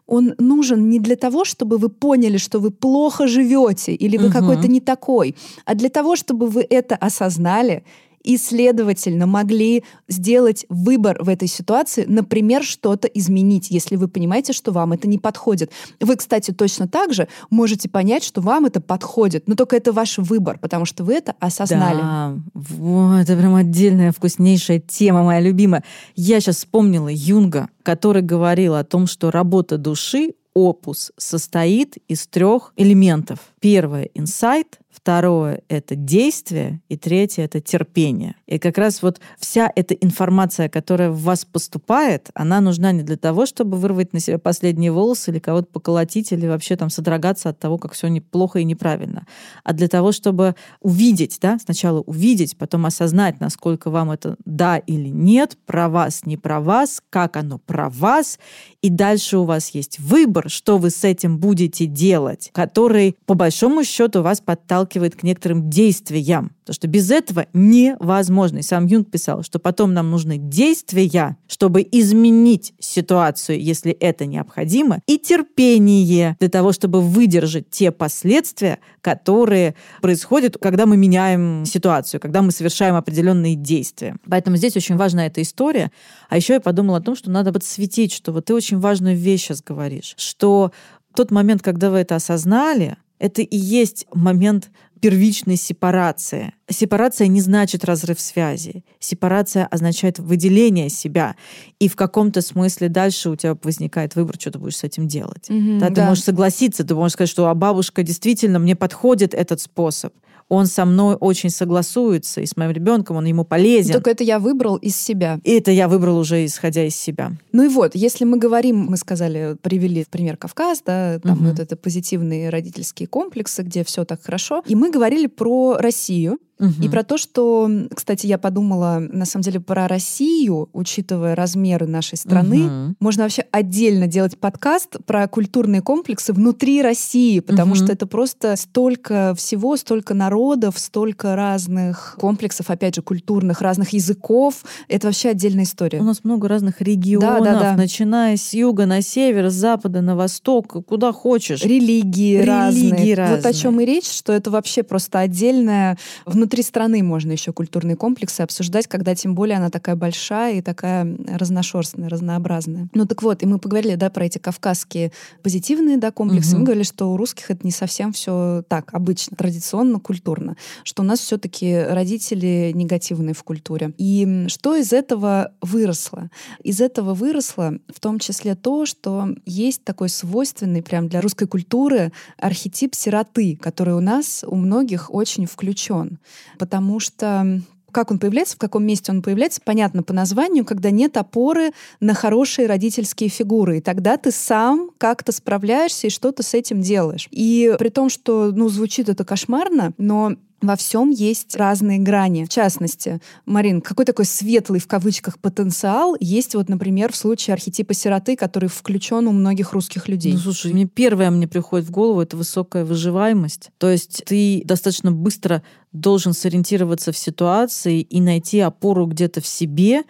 он 0.07 0.35
нужен 0.38 0.90
не 0.90 0.98
для 0.98 1.16
того, 1.16 1.44
чтобы 1.44 1.78
вы 1.78 1.88
поняли, 1.88 2.37
что 2.37 2.59
вы 2.59 2.70
плохо 2.70 3.26
живете 3.26 3.94
или 3.94 4.16
вы 4.16 4.26
угу. 4.26 4.33
какой-то 4.33 4.68
не 4.68 4.81
такой, 4.81 5.37
а 5.64 5.74
для 5.74 5.88
того, 5.88 6.16
чтобы 6.16 6.48
вы 6.48 6.66
это 6.68 6.96
осознали, 6.96 7.81
и, 8.22 8.36
следовательно, 8.36 9.26
могли 9.26 9.84
сделать 10.08 10.64
выбор 10.68 11.22
в 11.22 11.28
этой 11.28 11.48
ситуации, 11.48 12.04
например, 12.06 12.62
что-то 12.62 13.08
изменить, 13.08 13.70
если 13.70 13.96
вы 13.96 14.08
понимаете, 14.08 14.52
что 14.52 14.72
вам 14.72 14.92
это 14.92 15.08
не 15.08 15.18
подходит. 15.18 15.72
Вы, 16.00 16.16
кстати, 16.16 16.52
точно 16.52 16.88
так 16.88 17.12
же 17.12 17.28
можете 17.50 17.88
понять, 17.88 18.24
что 18.24 18.40
вам 18.40 18.66
это 18.66 18.80
подходит, 18.80 19.48
но 19.48 19.54
только 19.54 19.76
это 19.76 19.92
ваш 19.92 20.18
выбор, 20.18 20.58
потому 20.58 20.84
что 20.84 21.04
вы 21.04 21.14
это 21.14 21.34
осознали. 21.40 22.00
Да, 22.00 22.38
вот, 22.54 23.18
это 23.18 23.36
прям 23.36 23.54
отдельная 23.54 24.12
вкуснейшая 24.12 24.80
тема, 24.80 25.24
моя 25.24 25.40
любимая. 25.40 25.82
Я 26.14 26.40
сейчас 26.40 26.58
вспомнила 26.58 27.08
Юнга, 27.10 27.68
который 27.82 28.22
говорил 28.22 28.74
о 28.74 28.84
том, 28.84 29.06
что 29.06 29.30
работа 29.30 29.78
души 29.78 30.34
опус 30.54 31.12
состоит 31.16 31.96
из 32.08 32.26
трех 32.26 32.72
элементов. 32.76 33.38
Первое— 33.60 34.10
инсайт, 34.14 34.78
второе— 34.92 35.62
это 35.68 35.96
действие, 35.96 36.81
и 36.88 36.96
третье— 36.96 37.42
это 37.44 37.61
терпение. 37.61 38.37
И 38.46 38.59
как 38.59 38.78
раз 38.78 39.02
вот 39.02 39.20
вся 39.38 39.70
эта 39.74 39.94
информация, 39.94 40.68
которая 40.68 41.11
в 41.11 41.22
вас 41.22 41.44
поступает, 41.44 42.31
она 42.35 42.61
нужна 42.61 42.92
не 42.92 43.02
для 43.02 43.16
того, 43.16 43.46
чтобы 43.46 43.78
вырвать 43.78 44.12
на 44.12 44.20
себя 44.20 44.38
последние 44.38 44.92
волосы 44.92 45.31
или 45.31 45.38
кого-то 45.38 45.68
поколотить, 45.72 46.33
или 46.33 46.46
вообще 46.46 46.76
там 46.76 46.90
содрогаться 46.90 47.48
от 47.48 47.59
того, 47.59 47.78
как 47.78 47.92
все 47.92 48.09
неплохо 48.09 48.59
и 48.59 48.64
неправильно, 48.64 49.26
а 49.64 49.72
для 49.72 49.88
того, 49.88 50.12
чтобы 50.12 50.55
увидеть, 50.81 51.38
да, 51.40 51.59
сначала 51.59 52.00
увидеть, 52.02 52.57
потом 52.57 52.87
осознать, 52.87 53.40
насколько 53.40 53.90
вам 53.90 54.11
это 54.11 54.37
да 54.44 54.76
или 54.76 55.09
нет, 55.09 55.57
про 55.66 55.88
вас, 55.88 56.26
не 56.26 56.37
про 56.37 56.61
вас, 56.61 57.02
как 57.11 57.37
оно 57.37 57.59
про 57.59 57.88
вас, 57.88 58.38
и 58.83 58.90
дальше 58.90 59.38
у 59.38 59.44
вас 59.44 59.70
есть 59.70 59.98
выбор, 59.98 60.50
что 60.50 60.76
вы 60.78 60.90
с 60.90 61.05
этим 61.05 61.38
будете 61.38 61.87
делать, 61.87 62.50
который, 62.52 63.16
по 63.26 63.35
большому 63.35 63.85
счету, 63.85 64.22
вас 64.22 64.40
подталкивает 64.40 64.81
подталкивает 64.82 65.16
к 65.16 65.22
некоторым 65.22 65.70
действиям. 65.70 66.52
Потому 66.60 66.74
что 66.74 66.88
без 66.88 67.10
этого 67.10 67.46
невозможно. 67.52 68.58
И 68.58 68.62
сам 68.62 68.86
Юнг 68.86 69.10
писал, 69.10 69.42
что 69.42 69.58
потом 69.58 69.94
нам 69.94 70.10
нужны 70.10 70.38
действия, 70.38 71.36
чтобы 71.48 71.86
изменить 71.90 72.72
ситуацию, 72.78 73.60
если 73.60 73.92
это 73.92 74.26
необходимо, 74.26 75.00
и 75.06 75.18
терпение 75.18 76.36
для 76.38 76.48
того, 76.48 76.72
чтобы 76.72 77.00
выдержать 77.00 77.70
те 77.70 77.90
последствия, 77.90 78.78
которые 79.00 79.74
происходят, 80.00 80.56
когда 80.58 80.86
мы 80.86 80.96
меняем 80.96 81.64
ситуацию, 81.64 82.20
когда 82.20 82.42
мы 82.42 82.52
совершаем 82.52 82.94
определенные 82.94 83.54
действия. 83.54 84.16
Поэтому 84.28 84.56
здесь 84.56 84.76
очень 84.76 84.96
важна 84.96 85.26
эта 85.26 85.42
история. 85.42 85.90
А 86.28 86.36
еще 86.36 86.54
я 86.54 86.60
подумала 86.60 86.98
о 86.98 87.02
том, 87.02 87.16
что 87.16 87.30
надо 87.30 87.52
подсветить, 87.52 88.12
что 88.12 88.32
вот 88.32 88.46
ты 88.46 88.54
очень 88.54 88.78
важную 88.78 89.16
вещь 89.16 89.42
сейчас 89.42 89.62
говоришь, 89.62 90.14
что 90.16 90.72
тот 91.14 91.30
момент, 91.30 91.62
когда 91.62 91.90
вы 91.90 91.98
это 91.98 92.16
осознали, 92.16 92.96
это 93.22 93.40
и 93.40 93.56
есть 93.56 94.04
момент 94.12 94.72
первичной 95.00 95.56
сепарации. 95.56 96.54
Сепарация 96.68 97.28
не 97.28 97.40
значит 97.40 97.85
разрыв 97.85 98.20
связи. 98.20 98.85
Сепарация 98.98 99.64
означает 99.66 100.18
выделение 100.18 100.88
себя. 100.88 101.37
И 101.78 101.88
в 101.88 101.94
каком-то 101.94 102.40
смысле 102.40 102.88
дальше 102.88 103.30
у 103.30 103.37
тебя 103.37 103.56
возникает 103.62 104.16
выбор, 104.16 104.37
что 104.40 104.50
ты 104.50 104.58
будешь 104.58 104.76
с 104.76 104.85
этим 104.85 105.06
делать. 105.06 105.48
Mm-hmm, 105.48 105.78
да, 105.78 105.87
ты 105.88 105.94
да. 105.94 106.08
можешь 106.08 106.24
согласиться, 106.24 106.85
ты 106.85 106.94
можешь 106.96 107.12
сказать, 107.12 107.30
что 107.30 107.46
а 107.46 107.54
бабушка 107.54 108.02
действительно 108.02 108.58
мне 108.58 108.74
подходит 108.74 109.35
этот 109.35 109.61
способ 109.61 110.12
он 110.48 110.66
со 110.66 110.85
мной 110.85 111.16
очень 111.18 111.50
согласуется, 111.50 112.40
и 112.40 112.46
с 112.46 112.57
моим 112.57 112.70
ребенком 112.70 113.16
он 113.16 113.24
ему 113.24 113.44
полезен. 113.44 113.92
Только 113.92 114.11
это 114.11 114.24
я 114.24 114.38
выбрал 114.38 114.76
из 114.76 114.96
себя. 114.96 115.40
И 115.44 115.52
это 115.52 115.70
я 115.70 115.88
выбрал 115.88 116.18
уже 116.18 116.44
исходя 116.44 116.85
из 116.85 116.96
себя. 116.96 117.33
Ну 117.52 117.64
и 117.64 117.68
вот, 117.68 117.94
если 117.94 118.24
мы 118.24 118.38
говорим, 118.38 118.87
мы 118.90 118.96
сказали, 118.96 119.57
привели 119.61 120.05
пример 120.09 120.37
Кавказ, 120.37 120.83
да, 120.85 121.18
там 121.20 121.38
угу. 121.38 121.50
вот 121.50 121.61
это 121.61 121.76
позитивные 121.76 122.50
родительские 122.50 123.07
комплексы, 123.07 123.62
где 123.62 123.85
все 123.85 124.05
так 124.05 124.22
хорошо. 124.22 124.62
И 124.66 124.74
мы 124.74 124.90
говорили 124.90 125.26
про 125.26 125.76
Россию, 125.78 126.38
и 126.81 126.88
про 126.88 127.03
то, 127.03 127.18
что, 127.18 127.70
кстати, 127.94 128.27
я 128.27 128.38
подумала, 128.38 128.98
на 129.01 129.25
самом 129.25 129.42
деле, 129.42 129.61
про 129.61 129.88
Россию, 129.88 130.68
учитывая 130.72 131.35
размеры 131.35 131.87
нашей 131.87 132.16
страны, 132.16 132.66
угу. 132.66 132.94
можно 133.01 133.25
вообще 133.25 133.44
отдельно 133.51 134.07
делать 134.07 134.38
подкаст 134.38 134.98
про 135.05 135.27
культурные 135.29 135.83
комплексы 135.83 136.33
внутри 136.33 136.83
России, 136.83 137.40
потому 137.40 137.72
угу. 137.72 137.77
что 137.77 137.92
это 137.92 138.07
просто 138.07 138.57
столько 138.57 139.35
всего, 139.37 139.77
столько 139.77 140.14
народов, 140.14 140.79
столько 140.79 141.35
разных 141.37 142.16
комплексов, 142.18 142.70
опять 142.70 142.94
же, 142.94 143.03
культурных, 143.03 143.61
разных 143.61 143.90
языков. 143.90 144.64
Это 144.88 145.09
вообще 145.09 145.31
отдельная 145.31 145.64
история. 145.64 146.01
У 146.01 146.05
нас 146.05 146.25
много 146.25 146.48
разных 146.48 146.81
регионов, 146.81 147.44
да, 147.44 147.55
да, 147.55 147.61
да. 147.61 147.77
начиная 147.77 148.37
с 148.37 148.53
юга 148.53 148.87
на 148.87 149.03
север, 149.03 149.51
с 149.51 149.55
запада 149.55 150.01
на 150.01 150.16
восток, 150.16 150.85
куда 150.87 151.12
хочешь. 151.12 151.62
Религии, 151.64 152.37
Религии 152.37 152.46
разные. 152.46 153.14
разные. 153.14 153.37
Вот 153.37 153.46
о 153.46 153.53
чем 153.53 153.81
и 153.81 153.85
речь, 153.85 154.11
что 154.11 154.33
это 154.33 154.51
вообще 154.51 154.83
просто 154.83 155.18
отдельная 155.20 155.98
внутри 156.27 156.51
внутри 156.52 156.64
страны 156.64 157.02
можно 157.02 157.32
еще 157.32 157.50
культурные 157.54 157.96
комплексы 157.96 158.42
обсуждать, 158.42 158.86
когда 158.86 159.14
тем 159.14 159.34
более 159.34 159.56
она 159.56 159.70
такая 159.70 159.96
большая 159.96 160.56
и 160.56 160.60
такая 160.60 161.16
разношерстная, 161.26 162.10
разнообразная. 162.10 162.90
Ну 162.92 163.06
так 163.06 163.22
вот, 163.22 163.42
и 163.42 163.46
мы 163.46 163.58
поговорили, 163.58 163.94
да, 163.94 164.10
про 164.10 164.26
эти 164.26 164.36
кавказские 164.36 165.12
позитивные, 165.42 165.96
да, 165.96 166.10
комплексы. 166.10 166.50
Угу. 166.50 166.58
Мы 166.58 166.64
говорили, 166.64 166.84
что 166.84 167.10
у 167.10 167.16
русских 167.16 167.50
это 167.50 167.60
не 167.64 167.70
совсем 167.70 168.12
все 168.12 168.64
так, 168.68 168.92
обычно, 168.92 169.34
традиционно, 169.34 169.98
культурно, 169.98 170.56
что 170.84 171.02
у 171.02 171.06
нас 171.06 171.20
все-таки 171.20 171.74
родители 171.74 172.72
негативные 172.74 173.32
в 173.32 173.42
культуре. 173.44 173.94
И 173.96 174.44
что 174.48 174.76
из 174.76 174.92
этого 174.92 175.52
выросло? 175.62 176.28
Из 176.62 176.82
этого 176.82 177.14
выросло 177.14 177.78
в 177.88 177.98
том 177.98 178.18
числе 178.18 178.56
то, 178.56 178.84
что 178.84 179.28
есть 179.46 179.84
такой 179.84 180.10
свойственный 180.10 180.82
прям 180.82 181.08
для 181.08 181.22
русской 181.22 181.46
культуры 181.46 182.12
архетип 182.36 182.94
сироты, 182.94 183.56
который 183.56 183.94
у 183.94 184.00
нас 184.00 184.44
у 184.46 184.56
многих 184.56 185.14
очень 185.14 185.46
включен 185.46 186.18
потому 186.59 187.00
что 187.00 187.61
как 187.92 188.11
он 188.11 188.18
появляется, 188.18 188.57
в 188.57 188.59
каком 188.59 188.85
месте 188.85 189.12
он 189.12 189.22
появляется, 189.22 189.61
понятно 189.62 190.02
по 190.02 190.12
названию, 190.12 190.64
когда 190.64 190.90
нет 190.90 191.16
опоры 191.16 191.72
на 192.00 192.14
хорошие 192.14 192.66
родительские 192.66 193.28
фигуры. 193.28 193.78
И 193.78 193.81
тогда 193.81 194.16
ты 194.16 194.33
сам 194.33 194.90
как-то 194.98 195.31
справляешься 195.31 196.07
и 196.07 196.11
что-то 196.11 196.42
с 196.42 196.55
этим 196.55 196.81
делаешь. 196.81 197.28
И 197.31 197.74
при 197.78 197.90
том, 197.90 198.09
что, 198.09 198.50
ну, 198.50 198.68
звучит 198.68 199.09
это 199.09 199.24
кошмарно, 199.24 199.92
но 199.98 200.33
во 200.62 200.77
всем 200.77 201.11
есть 201.11 201.57
разные 201.57 201.98
грани. 201.98 202.44
В 202.44 202.48
частности, 202.48 203.20
Марин, 203.44 203.81
какой 203.81 204.05
такой 204.05 204.25
светлый 204.25 204.81
в 204.81 204.87
кавычках 204.87 205.38
потенциал 205.38 206.16
есть 206.20 206.55
вот, 206.55 206.68
например, 206.68 207.12
в 207.12 207.16
случае 207.16 207.55
архетипа 207.55 207.94
сироты, 207.94 208.37
который 208.37 208.68
включен 208.68 209.27
у 209.27 209.33
многих 209.33 209.72
русских 209.72 210.09
людей? 210.09 210.33
Ну, 210.33 210.38
слушай, 210.38 210.72
мне 210.72 210.87
первое 210.87 211.31
мне 211.31 211.48
приходит 211.48 211.87
в 211.87 211.90
голову 211.90 212.20
это 212.20 212.37
высокая 212.37 212.85
выживаемость. 212.85 213.70
То 213.79 213.90
есть 213.90 214.25
ты 214.25 214.62
достаточно 214.64 215.11
быстро 215.11 215.62
должен 215.92 216.33
сориентироваться 216.33 217.12
в 217.12 217.18
ситуации 217.18 218.01
и 218.01 218.20
найти 218.20 218.61
опору 218.61 219.07
где-то 219.07 219.40
в 219.40 219.46
себе 219.46 220.03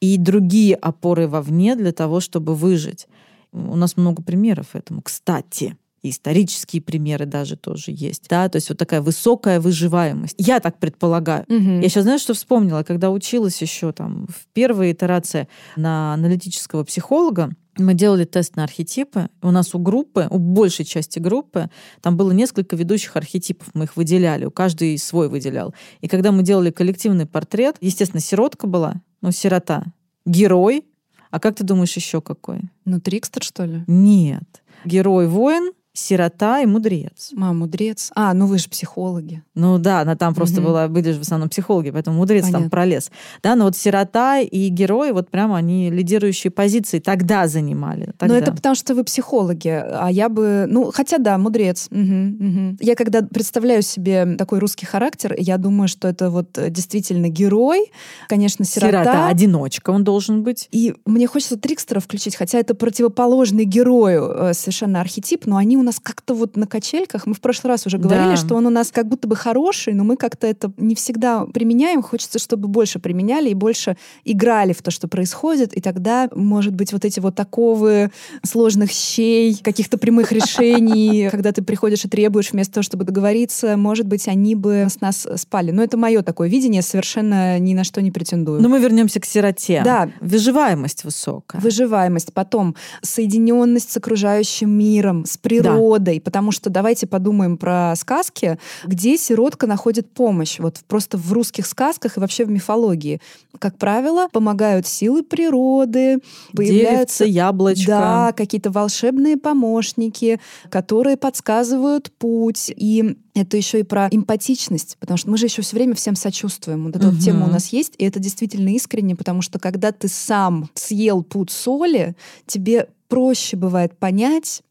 и 0.00 0.18
другие 0.18 0.74
опоры 0.74 1.28
вовне 1.28 1.76
для 1.76 1.92
того, 1.92 2.20
чтобы 2.20 2.54
выжить. 2.54 3.06
У 3.52 3.76
нас 3.76 3.96
много 3.96 4.22
примеров 4.22 4.74
этому, 4.74 5.02
кстати 5.02 5.76
исторические 6.02 6.82
примеры 6.82 7.26
даже 7.26 7.56
тоже 7.56 7.92
есть. 7.92 8.26
Да, 8.28 8.48
то 8.48 8.56
есть 8.56 8.68
вот 8.68 8.78
такая 8.78 9.02
высокая 9.02 9.60
выживаемость. 9.60 10.34
Я 10.38 10.60
так 10.60 10.78
предполагаю. 10.78 11.44
Угу. 11.48 11.80
Я 11.82 11.88
сейчас, 11.88 12.04
знаешь, 12.04 12.22
что 12.22 12.34
вспомнила? 12.34 12.82
Когда 12.82 13.10
училась 13.10 13.60
еще 13.60 13.92
там 13.92 14.26
в 14.28 14.46
первой 14.52 14.92
итерации 14.92 15.48
на 15.76 16.14
аналитического 16.14 16.84
психолога, 16.84 17.50
мы 17.76 17.94
делали 17.94 18.24
тест 18.24 18.56
на 18.56 18.64
архетипы. 18.64 19.28
У 19.42 19.50
нас 19.50 19.74
у 19.74 19.78
группы, 19.78 20.26
у 20.30 20.38
большей 20.38 20.84
части 20.84 21.18
группы, 21.18 21.70
там 22.00 22.16
было 22.16 22.32
несколько 22.32 22.76
ведущих 22.76 23.16
архетипов. 23.16 23.68
Мы 23.74 23.84
их 23.84 23.96
выделяли, 23.96 24.44
у 24.44 24.50
каждый 24.50 24.98
свой 24.98 25.28
выделял. 25.28 25.74
И 26.00 26.08
когда 26.08 26.32
мы 26.32 26.42
делали 26.42 26.70
коллективный 26.70 27.26
портрет, 27.26 27.76
естественно, 27.80 28.20
сиротка 28.20 28.66
была, 28.66 29.00
ну, 29.20 29.30
сирота, 29.32 29.84
герой. 30.24 30.84
А 31.30 31.38
как 31.38 31.54
ты 31.54 31.64
думаешь, 31.64 31.94
еще 31.94 32.20
какой? 32.20 32.62
Ну, 32.84 33.00
Трикстер, 33.00 33.42
что 33.42 33.64
ли? 33.64 33.84
Нет. 33.86 34.62
Герой-воин, 34.84 35.72
сирота 35.92 36.60
и 36.60 36.66
мудрец. 36.66 37.32
А, 37.36 37.52
мудрец. 37.52 38.10
А, 38.14 38.32
ну 38.32 38.46
вы 38.46 38.58
же 38.58 38.68
психологи. 38.68 39.42
Ну 39.54 39.78
да, 39.78 40.00
она 40.00 40.14
там 40.16 40.34
просто 40.34 40.60
угу. 40.60 40.68
была, 40.68 40.88
были 40.88 41.12
же 41.12 41.18
в 41.18 41.22
основном 41.22 41.48
психологи, 41.48 41.90
поэтому 41.90 42.16
мудрец 42.16 42.44
Понятно. 42.44 42.60
там 42.60 42.70
пролез. 42.70 43.10
Да, 43.42 43.56
но 43.56 43.64
вот 43.64 43.76
сирота 43.76 44.38
и 44.38 44.68
герои, 44.68 45.10
вот 45.10 45.30
прямо 45.30 45.56
они 45.56 45.90
лидирующие 45.90 46.50
позиции 46.50 47.00
тогда 47.00 47.48
занимали. 47.48 48.12
Тогда. 48.18 48.34
Но 48.34 48.40
это 48.40 48.52
потому, 48.52 48.74
что 48.74 48.94
вы 48.94 49.04
психологи, 49.04 49.68
а 49.68 50.08
я 50.08 50.28
бы... 50.28 50.66
Ну, 50.68 50.90
хотя 50.92 51.18
да, 51.18 51.38
мудрец. 51.38 51.88
Угу, 51.90 51.98
угу. 52.00 52.76
Я 52.80 52.94
когда 52.94 53.22
представляю 53.22 53.82
себе 53.82 54.36
такой 54.36 54.60
русский 54.60 54.86
характер, 54.86 55.34
я 55.36 55.58
думаю, 55.58 55.88
что 55.88 56.06
это 56.06 56.30
вот 56.30 56.58
действительно 56.68 57.28
герой, 57.28 57.90
конечно, 58.28 58.64
сирота. 58.64 59.02
Сирота, 59.02 59.28
одиночка 59.28 59.90
он 59.90 60.04
должен 60.04 60.44
быть. 60.44 60.68
И 60.70 60.94
мне 61.04 61.26
хочется 61.26 61.58
Трикстера 61.58 61.98
включить, 62.00 62.36
хотя 62.36 62.58
это 62.58 62.74
противоположный 62.74 63.64
герою 63.64 64.30
э, 64.30 64.54
совершенно 64.54 65.00
архетип, 65.00 65.46
но 65.46 65.56
они 65.56 65.79
у 65.80 65.82
нас 65.82 66.00
как-то 66.00 66.34
вот 66.34 66.56
на 66.56 66.66
качельках. 66.66 67.26
Мы 67.26 67.34
в 67.34 67.40
прошлый 67.40 67.72
раз 67.72 67.86
уже 67.86 67.98
говорили, 67.98 68.30
да. 68.30 68.36
что 68.36 68.54
он 68.54 68.66
у 68.66 68.70
нас 68.70 68.90
как 68.90 69.06
будто 69.06 69.28
бы 69.28 69.36
хороший, 69.36 69.94
но 69.94 70.04
мы 70.04 70.16
как-то 70.16 70.46
это 70.46 70.72
не 70.76 70.94
всегда 70.94 71.46
применяем. 71.46 72.02
Хочется, 72.02 72.38
чтобы 72.38 72.68
больше 72.68 72.98
применяли 72.98 73.50
и 73.50 73.54
больше 73.54 73.96
играли 74.24 74.72
в 74.72 74.82
то, 74.82 74.90
что 74.90 75.08
происходит. 75.08 75.72
И 75.74 75.80
тогда, 75.80 76.28
может 76.34 76.74
быть, 76.74 76.92
вот 76.92 77.04
эти 77.04 77.20
вот 77.20 77.34
таковы 77.34 78.10
сложных 78.44 78.90
щей, 78.90 79.56
каких-то 79.62 79.98
прямых 79.98 80.32
решений, 80.32 81.28
когда 81.30 81.52
ты 81.52 81.62
приходишь 81.62 82.04
и 82.04 82.08
требуешь 82.08 82.52
вместо 82.52 82.74
того, 82.74 82.82
чтобы 82.82 83.04
договориться, 83.04 83.76
может 83.76 84.06
быть, 84.06 84.28
они 84.28 84.54
бы 84.54 84.86
с 84.88 85.00
нас 85.00 85.26
спали. 85.36 85.70
Но 85.70 85.82
это 85.82 85.96
мое 85.96 86.22
такое 86.22 86.48
видение, 86.48 86.82
совершенно 86.82 87.58
ни 87.58 87.74
на 87.74 87.84
что 87.84 88.02
не 88.02 88.10
претендую. 88.10 88.60
Но 88.60 88.68
мы 88.68 88.78
вернемся 88.78 89.20
к 89.20 89.24
сироте. 89.24 89.82
Да. 89.84 90.10
Выживаемость 90.20 91.04
высокая. 91.04 91.60
Выживаемость. 91.60 92.32
Потом 92.32 92.74
соединенность 93.02 93.90
с 93.90 93.96
окружающим 93.96 94.70
миром, 94.70 95.24
с 95.24 95.36
природой, 95.36 95.69
природой, 95.72 96.20
потому 96.20 96.52
что 96.52 96.70
давайте 96.70 97.06
подумаем 97.06 97.56
про 97.56 97.94
сказки, 97.96 98.58
где 98.84 99.16
сиротка 99.16 99.66
находит 99.66 100.10
помощь. 100.10 100.58
Вот 100.58 100.80
просто 100.86 101.18
в 101.18 101.32
русских 101.32 101.66
сказках 101.66 102.16
и 102.16 102.20
вообще 102.20 102.44
в 102.44 102.50
мифологии. 102.50 103.20
Как 103.58 103.76
правило, 103.76 104.28
помогают 104.32 104.86
силы 104.86 105.22
природы, 105.22 106.18
появляются 106.54 107.24
яблочко. 107.24 107.86
Да, 107.86 108.32
какие-то 108.36 108.70
волшебные 108.70 109.36
помощники, 109.36 110.40
которые 110.68 111.16
подсказывают 111.16 112.10
путь. 112.18 112.72
И 112.74 113.16
это 113.34 113.56
еще 113.56 113.80
и 113.80 113.82
про 113.82 114.08
эмпатичность, 114.10 114.96
потому 114.98 115.16
что 115.16 115.30
мы 115.30 115.38
же 115.38 115.46
еще 115.46 115.62
все 115.62 115.76
время 115.76 115.94
всем 115.94 116.16
сочувствуем. 116.16 116.84
Вот 116.84 116.96
эта 116.96 117.08
угу. 117.08 117.16
вот 117.16 117.24
тема 117.24 117.46
у 117.46 117.50
нас 117.50 117.68
есть, 117.72 117.94
и 117.98 118.04
это 118.04 118.18
действительно 118.18 118.68
искренне, 118.74 119.16
потому 119.16 119.42
что 119.42 119.58
когда 119.58 119.92
ты 119.92 120.08
сам 120.08 120.68
съел 120.74 121.22
пуд 121.22 121.50
соли, 121.50 122.16
тебе 122.46 122.88
проще 123.08 123.56
бывает 123.56 123.98
понять, 123.98 124.62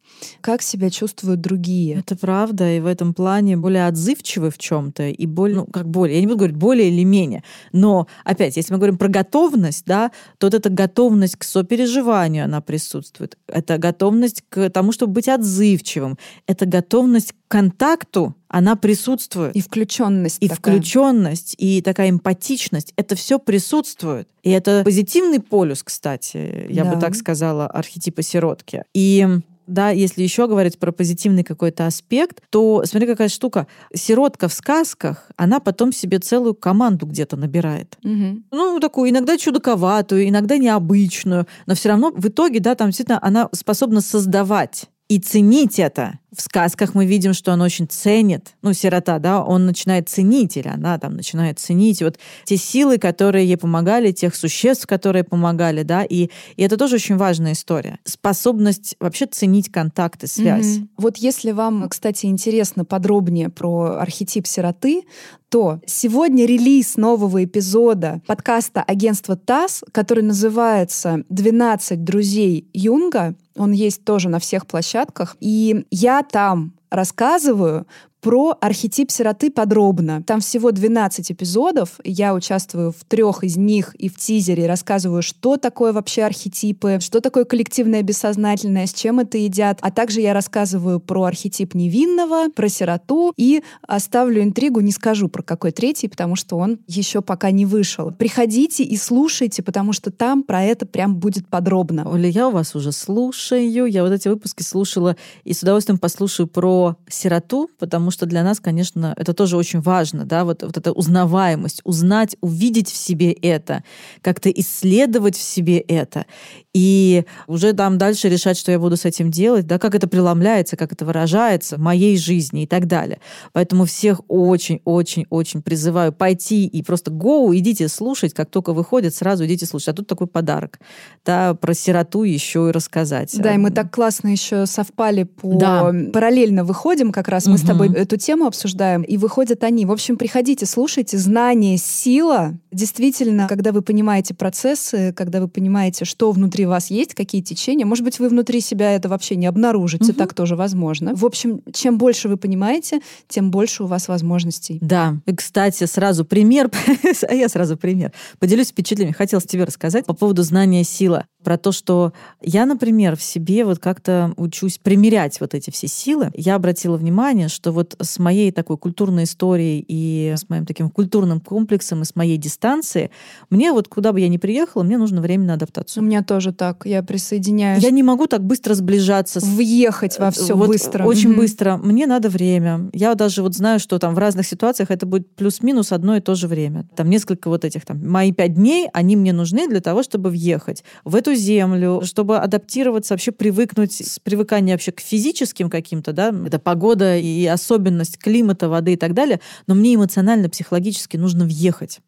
как 0.42 0.62
себя 0.62 0.90
чувствуют 0.90 1.42
другие. 1.42 2.00
Это 2.00 2.16
правда, 2.16 2.72
и 2.72 2.80
в 2.80 2.86
этом 2.86 3.14
плане 3.14 3.58
более 3.58 3.88
отзывчивы 3.88 4.52
в 4.52 4.58
чем-то, 4.58 5.10
и 5.10 5.26
более, 5.26 5.58
ну, 5.58 5.66
как 5.66 5.90
более, 5.90 6.16
я 6.16 6.22
не 6.22 6.28
буду 6.28 6.40
говорить 6.40 6.58
более 6.58 6.90
или 6.90 7.04
менее, 7.04 7.44
но, 7.72 8.08
опять, 8.24 8.58
если 8.58 8.74
мы 8.74 8.80
говорим 8.80 8.98
про 8.98 9.08
готовность, 9.08 9.86
да, 9.86 10.12
то 10.38 10.48
вот 10.48 10.54
эта 10.54 10.70
готовность 10.70 11.36
к 11.36 11.44
сопереживанию, 11.44 12.46
она 12.46 12.62
присутствует. 12.62 13.38
Это 13.48 13.78
готовность 13.78 14.44
к 14.50 14.70
тому, 14.70 14.92
чтобы 14.92 15.14
быть 15.14 15.28
отзывчивым. 15.28 16.18
Это 16.48 16.66
готовность 16.66 17.34
к 17.34 17.36
контакту, 17.48 18.36
она 18.48 18.76
присутствует. 18.76 19.56
И 19.56 19.62
включенность. 19.62 20.38
И 20.40 20.50
такая. 20.50 20.76
включенность, 20.76 21.56
и 21.58 21.82
такая 21.82 22.10
эмпатичность. 22.10 22.94
Это 22.96 23.16
все 23.16 23.40
присутствует. 23.40 24.28
И 24.44 24.50
это 24.50 24.82
позитивный 24.84 25.40
полюс, 25.40 25.84
кстати, 25.84 26.66
я 26.70 26.84
да. 26.84 26.96
бы 26.96 27.02
так 27.02 27.16
сказала, 27.16 27.68
архетипа 27.68 28.22
сиротки. 28.22 28.84
И 28.94 29.28
да, 29.70 29.92
если 29.92 30.24
еще 30.24 30.48
говорить 30.48 30.80
про 30.80 30.92
позитивный 30.92 31.44
какой-то 31.44 31.86
аспект, 31.86 32.42
то 32.50 32.84
смотри, 32.86 33.08
какая 33.08 33.30
штука. 33.30 33.68
Сиротка 33.94 34.48
в 34.48 34.54
сказках, 34.54 35.30
она 35.38 35.60
потом 35.60 35.94
себе 35.94 36.20
целую 36.20 36.56
команду 36.56 37.06
где-то 37.06 37.38
набирает. 37.38 37.98
Угу. 38.04 38.44
Ну, 38.52 38.80
такую 38.80 39.10
иногда 39.12 39.38
чудаковатую, 39.38 40.28
иногда 40.28 40.58
необычную, 40.58 41.48
но 41.66 41.76
все 41.76 41.90
равно 41.90 42.12
в 42.12 42.28
итоге, 42.28 42.60
да, 42.60 42.76
там 42.76 42.88
действительно 42.90 43.20
она 43.22 43.50
способна 43.54 44.02
создавать 44.02 44.90
и 45.10 45.20
ценить 45.20 45.80
это. 45.80 46.20
В 46.32 46.42
сказках 46.42 46.94
мы 46.94 47.08
видим, 47.08 47.34
что 47.34 47.52
он 47.52 47.62
очень 47.62 47.88
ценит, 47.88 48.54
ну, 48.62 48.74
сирота, 48.74 49.18
да, 49.18 49.44
он 49.44 49.66
начинает 49.66 50.08
ценить, 50.08 50.56
или 50.56 50.68
она 50.68 51.00
там 51.00 51.16
начинает 51.16 51.58
ценить 51.58 52.04
вот 52.04 52.20
те 52.46 52.56
силы, 52.56 53.00
которые 53.00 53.48
ей 53.48 53.58
помогали, 53.58 54.12
тех 54.12 54.36
существ, 54.36 54.86
которые 54.86 55.24
помогали, 55.24 55.82
да, 55.82 56.04
и, 56.04 56.30
и 56.56 56.64
это 56.64 56.78
тоже 56.78 56.96
очень 56.96 57.18
важная 57.18 57.54
история. 57.54 57.98
Способность 58.04 58.96
вообще 59.00 59.26
ценить 59.26 59.72
контакты, 59.72 60.28
связь. 60.28 60.78
Mm-hmm. 60.78 60.88
Вот 60.98 61.18
если 61.18 61.52
вам, 61.52 61.90
кстати, 61.90 62.28
интересно 62.28 62.86
подробнее 62.86 63.50
про 63.50 63.98
архетип 64.00 64.46
сироты, 64.46 65.06
то 65.50 65.82
сегодня 65.88 66.46
релиз 66.46 66.96
нового 66.96 67.44
эпизода 67.44 68.22
подкаста 68.28 68.84
агентства 68.84 69.36
ТАСС, 69.36 69.84
который 69.92 70.24
называется 70.24 71.24
«12 71.30 71.96
друзей 71.96 72.70
Юнга». 72.72 73.36
Он 73.60 73.74
есть 73.74 74.06
тоже 74.06 74.30
на 74.30 74.40
всех 74.40 74.66
площадках. 74.66 75.36
И 75.42 75.86
я 75.92 76.24
там 76.24 76.79
рассказываю 76.90 77.86
про 78.22 78.58
архетип 78.60 79.12
сироты 79.12 79.50
подробно. 79.50 80.24
Там 80.24 80.42
всего 80.42 80.72
12 80.72 81.32
эпизодов. 81.32 82.00
Я 82.04 82.34
участвую 82.34 82.92
в 82.92 83.06
трех 83.08 83.44
из 83.44 83.58
них 83.58 83.96
и 83.96 84.10
в 84.10 84.18
тизере 84.18 84.68
рассказываю, 84.68 85.22
что 85.22 85.58
такое 85.58 85.94
вообще 85.94 86.24
архетипы, 86.24 87.00
что 87.02 87.22
такое 87.22 87.46
коллективное 87.46 88.02
бессознательное, 88.02 88.88
с 88.88 88.94
чем 88.94 89.20
это 89.20 89.38
едят. 89.38 89.80
А 89.82 89.92
также 89.92 90.22
я 90.22 90.34
рассказываю 90.34 91.00
про 91.00 91.24
архетип 91.24 91.74
невинного, 91.74 92.50
про 92.50 92.68
сироту 92.68 93.34
и 93.38 93.64
оставлю 93.88 94.44
интригу, 94.44 94.82
не 94.82 94.92
скажу 94.92 95.30
про 95.30 95.42
какой 95.42 95.72
третий, 95.72 96.08
потому 96.08 96.36
что 96.36 96.58
он 96.58 96.80
еще 96.88 97.22
пока 97.22 97.52
не 97.52 97.66
вышел. 97.66 98.12
Приходите 98.12 98.84
и 98.84 98.98
слушайте, 98.98 99.64
потому 99.64 99.94
что 99.94 100.12
там 100.12 100.44
про 100.44 100.64
это 100.64 100.86
прям 100.86 101.16
будет 101.16 101.48
подробно. 101.48 102.10
Оля, 102.10 102.30
я 102.30 102.50
у 102.50 102.52
вас 102.52 102.76
уже 102.76 102.92
слушаю. 102.92 103.86
Я 103.86 104.04
вот 104.04 104.12
эти 104.12 104.28
выпуски 104.28 104.64
слушала 104.64 105.16
и 105.46 105.54
с 105.54 105.62
удовольствием 105.62 105.98
послушаю 105.98 106.48
про 106.48 106.79
сироту, 107.10 107.70
потому 107.80 108.12
что 108.12 108.26
для 108.26 108.44
нас, 108.44 108.60
конечно, 108.60 109.14
это 109.18 109.34
тоже 109.34 109.58
очень 109.58 109.82
важно, 109.82 110.26
да, 110.26 110.46
вот, 110.46 110.64
вот 110.64 110.78
эта 110.78 110.92
узнаваемость, 110.92 111.82
узнать, 111.84 112.36
увидеть 112.42 112.90
в 112.90 112.96
себе 112.96 113.32
это, 113.32 113.84
как-то 114.22 114.50
исследовать 114.50 115.36
в 115.36 115.42
себе 115.42 115.80
это, 115.80 116.26
и 116.74 117.26
уже 117.48 117.74
там 117.74 117.98
дальше 117.98 118.30
решать, 118.30 118.58
что 118.58 118.72
я 118.72 118.80
буду 118.80 118.96
с 118.96 119.06
этим 119.06 119.32
делать, 119.32 119.66
да, 119.66 119.80
как 119.80 119.96
это 119.96 120.08
преломляется, 120.08 120.78
как 120.78 120.94
это 120.94 121.04
выражается 121.06 121.78
в 121.78 121.80
моей 121.80 122.18
жизни 122.18 122.64
и 122.64 122.68
так 122.68 122.86
далее. 122.86 123.20
Поэтому 123.54 123.86
всех 123.86 124.22
очень-очень-очень 124.28 125.62
призываю 125.64 126.14
пойти 126.14 126.68
и 126.68 126.84
просто 126.84 127.12
go, 127.12 127.56
идите 127.58 127.88
слушать, 127.88 128.34
как 128.34 128.50
только 128.52 128.74
выходит, 128.74 129.16
сразу 129.16 129.46
идите 129.46 129.66
слушать. 129.66 129.90
А 129.90 129.94
тут 129.94 130.08
такой 130.08 130.28
подарок, 130.28 130.80
да, 131.26 131.56
про 131.56 131.74
сироту 131.74 132.24
еще 132.24 132.70
и 132.70 132.72
рассказать. 132.72 133.36
Да, 133.38 133.56
и 133.56 133.58
мы 133.58 133.72
так 133.72 133.94
классно 133.94 134.28
еще 134.28 134.66
совпали 134.66 135.24
по... 135.24 135.56
Да. 135.56 135.92
Параллельно 136.14 136.64
выходим, 136.70 137.12
как 137.12 137.28
раз 137.28 137.48
мы 137.48 137.54
угу. 137.54 137.60
с 137.60 137.64
тобой 137.64 137.92
эту 137.94 138.16
тему 138.16 138.46
обсуждаем, 138.46 139.02
и 139.02 139.18
выходят 139.18 139.64
они. 139.64 139.86
В 139.86 139.92
общем, 139.92 140.18
приходите, 140.18 140.66
слушайте. 140.66 141.18
Знание— 141.18 141.78
сила. 141.80 142.54
Действительно, 142.72 143.48
когда 143.48 143.72
вы 143.72 143.82
понимаете 143.82 144.36
процессы, 144.36 145.12
когда 145.14 145.42
вы 145.42 145.48
понимаете, 145.48 146.06
что 146.06 146.32
внутри 146.32 146.68
вас 146.68 146.92
есть, 146.92 147.16
какие 147.16 147.42
течения, 147.42 147.86
может 147.86 148.06
быть, 148.06 148.20
вы 148.20 148.30
внутри 148.30 148.62
себя 148.62 148.94
это 148.94 149.10
вообще 149.10 149.36
не 149.36 149.48
обнаружите, 149.48 150.12
угу. 150.12 150.14
так 150.14 150.34
тоже 150.34 150.56
возможно. 150.56 151.16
В 151.16 151.26
общем, 151.26 151.62
чем 151.74 151.98
больше 151.98 152.30
вы 152.30 152.38
понимаете, 152.38 153.00
тем 153.28 153.50
больше 153.50 153.84
у 153.84 153.88
вас 153.88 154.08
возможностей. 154.08 154.78
Да. 154.82 155.18
И, 155.26 155.36
кстати, 155.36 155.86
сразу 155.86 156.24
пример, 156.24 156.70
а 157.28 157.34
я 157.34 157.50
сразу 157.50 157.78
пример. 157.78 158.14
Поделюсь 158.38 158.70
впечатлениями. 158.70 159.16
Хотела 159.16 159.42
тебе 159.42 159.64
рассказать 159.64 160.06
по 160.06 160.14
поводу 160.14 160.44
знания 160.44 160.84
сила 160.84 161.26
про 161.44 161.58
то, 161.58 161.72
что 161.72 162.14
я, 162.42 162.66
например, 162.66 163.16
в 163.16 163.24
себе 163.24 163.64
вот 163.66 163.80
как-то 163.80 164.34
учусь 164.36 164.78
примерять 164.78 165.40
вот 165.40 165.54
эти 165.54 165.72
все 165.72 165.88
силы. 165.88 166.32
Я 166.34 166.59
обратила 166.60 166.98
внимание, 166.98 167.48
что 167.48 167.72
вот 167.72 167.96
с 168.02 168.20
моей 168.20 168.52
такой 168.52 168.78
культурной 168.78 169.24
историей 169.24 169.84
и 169.88 170.34
с 170.38 170.50
моим 170.50 170.66
таким 170.66 170.90
культурным 170.90 171.40
комплексом 171.40 172.02
и 172.02 172.06
с 172.06 172.16
моей 172.16 172.38
дистанции, 172.38 173.12
мне 173.50 173.72
вот 173.72 173.88
куда 173.88 174.12
бы 174.12 174.20
я 174.20 174.28
ни 174.28 174.38
приехала, 174.38 174.84
мне 174.84 174.98
нужно 174.98 175.22
время 175.22 175.46
на 175.46 175.54
адаптацию. 175.54 176.04
У 176.04 176.06
меня 176.06 176.24
тоже 176.24 176.52
так. 176.52 176.86
Я 176.86 177.02
присоединяюсь. 177.02 177.82
Я 177.82 177.92
не 177.92 178.04
могу 178.04 178.28
так 178.28 178.44
быстро 178.44 178.74
сближаться. 178.74 179.40
Въехать 179.40 180.20
во 180.20 180.32
все 180.32 180.56
вот 180.56 180.68
быстро. 180.68 181.06
Очень 181.06 181.32
mm-hmm. 181.32 181.38
быстро. 181.38 181.78
Мне 181.78 182.06
надо 182.06 182.30
время. 182.30 182.90
Я 182.94 183.16
даже 183.16 183.42
вот 183.42 183.56
знаю, 183.56 183.80
что 183.80 183.98
там 183.98 184.14
в 184.14 184.18
разных 184.18 184.46
ситуациях 184.46 184.92
это 184.92 185.06
будет 185.06 185.34
плюс-минус 185.36 185.94
одно 185.94 186.18
и 186.18 186.20
то 186.20 186.36
же 186.36 186.48
время. 186.48 186.86
Там 186.96 187.10
несколько 187.10 187.50
вот 187.50 187.64
этих 187.64 187.86
там 187.86 188.06
мои 188.06 188.34
пять 188.34 188.56
дней, 188.56 188.90
они 188.92 189.16
мне 189.16 189.32
нужны 189.32 189.70
для 189.70 189.80
того, 189.80 190.04
чтобы 190.04 190.30
въехать 190.30 190.84
в 191.06 191.16
эту 191.16 191.30
эту 191.30 191.40
землю, 191.40 192.02
чтобы 192.04 192.38
адаптироваться, 192.38 193.14
вообще 193.14 193.32
привыкнуть, 193.32 193.94
с 193.94 194.20
привыкания 194.20 194.74
вообще 194.74 194.92
к 194.92 195.00
физическим 195.00 195.70
каким-то, 195.70 196.14
да, 196.14 196.32
это 196.50 196.60
погода 196.60 197.18
и 197.18 197.46
особенность 197.46 198.18
климата, 198.18 198.68
воды 198.68 198.94
и 198.94 198.96
так 198.98 199.14
далее, 199.14 199.40
но 199.68 199.76
мне 199.76 199.96
эмоционально, 199.96 200.50
психологически 200.50 201.18
нужно 201.18 201.46
въехать, 201.46 202.00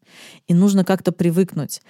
и 0.46 0.54
нужно 0.54 0.84
как-то 0.84 1.12
привыкнуть. 1.12 1.80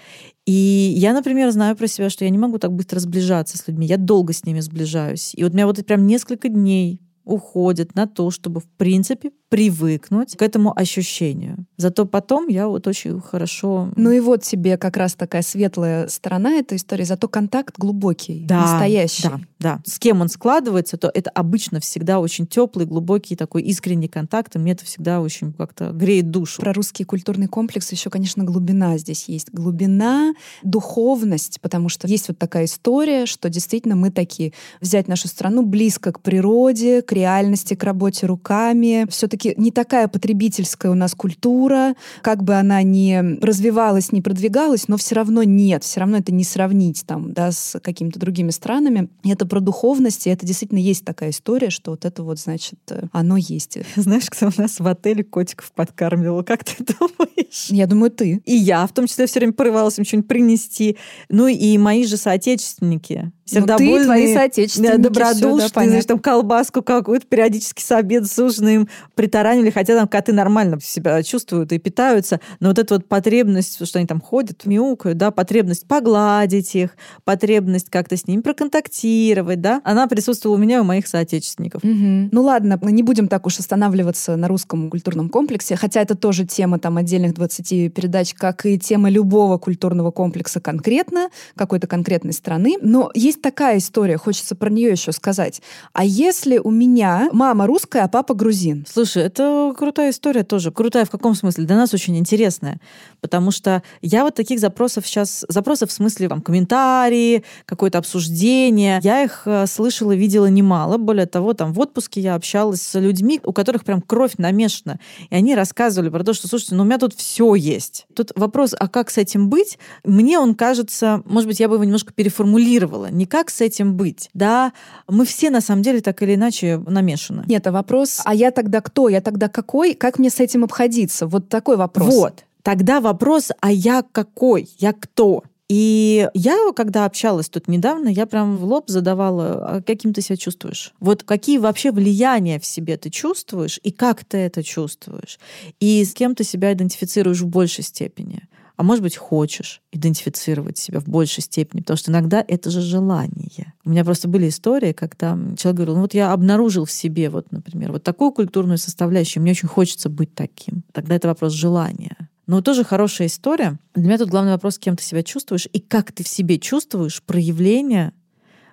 И 0.46 0.52
я, 0.96 1.12
например, 1.12 1.50
знаю 1.50 1.76
про 1.76 1.88
себя, 1.88 2.10
что 2.10 2.24
я 2.24 2.30
не 2.30 2.38
могу 2.38 2.58
так 2.58 2.72
быстро 2.72 3.00
сближаться 3.00 3.58
с 3.58 3.66
людьми, 3.66 3.86
я 3.86 3.96
долго 3.96 4.32
с 4.32 4.44
ними 4.44 4.60
сближаюсь. 4.60 5.32
И 5.34 5.42
вот 5.42 5.52
у 5.52 5.54
меня 5.54 5.66
вот 5.66 5.84
прям 5.84 6.06
несколько 6.06 6.48
дней 6.48 7.00
уходит 7.24 7.94
на 7.94 8.06
то, 8.06 8.30
чтобы, 8.30 8.60
в 8.60 8.68
принципе, 8.76 9.30
привыкнуть 9.52 10.34
к 10.34 10.40
этому 10.40 10.72
ощущению. 10.74 11.66
Зато 11.76 12.06
потом 12.06 12.48
я 12.48 12.68
вот 12.68 12.86
очень 12.86 13.20
хорошо... 13.20 13.90
Ну 13.96 14.10
и 14.10 14.18
вот 14.18 14.42
тебе 14.42 14.78
как 14.78 14.96
раз 14.96 15.12
такая 15.12 15.42
светлая 15.42 16.08
сторона 16.08 16.52
этой 16.52 16.78
истории, 16.78 17.04
зато 17.04 17.28
контакт 17.28 17.76
глубокий, 17.76 18.46
да, 18.48 18.62
настоящий. 18.62 19.24
Да, 19.24 19.40
да. 19.60 19.80
С 19.84 19.98
кем 19.98 20.22
он 20.22 20.30
складывается, 20.30 20.96
то 20.96 21.10
это 21.12 21.28
обычно 21.28 21.80
всегда 21.80 22.18
очень 22.18 22.46
теплый, 22.46 22.86
глубокий, 22.86 23.36
такой 23.36 23.60
искренний 23.64 24.08
контакт, 24.08 24.56
и 24.56 24.58
мне 24.58 24.72
это 24.72 24.86
всегда 24.86 25.20
очень 25.20 25.52
как-то 25.52 25.90
греет 25.90 26.30
душу. 26.30 26.62
Про 26.62 26.72
русский 26.72 27.04
культурный 27.04 27.46
комплекс 27.46 27.92
еще, 27.92 28.08
конечно, 28.08 28.44
глубина 28.44 28.96
здесь 28.96 29.28
есть. 29.28 29.50
Глубина, 29.52 30.32
духовность, 30.62 31.60
потому 31.60 31.90
что 31.90 32.08
есть 32.08 32.28
вот 32.28 32.38
такая 32.38 32.64
история, 32.64 33.26
что 33.26 33.50
действительно 33.50 33.96
мы 33.96 34.10
такие 34.10 34.54
взять 34.80 35.08
нашу 35.08 35.28
страну 35.28 35.62
близко 35.62 36.10
к 36.10 36.20
природе, 36.20 37.02
к 37.02 37.12
реальности, 37.12 37.74
к 37.74 37.84
работе 37.84 38.24
руками, 38.24 39.06
все-таки 39.10 39.41
все-таки 39.42 39.60
не 39.60 39.70
такая 39.70 40.08
потребительская 40.08 40.90
у 40.90 40.94
нас 40.94 41.14
культура, 41.14 41.94
как 42.22 42.42
бы 42.42 42.54
она 42.54 42.82
ни 42.82 43.40
развивалась, 43.44 44.12
не 44.12 44.22
продвигалась, 44.22 44.88
но 44.88 44.96
все 44.96 45.14
равно 45.14 45.42
нет, 45.42 45.84
все 45.84 46.00
равно 46.00 46.18
это 46.18 46.32
не 46.32 46.44
сравнить 46.44 47.04
там, 47.06 47.32
да, 47.32 47.52
с 47.52 47.78
какими-то 47.80 48.18
другими 48.18 48.50
странами. 48.50 49.08
И 49.22 49.30
это 49.30 49.46
про 49.46 49.60
духовность, 49.60 50.26
и 50.26 50.30
это 50.30 50.46
действительно 50.46 50.78
есть 50.78 51.04
такая 51.04 51.30
история, 51.30 51.70
что 51.70 51.92
вот 51.92 52.04
это 52.04 52.22
вот, 52.22 52.38
значит, 52.38 52.78
оно 53.12 53.36
есть. 53.36 53.78
Знаешь, 53.96 54.28
кто 54.28 54.46
у 54.46 54.60
нас 54.60 54.78
в 54.78 54.86
отеле 54.86 55.24
котиков 55.24 55.72
подкармливал, 55.72 56.44
как 56.44 56.64
ты 56.64 56.84
думаешь? 56.98 57.66
Я 57.68 57.86
думаю, 57.86 58.10
ты. 58.10 58.42
И 58.44 58.54
я, 58.54 58.86
в 58.86 58.92
том 58.92 59.06
числе, 59.06 59.26
все 59.26 59.40
время 59.40 59.52
порывалась 59.52 59.98
им 59.98 60.04
что-нибудь 60.04 60.28
принести. 60.28 60.96
Ну 61.28 61.48
и 61.48 61.78
мои 61.78 62.04
же 62.04 62.16
соотечественники, 62.16 63.32
сердобольные, 63.52 63.92
ну, 63.92 63.98
ты, 63.98 64.04
твои 64.04 64.34
соотечественники, 64.34 64.96
добродушные, 64.96 65.68
все, 65.68 65.74
да, 65.74 65.84
знаешь, 65.84 66.04
там 66.04 66.18
колбаску 66.18 66.82
какую-то 66.82 67.26
периодически 67.26 67.82
с 67.82 67.92
обеда 67.92 68.26
с 68.26 68.38
ужином 68.38 68.88
притаранили, 69.14 69.70
хотя 69.70 69.96
там 69.96 70.08
коты 70.08 70.32
нормально 70.32 70.78
себя 70.80 71.22
чувствуют 71.22 71.72
и 71.72 71.78
питаются, 71.78 72.40
но 72.60 72.68
вот 72.68 72.78
эта 72.78 72.94
вот 72.94 73.06
потребность, 73.06 73.86
что 73.86 73.98
они 73.98 74.06
там 74.06 74.20
ходят, 74.20 74.64
мяукают, 74.64 75.18
да, 75.18 75.30
потребность 75.30 75.86
погладить 75.86 76.74
их, 76.74 76.96
потребность 77.24 77.90
как-то 77.90 78.16
с 78.16 78.26
ними 78.26 78.40
проконтактировать, 78.40 79.60
да, 79.60 79.80
она 79.84 80.06
присутствовала 80.06 80.56
у 80.56 80.60
меня 80.60 80.78
и 80.78 80.80
у 80.80 80.84
моих 80.84 81.06
соотечественников. 81.06 81.84
Угу. 81.84 82.28
Ну 82.32 82.42
ладно, 82.42 82.78
не 82.82 83.02
будем 83.02 83.28
так 83.28 83.46
уж 83.46 83.58
останавливаться 83.58 84.36
на 84.36 84.48
русском 84.48 84.90
культурном 84.90 85.28
комплексе, 85.28 85.76
хотя 85.76 86.00
это 86.00 86.14
тоже 86.14 86.46
тема 86.46 86.78
там 86.78 86.96
отдельных 86.96 87.34
20 87.34 87.92
передач, 87.92 88.34
как 88.34 88.64
и 88.66 88.78
тема 88.78 89.10
любого 89.10 89.58
культурного 89.58 90.10
комплекса 90.10 90.60
конкретно, 90.60 91.28
какой-то 91.56 91.86
конкретной 91.86 92.32
страны, 92.32 92.76
но 92.80 93.10
есть 93.14 93.41
такая 93.42 93.78
история, 93.78 94.16
хочется 94.16 94.54
про 94.54 94.70
нее 94.70 94.90
еще 94.90 95.12
сказать. 95.12 95.60
А 95.92 96.04
если 96.04 96.58
у 96.58 96.70
меня 96.70 97.28
мама 97.32 97.66
русская, 97.66 98.04
а 98.04 98.08
папа 98.08 98.34
грузин? 98.34 98.86
Слушай, 98.88 99.24
это 99.24 99.74
крутая 99.76 100.10
история 100.10 100.44
тоже. 100.44 100.70
Крутая 100.70 101.04
в 101.04 101.10
каком 101.10 101.34
смысле? 101.34 101.64
Для 101.64 101.76
нас 101.76 101.92
очень 101.92 102.16
интересная. 102.16 102.80
Потому 103.22 103.52
что 103.52 103.82
я 104.02 104.24
вот 104.24 104.34
таких 104.34 104.58
запросов 104.58 105.06
сейчас... 105.06 105.46
Запросов 105.48 105.90
в 105.90 105.92
смысле 105.92 106.28
там, 106.28 106.42
комментарии, 106.42 107.44
какое-то 107.64 107.98
обсуждение. 107.98 108.98
Я 109.02 109.22
их 109.22 109.42
э, 109.46 109.66
слышала, 109.66 110.12
видела 110.12 110.46
немало. 110.46 110.98
Более 110.98 111.26
того, 111.26 111.54
там 111.54 111.72
в 111.72 111.78
отпуске 111.78 112.20
я 112.20 112.34
общалась 112.34 112.82
с 112.82 112.98
людьми, 112.98 113.40
у 113.44 113.52
которых 113.52 113.84
прям 113.84 114.02
кровь 114.02 114.32
намешана. 114.38 114.98
И 115.30 115.36
они 115.36 115.54
рассказывали 115.54 116.10
про 116.10 116.24
то, 116.24 116.34
что, 116.34 116.48
слушайте, 116.48 116.74
ну 116.74 116.82
у 116.82 116.86
меня 116.86 116.98
тут 116.98 117.14
все 117.14 117.54
есть. 117.54 118.06
Тут 118.14 118.32
вопрос, 118.34 118.74
а 118.76 118.88
как 118.88 119.08
с 119.08 119.18
этим 119.18 119.48
быть? 119.48 119.78
Мне 120.04 120.40
он 120.40 120.56
кажется, 120.56 121.22
может 121.24 121.46
быть, 121.46 121.60
я 121.60 121.68
бы 121.68 121.76
его 121.76 121.84
немножко 121.84 122.12
переформулировала. 122.12 123.08
Не 123.08 123.26
как 123.26 123.50
с 123.50 123.60
этим 123.60 123.96
быть? 123.96 124.30
Да, 124.34 124.72
мы 125.06 125.24
все 125.24 125.50
на 125.50 125.60
самом 125.60 125.82
деле 125.82 126.00
так 126.00 126.20
или 126.24 126.34
иначе 126.34 126.78
намешаны. 126.88 127.44
Нет, 127.46 127.64
а 127.68 127.72
вопрос, 127.72 128.20
а 128.24 128.34
я 128.34 128.50
тогда 128.50 128.80
кто? 128.80 129.08
Я 129.08 129.20
тогда 129.20 129.48
какой? 129.48 129.94
Как 129.94 130.18
мне 130.18 130.28
с 130.28 130.40
этим 130.40 130.64
обходиться? 130.64 131.28
Вот 131.28 131.48
такой 131.48 131.76
вопрос. 131.76 132.12
Вот. 132.12 132.44
Тогда 132.62 133.00
вопрос, 133.00 133.50
а 133.60 133.72
я 133.72 134.02
какой? 134.02 134.68
Я 134.78 134.92
кто? 134.92 135.42
И 135.68 136.28
я, 136.34 136.58
когда 136.76 137.06
общалась 137.06 137.48
тут 137.48 137.66
недавно, 137.66 138.08
я 138.08 138.26
прям 138.26 138.58
в 138.58 138.64
лоб 138.64 138.90
задавала, 138.90 139.76
а 139.76 139.82
каким 139.82 140.12
ты 140.12 140.20
себя 140.20 140.36
чувствуешь? 140.36 140.92
Вот 141.00 141.22
какие 141.22 141.56
вообще 141.56 141.92
влияния 141.92 142.60
в 142.60 142.66
себе 142.66 142.98
ты 142.98 143.08
чувствуешь, 143.08 143.80
и 143.82 143.90
как 143.90 144.22
ты 144.24 144.36
это 144.36 144.62
чувствуешь? 144.62 145.38
И 145.80 146.04
с 146.04 146.12
кем 146.12 146.34
ты 146.34 146.44
себя 146.44 146.72
идентифицируешь 146.72 147.40
в 147.40 147.46
большей 147.46 147.84
степени? 147.84 148.42
а 148.76 148.84
может 148.84 149.02
быть, 149.02 149.16
хочешь 149.16 149.80
идентифицировать 149.92 150.76
себя 150.78 150.98
в 150.98 151.06
большей 151.06 151.42
степени, 151.42 151.82
потому 151.82 151.98
что 151.98 152.10
иногда 152.10 152.44
это 152.46 152.70
же 152.70 152.80
желание. 152.80 153.74
У 153.84 153.90
меня 153.90 154.04
просто 154.04 154.28
были 154.28 154.48
истории, 154.48 154.92
когда 154.92 155.38
человек 155.56 155.76
говорил, 155.76 155.94
ну 155.94 156.00
вот 156.00 156.14
я 156.14 156.32
обнаружил 156.32 156.84
в 156.84 156.90
себе, 156.90 157.30
вот, 157.30 157.52
например, 157.52 157.92
вот 157.92 158.02
такую 158.02 158.32
культурную 158.32 158.78
составляющую, 158.78 159.42
мне 159.42 159.52
очень 159.52 159.68
хочется 159.68 160.08
быть 160.08 160.34
таким. 160.34 160.82
Тогда 160.92 161.14
это 161.14 161.28
вопрос 161.28 161.52
желания. 161.52 162.16
Но 162.46 162.60
тоже 162.60 162.84
хорошая 162.84 163.28
история. 163.28 163.78
Для 163.94 164.04
меня 164.04 164.18
тут 164.18 164.28
главный 164.28 164.52
вопрос, 164.52 164.78
кем 164.78 164.96
ты 164.96 165.04
себя 165.04 165.22
чувствуешь 165.22 165.68
и 165.72 165.80
как 165.80 166.12
ты 166.12 166.24
в 166.24 166.28
себе 166.28 166.58
чувствуешь 166.58 167.22
проявление 167.22 168.12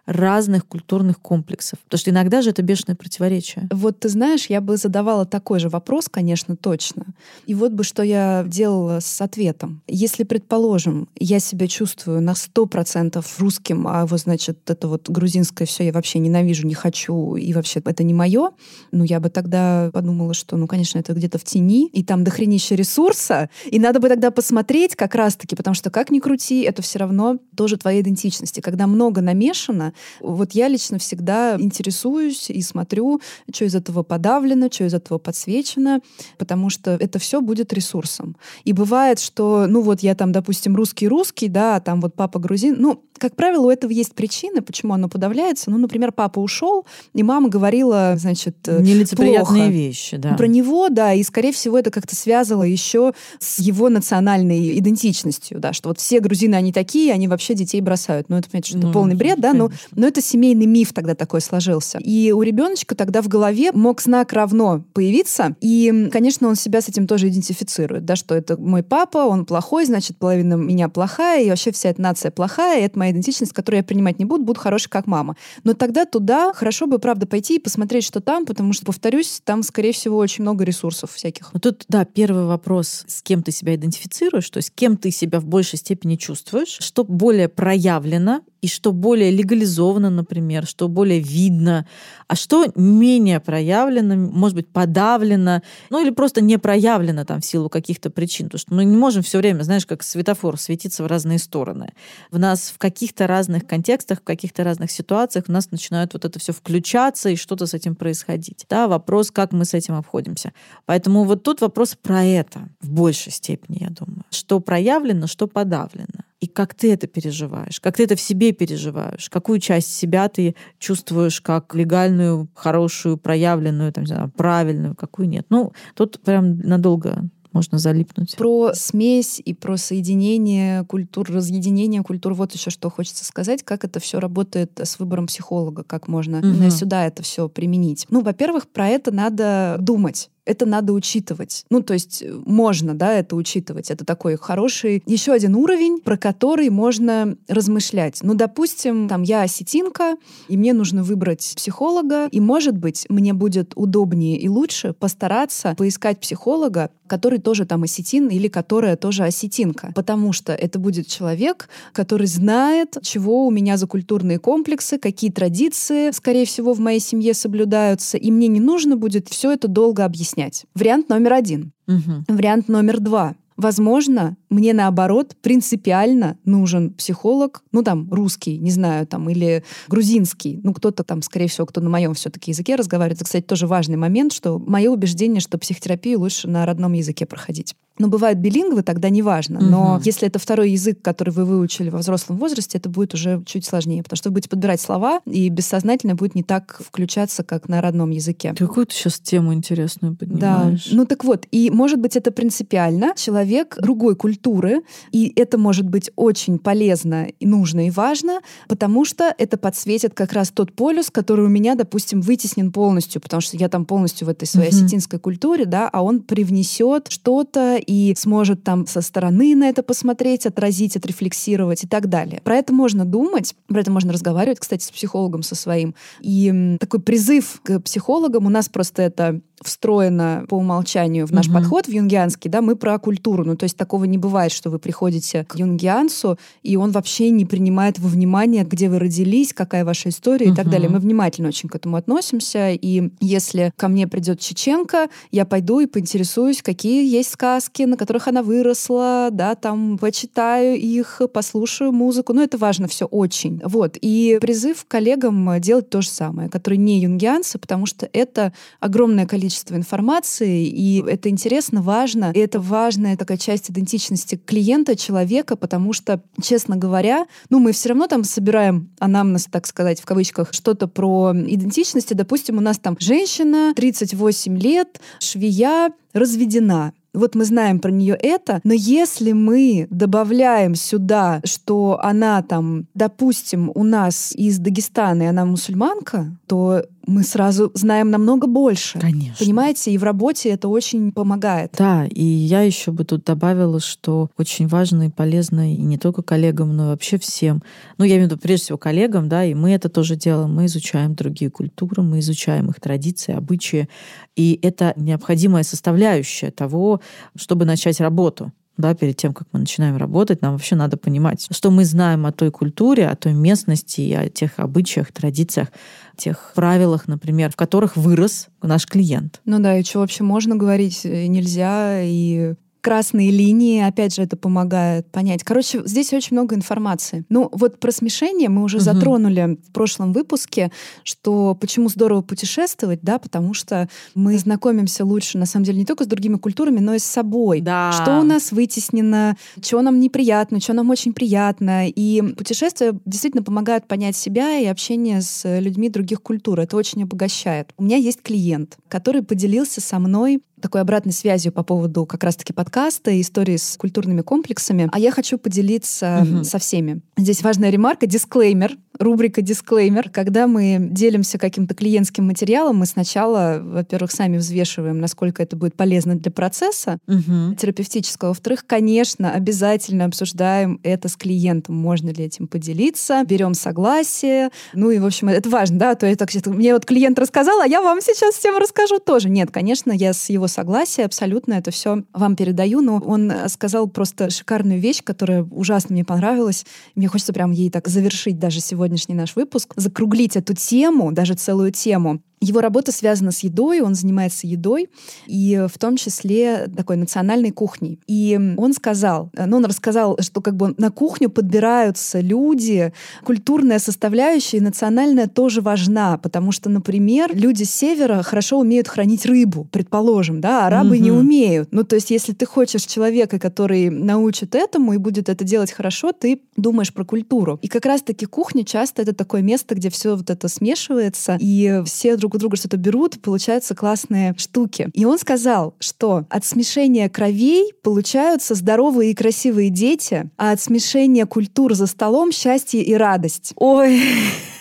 разных 0.09 0.65
культурных 0.65 1.19
комплексов. 1.19 1.79
Потому 1.79 1.99
что 1.99 2.09
иногда 2.09 2.41
же 2.41 2.49
это 2.49 2.63
бешеное 2.63 2.95
противоречие. 2.95 3.67
Вот 3.71 3.99
ты 3.99 4.09
знаешь, 4.09 4.47
я 4.47 4.59
бы 4.59 4.75
задавала 4.75 5.25
такой 5.25 5.59
же 5.59 5.69
вопрос, 5.69 6.09
конечно, 6.09 6.55
точно. 6.55 7.05
И 7.45 7.53
вот 7.53 7.71
бы 7.71 7.83
что 7.83 8.01
я 8.01 8.43
делала 8.47 8.99
с 9.01 9.21
ответом. 9.21 9.81
Если, 9.87 10.23
предположим, 10.23 11.07
я 11.15 11.39
себя 11.39 11.67
чувствую 11.67 12.21
на 12.21 12.33
сто 12.33 12.65
процентов 12.65 13.39
русским, 13.39 13.87
а 13.87 14.05
вот, 14.07 14.21
значит, 14.21 14.69
это 14.69 14.87
вот 14.87 15.09
грузинское 15.09 15.67
все 15.67 15.85
я 15.85 15.91
вообще 15.91 16.19
ненавижу, 16.19 16.65
не 16.65 16.73
хочу, 16.73 17.35
и 17.35 17.53
вообще 17.53 17.79
это 17.85 18.03
не 18.03 18.13
мое, 18.13 18.49
ну, 18.91 19.03
я 19.03 19.19
бы 19.19 19.29
тогда 19.29 19.91
подумала, 19.93 20.33
что, 20.33 20.57
ну, 20.57 20.67
конечно, 20.67 20.97
это 20.97 21.13
где-то 21.13 21.37
в 21.37 21.43
тени, 21.43 21.87
и 21.87 22.03
там 22.03 22.23
дохренища 22.23 22.75
ресурса, 22.75 23.49
и 23.65 23.79
надо 23.79 23.99
бы 23.99 24.09
тогда 24.09 24.31
посмотреть 24.31 24.95
как 24.95 25.13
раз-таки, 25.15 25.55
потому 25.55 25.75
что 25.75 25.91
как 25.91 26.09
ни 26.09 26.19
крути, 26.19 26.61
это 26.61 26.81
все 26.81 26.99
равно 26.99 27.37
тоже 27.55 27.77
твоя 27.77 28.01
идентичность. 28.01 28.57
И 28.57 28.61
когда 28.61 28.87
много 28.87 29.21
намешано, 29.21 29.93
вот 30.19 30.51
я 30.53 30.67
лично 30.67 30.99
всегда 30.99 31.55
интересуюсь 31.59 32.49
и 32.49 32.61
смотрю, 32.61 33.21
что 33.53 33.65
из 33.65 33.75
этого 33.75 34.03
подавлено, 34.03 34.69
что 34.71 34.85
из 34.85 34.93
этого 34.93 35.17
подсвечено, 35.17 36.01
потому 36.37 36.69
что 36.69 36.91
это 36.91 37.19
все 37.19 37.41
будет 37.41 37.73
ресурсом. 37.73 38.35
И 38.63 38.73
бывает, 38.73 39.19
что, 39.19 39.65
ну 39.67 39.81
вот 39.81 40.01
я 40.01 40.15
там, 40.15 40.31
допустим, 40.31 40.75
русский-русский, 40.75 41.47
да, 41.47 41.77
а 41.77 41.79
там 41.79 42.01
вот 42.01 42.15
папа 42.15 42.39
грузин, 42.39 42.75
ну, 42.79 43.03
как 43.19 43.35
правило, 43.35 43.67
у 43.67 43.69
этого 43.69 43.91
есть 43.91 44.13
причины, 44.15 44.61
почему 44.61 44.93
оно 44.93 45.09
подавляется. 45.09 45.69
Ну, 45.69 45.77
например, 45.77 46.11
папа 46.11 46.39
ушел, 46.39 46.85
и 47.13 47.21
мама 47.21 47.49
говорила, 47.49 48.15
значит, 48.17 48.55
э, 48.67 48.81
Нелицеприятные 48.81 49.63
плохо. 49.63 49.69
вещи, 49.69 50.17
да. 50.17 50.33
Про 50.33 50.47
него, 50.47 50.89
да, 50.89 51.13
и, 51.13 51.21
скорее 51.23 51.51
всего, 51.51 51.77
это 51.77 51.91
как-то 51.91 52.15
связано 52.15 52.63
еще 52.63 53.13
с 53.39 53.59
его 53.59 53.89
национальной 53.89 54.79
идентичностью, 54.79 55.59
да, 55.59 55.73
что 55.73 55.89
вот 55.89 55.99
все 55.99 56.19
грузины, 56.19 56.55
они 56.55 56.71
такие, 56.71 57.13
они 57.13 57.27
вообще 57.27 57.53
детей 57.53 57.81
бросают. 57.81 58.29
Ну, 58.29 58.37
это, 58.37 58.49
понимаете, 58.49 58.69
что 58.69 58.77
ну, 58.79 58.93
полный 58.93 59.15
бред, 59.15 59.39
да, 59.39 59.53
но 59.53 59.69
но 59.95 60.07
это 60.07 60.21
семейный 60.21 60.65
миф 60.65 60.93
тогда 60.93 61.15
такой 61.15 61.41
сложился. 61.41 61.99
И 61.99 62.31
у 62.31 62.41
ребеночка 62.41 62.95
тогда 62.95 63.21
в 63.21 63.27
голове 63.27 63.71
мог 63.71 64.01
знак 64.01 64.33
равно 64.33 64.83
появиться. 64.93 65.55
И, 65.61 66.09
конечно, 66.11 66.47
он 66.47 66.55
себя 66.55 66.81
с 66.81 66.89
этим 66.89 67.07
тоже 67.07 67.29
идентифицирует, 67.29 68.05
да, 68.05 68.15
что 68.15 68.35
это 68.35 68.57
мой 68.57 68.83
папа, 68.83 69.19
он 69.19 69.45
плохой, 69.45 69.85
значит, 69.85 70.17
половина 70.17 70.55
меня 70.55 70.89
плохая, 70.89 71.43
и 71.43 71.49
вообще 71.49 71.71
вся 71.71 71.89
эта 71.89 72.01
нация 72.01 72.31
плохая, 72.31 72.81
и 72.81 72.83
это 72.83 72.97
моя 72.97 73.11
идентичность, 73.11 73.53
которую 73.53 73.79
я 73.79 73.83
принимать 73.83 74.19
не 74.19 74.25
буду, 74.25 74.43
буду 74.43 74.59
хорошей, 74.59 74.89
как 74.89 75.07
мама. 75.07 75.35
Но 75.63 75.73
тогда 75.73 76.05
туда 76.05 76.53
хорошо 76.53 76.87
бы, 76.87 76.99
правда, 76.99 77.25
пойти 77.27 77.55
и 77.55 77.59
посмотреть, 77.59 78.03
что 78.03 78.19
там, 78.19 78.45
потому 78.45 78.73
что, 78.73 78.85
повторюсь, 78.85 79.41
там, 79.43 79.63
скорее 79.63 79.93
всего, 79.93 80.17
очень 80.17 80.43
много 80.43 80.63
ресурсов 80.63 81.11
всяких. 81.13 81.51
Ну, 81.53 81.59
тут, 81.59 81.85
да, 81.87 82.05
первый 82.05 82.45
вопрос, 82.45 83.03
с 83.07 83.21
кем 83.21 83.43
ты 83.43 83.51
себя 83.51 83.75
идентифицируешь, 83.75 84.49
то 84.49 84.57
есть 84.57 84.71
кем 84.75 84.97
ты 84.97 85.11
себя 85.11 85.39
в 85.39 85.45
большей 85.45 85.79
степени 85.79 86.15
чувствуешь, 86.15 86.77
что 86.79 87.03
более 87.03 87.49
проявлено 87.49 88.41
и 88.61 88.67
что 88.67 88.91
более 88.91 89.31
легализовано, 89.31 90.09
например, 90.09 90.65
что 90.65 90.87
более 90.87 91.19
видно, 91.19 91.87
а 92.27 92.35
что 92.35 92.65
менее 92.75 93.39
проявлено, 93.39 94.15
может 94.15 94.55
быть, 94.55 94.67
подавлено, 94.67 95.61
ну 95.89 96.01
или 96.01 96.09
просто 96.09 96.41
не 96.41 96.57
проявлено 96.57 97.25
там 97.25 97.41
в 97.41 97.45
силу 97.45 97.69
каких-то 97.69 98.09
причин. 98.09 98.47
Потому 98.47 98.59
что 98.59 98.73
мы 98.73 98.85
не 98.85 98.97
можем 98.97 99.23
все 99.23 99.37
время, 99.37 99.63
знаешь, 99.63 99.85
как 99.85 100.03
светофор 100.03 100.59
светиться 100.59 101.03
в 101.03 101.07
разные 101.07 101.39
стороны. 101.39 101.93
В 102.31 102.39
нас 102.39 102.71
в 102.73 102.77
каких-то 102.77 103.27
разных 103.27 103.65
контекстах, 103.65 104.19
в 104.19 104.23
каких-то 104.23 104.63
разных 104.63 104.91
ситуациях 104.91 105.45
у 105.47 105.51
нас 105.51 105.71
начинает 105.71 106.13
вот 106.13 106.25
это 106.25 106.39
все 106.39 106.53
включаться 106.53 107.29
и 107.29 107.35
что-то 107.35 107.65
с 107.65 107.73
этим 107.73 107.95
происходить. 107.95 108.65
Да, 108.69 108.87
вопрос, 108.87 109.31
как 109.31 109.51
мы 109.53 109.65
с 109.65 109.73
этим 109.73 109.95
обходимся. 109.95 110.53
Поэтому 110.85 111.23
вот 111.23 111.43
тут 111.43 111.61
вопрос 111.61 111.95
про 112.01 112.23
это 112.23 112.69
в 112.81 112.91
большей 112.91 113.31
степени, 113.31 113.83
я 113.83 113.89
думаю. 113.89 114.23
Что 114.31 114.59
проявлено, 114.59 115.27
что 115.27 115.47
подавлено. 115.47 116.28
И 116.39 116.47
как 116.47 116.73
ты 116.73 116.93
это 116.93 117.07
переживаешь, 117.07 117.79
как 117.79 117.97
ты 117.97 118.03
это 118.03 118.15
в 118.15 118.21
себе 118.21 118.51
переживаешь, 118.51 119.29
какую 119.29 119.59
часть 119.59 119.93
себя 119.93 120.29
ты 120.29 120.55
чувствуешь 120.77 121.41
как 121.41 121.75
легальную, 121.75 122.49
хорошую, 122.53 123.17
проявленную, 123.17 123.91
там, 123.91 124.05
знаю, 124.05 124.31
правильную, 124.35 124.95
какую 124.95 125.27
нет. 125.27 125.45
Ну, 125.49 125.73
тут 125.95 126.19
прям 126.21 126.59
надолго 126.59 127.29
можно 127.51 127.77
залипнуть. 127.77 128.35
Про 128.37 128.71
смесь 128.73 129.41
и 129.43 129.53
про 129.53 129.75
соединение 129.77 130.85
культур, 130.85 131.29
разъединение 131.29 132.03
культур. 132.03 132.33
Вот 132.33 132.53
еще 132.53 132.69
что 132.69 132.89
хочется 132.89 133.25
сказать, 133.25 133.63
как 133.63 133.83
это 133.83 133.99
все 133.99 134.19
работает 134.19 134.79
с 134.79 134.99
выбором 134.99 135.27
психолога, 135.27 135.83
как 135.83 136.07
можно 136.07 136.39
угу. 136.39 136.69
сюда 136.69 137.05
это 137.05 137.23
все 137.23 137.49
применить. 137.49 138.05
Ну, 138.09 138.21
во-первых, 138.21 138.69
про 138.69 138.87
это 138.87 139.11
надо 139.11 139.77
думать 139.79 140.29
это 140.49 140.65
надо 140.65 140.93
учитывать. 140.93 141.63
Ну, 141.69 141.83
то 141.83 141.93
есть 141.93 142.23
э, 142.23 142.33
можно, 142.45 142.95
да, 142.95 143.13
это 143.13 143.35
учитывать. 143.35 143.91
Это 143.91 144.03
такой 144.03 144.35
хороший 144.35 145.03
еще 145.05 145.31
один 145.31 145.55
уровень, 145.55 146.01
про 146.01 146.17
который 146.17 146.69
можно 146.71 147.37
размышлять. 147.47 148.19
Ну, 148.23 148.33
допустим, 148.33 149.07
там 149.07 149.21
я 149.21 149.43
осетинка, 149.43 150.17
и 150.47 150.57
мне 150.57 150.73
нужно 150.73 151.03
выбрать 151.03 151.53
психолога, 151.55 152.27
и, 152.31 152.39
может 152.39 152.75
быть, 152.75 153.05
мне 153.09 153.33
будет 153.33 153.73
удобнее 153.75 154.39
и 154.39 154.49
лучше 154.49 154.93
постараться 154.93 155.75
поискать 155.77 156.19
психолога, 156.19 156.89
который 157.05 157.37
тоже 157.37 157.65
там 157.65 157.83
осетин 157.83 158.27
или 158.29 158.47
которая 158.47 158.95
тоже 158.95 159.25
осетинка. 159.25 159.91
Потому 159.93 160.33
что 160.33 160.53
это 160.53 160.79
будет 160.79 161.07
человек, 161.07 161.69
который 161.93 162.25
знает, 162.25 162.97
чего 163.03 163.45
у 163.45 163.51
меня 163.51 163.77
за 163.77 163.85
культурные 163.85 164.39
комплексы, 164.39 164.97
какие 164.97 165.31
традиции, 165.31 166.09
скорее 166.09 166.45
всего, 166.45 166.73
в 166.73 166.79
моей 166.79 166.99
семье 166.99 167.35
соблюдаются, 167.35 168.17
и 168.17 168.31
мне 168.31 168.47
не 168.47 168.59
нужно 168.59 168.97
будет 168.97 169.29
все 169.29 169.51
это 169.51 169.67
долго 169.67 170.05
объяснять 170.05 170.38
объяснять. 170.39 170.65
Вариант 170.75 171.09
номер 171.09 171.33
один. 171.33 171.71
Угу. 171.87 172.35
Вариант 172.35 172.67
номер 172.67 172.99
два. 172.99 173.35
Возможно, 173.57 174.37
мне 174.49 174.71
наоборот 174.73 175.35
принципиально 175.41 176.37
нужен 176.45 176.93
психолог, 176.93 177.61
ну 177.73 177.83
там 177.83 178.09
русский, 178.09 178.57
не 178.57 178.71
знаю, 178.71 179.05
там 179.05 179.29
или 179.29 179.65
грузинский, 179.89 180.61
ну 180.63 180.73
кто-то 180.73 181.03
там, 181.03 181.21
скорее 181.21 181.47
всего, 181.49 181.67
кто 181.67 181.81
на 181.81 181.89
моем 181.89 182.13
все-таки 182.13 182.51
языке 182.51 182.75
разговаривает. 182.75 183.17
Это, 183.17 183.25
кстати, 183.25 183.43
тоже 183.43 183.67
важный 183.67 183.97
момент, 183.97 184.31
что 184.31 184.59
мое 184.59 184.89
убеждение, 184.89 185.41
что 185.41 185.57
психотерапию 185.57 186.21
лучше 186.21 186.47
на 186.47 186.65
родном 186.65 186.93
языке 186.93 187.25
проходить. 187.25 187.75
Ну, 187.99 188.07
бывают 188.07 188.39
билингвы, 188.39 188.81
тогда 188.81 189.09
неважно. 189.09 189.59
Но 189.59 189.95
угу. 189.95 190.01
если 190.05 190.27
это 190.27 190.39
второй 190.39 190.71
язык, 190.71 191.01
который 191.01 191.31
вы 191.31 191.43
выучили 191.43 191.89
во 191.89 191.99
взрослом 191.99 192.37
возрасте, 192.37 192.77
это 192.77 192.89
будет 192.89 193.13
уже 193.13 193.43
чуть 193.45 193.65
сложнее, 193.65 194.03
потому 194.03 194.15
что 194.15 194.29
вы 194.29 194.35
будете 194.35 194.49
подбирать 194.49 194.79
слова, 194.79 195.19
и 195.25 195.49
бессознательно 195.49 196.15
будет 196.15 196.33
не 196.33 196.43
так 196.43 196.81
включаться, 196.85 197.43
как 197.43 197.67
на 197.67 197.81
родном 197.81 198.11
языке. 198.11 198.53
Ты 198.57 198.65
какую-то 198.65 198.93
сейчас 198.93 199.19
тему 199.19 199.53
интересную 199.53 200.15
поднимаешь. 200.15 200.87
Да. 200.89 200.95
Ну 200.95 201.05
так 201.05 201.25
вот, 201.25 201.45
и 201.51 201.69
может 201.69 201.99
быть 201.99 202.15
это 202.15 202.31
принципиально. 202.31 203.13
Человек 203.17 203.77
другой 203.81 204.15
культуры, 204.15 204.81
и 205.11 205.33
это 205.35 205.57
может 205.57 205.87
быть 205.87 206.09
очень 206.15 206.57
полезно, 206.57 207.27
и 207.39 207.45
нужно, 207.45 207.87
и 207.87 207.89
важно, 207.89 208.39
потому 208.69 209.03
что 209.03 209.33
это 209.37 209.57
подсветит 209.57 210.13
как 210.13 210.31
раз 210.31 210.51
тот 210.51 210.71
полюс, 210.71 211.11
который 211.11 211.45
у 211.45 211.49
меня, 211.49 211.75
допустим, 211.75 212.21
вытеснен 212.21 212.71
полностью, 212.71 213.21
потому 213.21 213.41
что 213.41 213.57
я 213.57 213.67
там 213.67 213.83
полностью 213.83 214.27
в 214.27 214.29
этой 214.29 214.45
своей 214.45 214.69
угу. 214.69 214.77
осетинской 214.77 215.19
культуре, 215.19 215.65
да, 215.65 215.89
а 215.91 216.01
он 216.01 216.21
привнесет 216.21 217.07
что-то 217.09 217.75
и 217.89 218.13
сможет 218.15 218.63
там 218.63 218.85
со 218.85 219.01
стороны 219.01 219.55
на 219.55 219.67
это 219.67 219.81
посмотреть, 219.81 220.45
отразить, 220.45 220.95
отрефлексировать 220.95 221.83
и 221.83 221.87
так 221.87 222.07
далее. 222.07 222.39
Про 222.43 222.57
это 222.57 222.71
можно 222.71 223.03
думать, 223.03 223.55
про 223.67 223.81
это 223.81 223.89
можно 223.89 224.13
разговаривать, 224.13 224.59
кстати, 224.59 224.83
с 224.83 224.91
психологом 224.91 225.41
со 225.41 225.55
своим. 225.55 225.95
И 226.21 226.77
такой 226.79 227.01
призыв 227.01 227.59
к 227.63 227.79
психологам 227.79 228.45
у 228.45 228.49
нас 228.49 228.69
просто 228.69 229.01
это 229.01 229.41
встроено 229.63 230.45
по 230.47 230.55
умолчанию 230.55 231.25
в 231.25 231.31
наш 231.31 231.47
угу. 231.47 231.55
подход 231.55 231.87
в 231.87 231.91
юнгианский, 231.91 232.49
да, 232.49 232.61
мы 232.61 232.75
про 232.75 232.97
культуру. 232.99 233.43
Ну, 233.43 233.55
то 233.55 233.63
есть 233.63 233.77
такого 233.77 234.05
не 234.05 234.17
бывает, 234.17 234.51
что 234.51 234.69
вы 234.69 234.79
приходите 234.79 235.45
к 235.45 235.57
юнгиансу, 235.57 236.37
и 236.63 236.75
он 236.75 236.91
вообще 236.91 237.29
не 237.29 237.45
принимает 237.45 237.99
во 237.99 238.07
внимание, 238.07 238.63
где 238.63 238.89
вы 238.89 238.99
родились, 238.99 239.53
какая 239.53 239.85
ваша 239.85 240.09
история 240.09 240.47
угу. 240.47 240.53
и 240.53 240.55
так 240.55 240.69
далее. 240.69 240.89
Мы 240.89 240.99
внимательно 240.99 241.49
очень 241.49 241.69
к 241.69 241.75
этому 241.75 241.97
относимся, 241.97 242.71
и 242.71 243.09
если 243.19 243.71
ко 243.75 243.87
мне 243.87 244.07
придет 244.07 244.39
чеченка, 244.39 245.07
я 245.31 245.45
пойду 245.45 245.79
и 245.79 245.85
поинтересуюсь, 245.85 246.61
какие 246.61 247.07
есть 247.07 247.31
сказки, 247.31 247.83
на 247.83 247.97
которых 247.97 248.27
она 248.27 248.43
выросла, 248.43 249.29
да, 249.31 249.55
там 249.55 249.97
почитаю 249.97 250.77
их, 250.77 251.21
послушаю 251.33 251.91
музыку. 251.91 252.33
Ну, 252.33 252.41
это 252.41 252.57
важно 252.57 252.87
все 252.87 253.05
очень. 253.05 253.61
Вот. 253.63 253.97
И 254.01 254.37
призыв 254.41 254.85
коллегам 254.87 255.59
делать 255.59 255.89
то 255.89 256.01
же 256.01 256.09
самое, 256.09 256.49
которые 256.49 256.77
не 256.77 256.99
юнгианцы, 256.99 257.59
потому 257.59 257.85
что 257.85 258.09
это 258.11 258.53
огромное 258.79 259.25
количество 259.25 259.48
количество 259.49 259.75
информации, 259.75 260.67
и 260.67 261.03
это 261.07 261.29
интересно, 261.29 261.81
важно. 261.81 262.31
И 262.35 262.39
это 262.39 262.59
важная 262.59 263.17
такая 263.17 263.37
часть 263.37 263.71
идентичности 263.71 264.35
клиента, 264.35 264.95
человека, 264.95 265.55
потому 265.55 265.91
что, 265.91 266.21
честно 266.39 266.75
говоря, 266.75 267.25
ну, 267.49 267.57
мы 267.57 267.71
все 267.71 267.89
равно 267.89 268.05
там 268.05 268.23
собираем 268.23 268.91
анамнез, 268.99 269.47
так 269.49 269.65
сказать, 269.65 270.01
в 270.01 270.05
кавычках, 270.05 270.49
что-то 270.53 270.87
про 270.87 271.33
идентичность. 271.33 272.15
Допустим, 272.15 272.59
у 272.59 272.61
нас 272.61 272.77
там 272.77 272.95
женщина, 272.99 273.73
38 273.75 274.55
лет, 274.55 275.01
швея, 275.19 275.89
разведена. 276.13 276.93
Вот 277.19 277.35
мы 277.35 277.45
знаем 277.45 277.79
про 277.79 277.91
нее 277.91 278.15
это, 278.15 278.61
но 278.63 278.73
если 278.73 279.33
мы 279.33 279.87
добавляем 279.89 280.75
сюда, 280.75 281.41
что 281.43 281.99
она 282.01 282.41
там, 282.41 282.87
допустим, 282.93 283.71
у 283.75 283.83
нас 283.83 284.31
из 284.33 284.57
Дагестана, 284.59 285.23
и 285.23 285.25
она 285.25 285.45
мусульманка, 285.45 286.35
то 286.47 286.83
мы 287.09 287.23
сразу 287.23 287.71
знаем 287.73 288.11
намного 288.11 288.47
больше. 288.47 288.99
Конечно. 288.99 289.35
Понимаете, 289.39 289.91
и 289.91 289.97
в 289.97 290.03
работе 290.03 290.49
это 290.49 290.67
очень 290.67 291.11
помогает. 291.11 291.73
Да, 291.77 292.05
и 292.05 292.23
я 292.23 292.61
еще 292.61 292.91
бы 292.91 293.03
тут 293.03 293.23
добавила, 293.23 293.79
что 293.79 294.29
очень 294.37 294.67
важно 294.67 295.07
и 295.07 295.09
полезно 295.09 295.73
и 295.73 295.77
не 295.77 295.97
только 295.97 296.21
коллегам, 296.21 296.75
но 296.75 296.85
и 296.85 296.87
вообще 296.89 297.17
всем. 297.17 297.63
Ну, 297.97 298.05
я 298.05 298.15
имею 298.15 298.29
в 298.29 298.31
виду 298.31 298.41
прежде 298.41 298.65
всего 298.65 298.77
коллегам, 298.77 299.27
да, 299.27 299.43
и 299.43 299.53
мы 299.53 299.71
это 299.71 299.89
тоже 299.89 300.15
делаем. 300.15 300.53
Мы 300.53 300.67
изучаем 300.67 301.15
другие 301.15 301.49
культуры, 301.49 302.03
мы 302.03 302.19
изучаем 302.19 302.69
их 302.69 302.79
традиции, 302.79 303.33
обычаи. 303.33 303.89
И 304.35 304.59
это 304.61 304.93
необходимая 304.95 305.63
составляющая 305.63 306.51
того, 306.51 307.01
чтобы 307.35 307.65
начать 307.65 307.99
работу 307.99 308.51
да, 308.79 308.95
перед 308.95 309.17
тем, 309.17 309.33
как 309.33 309.47
мы 309.51 309.59
начинаем 309.59 309.97
работать, 309.97 310.41
нам 310.41 310.53
вообще 310.53 310.75
надо 310.75 310.95
понимать, 310.95 311.47
что 311.51 311.69
мы 311.69 311.83
знаем 311.83 312.25
о 312.25 312.31
той 312.31 312.49
культуре, 312.49 313.09
о 313.09 313.15
той 313.17 313.33
местности, 313.33 314.13
о 314.13 314.29
тех 314.29 314.53
обычаях, 314.57 315.11
традициях, 315.11 315.67
тех 316.15 316.53
правилах, 316.55 317.07
например, 317.07 317.51
в 317.51 317.57
которых 317.57 317.97
вырос 317.97 318.47
наш 318.61 318.87
клиент. 318.87 319.41
Ну 319.43 319.59
да, 319.59 319.77
и 319.77 319.83
что 319.83 319.99
вообще 319.99 320.23
можно 320.23 320.55
говорить, 320.55 321.01
э, 321.05 321.27
нельзя, 321.27 322.01
и 322.01 322.53
красные 322.89 323.29
линии, 323.29 323.83
опять 323.83 324.15
же, 324.15 324.23
это 324.23 324.35
помогает 324.35 325.11
понять. 325.11 325.43
Короче, 325.43 325.83
здесь 325.85 326.11
очень 326.11 326.35
много 326.35 326.55
информации. 326.55 327.23
Ну, 327.29 327.47
вот 327.51 327.79
про 327.79 327.91
смешение 327.91 328.49
мы 328.49 328.63
уже 328.63 328.77
угу. 328.77 328.83
затронули 328.83 329.59
в 329.63 329.71
прошлом 329.71 330.11
выпуске, 330.11 330.71
что 331.03 331.53
почему 331.53 331.89
здорово 331.89 332.23
путешествовать, 332.23 333.01
да, 333.03 333.19
потому 333.19 333.53
что 333.53 333.89
мы 334.15 334.39
знакомимся 334.39 335.05
лучше, 335.05 335.37
на 335.37 335.45
самом 335.45 335.65
деле, 335.65 335.77
не 335.77 335.85
только 335.85 336.03
с 336.03 336.07
другими 336.07 336.37
культурами, 336.37 336.79
но 336.79 336.95
и 336.95 336.97
с 336.97 337.03
собой. 337.03 337.61
Да. 337.61 337.91
Что 337.91 338.19
у 338.19 338.23
нас 338.23 338.51
вытеснено, 338.51 339.37
что 339.61 339.83
нам 339.83 339.99
неприятно, 339.99 340.59
что 340.59 340.73
нам 340.73 340.89
очень 340.89 341.13
приятно. 341.13 341.87
И 341.89 342.23
путешествия 342.35 342.95
действительно 343.05 343.43
помогают 343.43 343.87
понять 343.87 344.15
себя 344.15 344.57
и 344.57 344.65
общение 344.65 345.21
с 345.21 345.59
людьми 345.59 345.89
других 345.89 346.23
культур. 346.23 346.59
Это 346.59 346.75
очень 346.75 347.03
обогащает. 347.03 347.71
У 347.77 347.83
меня 347.83 347.97
есть 347.97 348.23
клиент, 348.23 348.79
который 348.87 349.21
поделился 349.21 349.79
со 349.79 349.99
мной 349.99 350.41
такой 350.61 350.81
обратной 350.81 351.13
связью 351.13 351.51
по 351.51 351.63
поводу 351.63 352.05
как 352.05 352.23
раз-таки 352.23 352.53
подкаста, 352.53 353.19
истории 353.19 353.57
с 353.57 353.77
культурными 353.77 354.21
комплексами. 354.21 354.89
А 354.91 354.99
я 354.99 355.11
хочу 355.11 355.37
поделиться 355.37 356.19
угу. 356.23 356.43
со 356.43 356.59
всеми. 356.59 357.01
Здесь 357.17 357.41
важная 357.41 357.69
ремарка, 357.69 358.07
дисклеймер 358.07 358.77
рубрика 358.99 359.41
«Дисклеймер». 359.41 360.09
Когда 360.09 360.45
мы 360.45 360.77
делимся 360.79 361.37
каким-то 361.37 361.73
клиентским 361.73 362.25
материалом, 362.25 362.77
мы 362.77 362.85
сначала, 362.85 363.59
во-первых, 363.63 364.11
сами 364.11 364.37
взвешиваем, 364.37 364.99
насколько 364.99 365.41
это 365.41 365.55
будет 365.55 365.75
полезно 365.75 366.15
для 366.15 366.31
процесса 366.31 366.99
угу. 367.07 367.55
терапевтического. 367.55 368.29
Во-вторых, 368.29 368.65
конечно, 368.67 369.31
обязательно 369.31 370.05
обсуждаем 370.05 370.79
это 370.83 371.07
с 371.07 371.15
клиентом. 371.15 371.75
Можно 371.75 372.09
ли 372.09 372.25
этим 372.25 372.47
поделиться? 372.47 373.23
Берем 373.25 373.53
согласие. 373.53 374.49
Ну 374.73 374.91
и, 374.91 374.99
в 374.99 375.05
общем, 375.05 375.29
это 375.29 375.49
важно, 375.49 375.79
да? 375.79 375.95
То 375.95 376.05
это 376.05 376.27
мне 376.49 376.73
вот 376.73 376.85
клиент 376.85 377.17
рассказал, 377.17 377.61
а 377.61 377.67
я 377.67 377.81
вам 377.81 378.01
сейчас 378.01 378.35
всем 378.35 378.57
расскажу 378.57 378.99
тоже. 378.99 379.29
Нет, 379.29 379.49
конечно, 379.49 379.91
я 379.93 380.11
с 380.11 380.29
его 380.29 380.47
согласия 380.49 381.05
абсолютно 381.05 381.53
это 381.53 381.71
все 381.71 382.03
вам 382.13 382.35
передаю, 382.35 382.81
но 382.81 382.97
он 382.97 383.31
сказал 383.47 383.87
просто 383.87 384.29
шикарную 384.29 384.79
вещь, 384.79 385.01
которая 385.03 385.43
ужасно 385.43 385.93
мне 385.93 386.03
понравилась. 386.03 386.65
Мне 386.95 387.07
хочется 387.07 387.33
прям 387.33 387.51
ей 387.51 387.69
так 387.69 387.87
завершить 387.87 388.39
даже 388.39 388.59
сегодня 388.59 388.89
сегодняшний 388.89 389.15
наш 389.15 389.35
выпуск, 389.35 389.73
закруглить 389.75 390.35
эту 390.35 390.55
тему, 390.55 391.11
даже 391.11 391.35
целую 391.35 391.71
тему. 391.71 392.21
Его 392.41 392.61
работа 392.61 392.91
связана 392.91 393.31
с 393.31 393.39
едой, 393.39 393.81
он 393.81 393.95
занимается 393.95 394.47
едой, 394.47 394.89
и 395.27 395.65
в 395.71 395.77
том 395.77 395.97
числе 395.97 396.67
такой 396.75 396.95
национальной 396.95 397.51
кухней. 397.51 397.99
И 398.07 398.39
он 398.57 398.73
сказал, 398.73 399.29
ну, 399.33 399.57
он 399.57 399.65
рассказал, 399.65 400.17
что 400.21 400.41
как 400.41 400.55
бы 400.55 400.73
на 400.77 400.91
кухню 400.91 401.29
подбираются 401.29 402.21
люди, 402.21 402.93
культурная 403.23 403.79
составляющая 403.79 404.57
и 404.57 404.61
национальная 404.61 405.27
тоже 405.27 405.61
важна, 405.61 406.17
потому 406.17 406.51
что, 406.51 406.69
например, 406.69 407.35
люди 407.35 407.63
с 407.63 407.71
севера 407.73 408.23
хорошо 408.23 408.59
умеют 408.59 408.87
хранить 408.87 409.25
рыбу, 409.25 409.67
предположим, 409.71 410.41
да, 410.41 410.65
арабы 410.67 410.95
угу. 410.95 411.03
не 411.03 411.11
умеют. 411.11 411.69
Ну, 411.71 411.83
то 411.83 411.95
есть, 411.95 412.11
если 412.11 412.33
ты 412.33 412.45
хочешь 412.45 412.83
человека, 412.83 413.39
который 413.39 413.89
научит 413.89 414.55
этому 414.55 414.93
и 414.93 414.97
будет 414.97 415.29
это 415.29 415.43
делать 415.43 415.71
хорошо, 415.71 416.11
ты 416.13 416.41
думаешь 416.55 416.93
про 416.93 417.03
культуру. 417.03 417.59
И 417.61 417.67
как 417.67 417.85
раз-таки 417.85 418.25
кухня 418.25 418.63
часто 418.63 419.01
это 419.01 419.13
такое 419.13 419.41
место, 419.41 419.75
где 419.75 419.89
все 419.89 420.15
вот 420.15 420.29
это 420.29 420.47
смешивается, 420.47 421.37
и 421.39 421.81
все 421.85 422.15
друг 422.15 422.28
у 422.35 422.39
друга 422.39 422.57
что-то 422.57 422.77
берут, 422.77 423.21
получаются 423.21 423.75
классные 423.75 424.35
штуки. 424.37 424.89
И 424.93 425.05
он 425.05 425.17
сказал, 425.19 425.75
что 425.79 426.25
от 426.29 426.45
смешения 426.45 427.09
кровей 427.09 427.73
получаются 427.81 428.55
здоровые 428.55 429.11
и 429.11 429.15
красивые 429.15 429.69
дети, 429.69 430.29
а 430.37 430.51
от 430.51 430.61
смешения 430.61 431.25
культур 431.25 431.73
за 431.73 431.87
столом 431.87 432.31
счастье 432.31 432.83
и 432.83 432.93
радость. 432.93 433.53
Ой, 433.55 434.01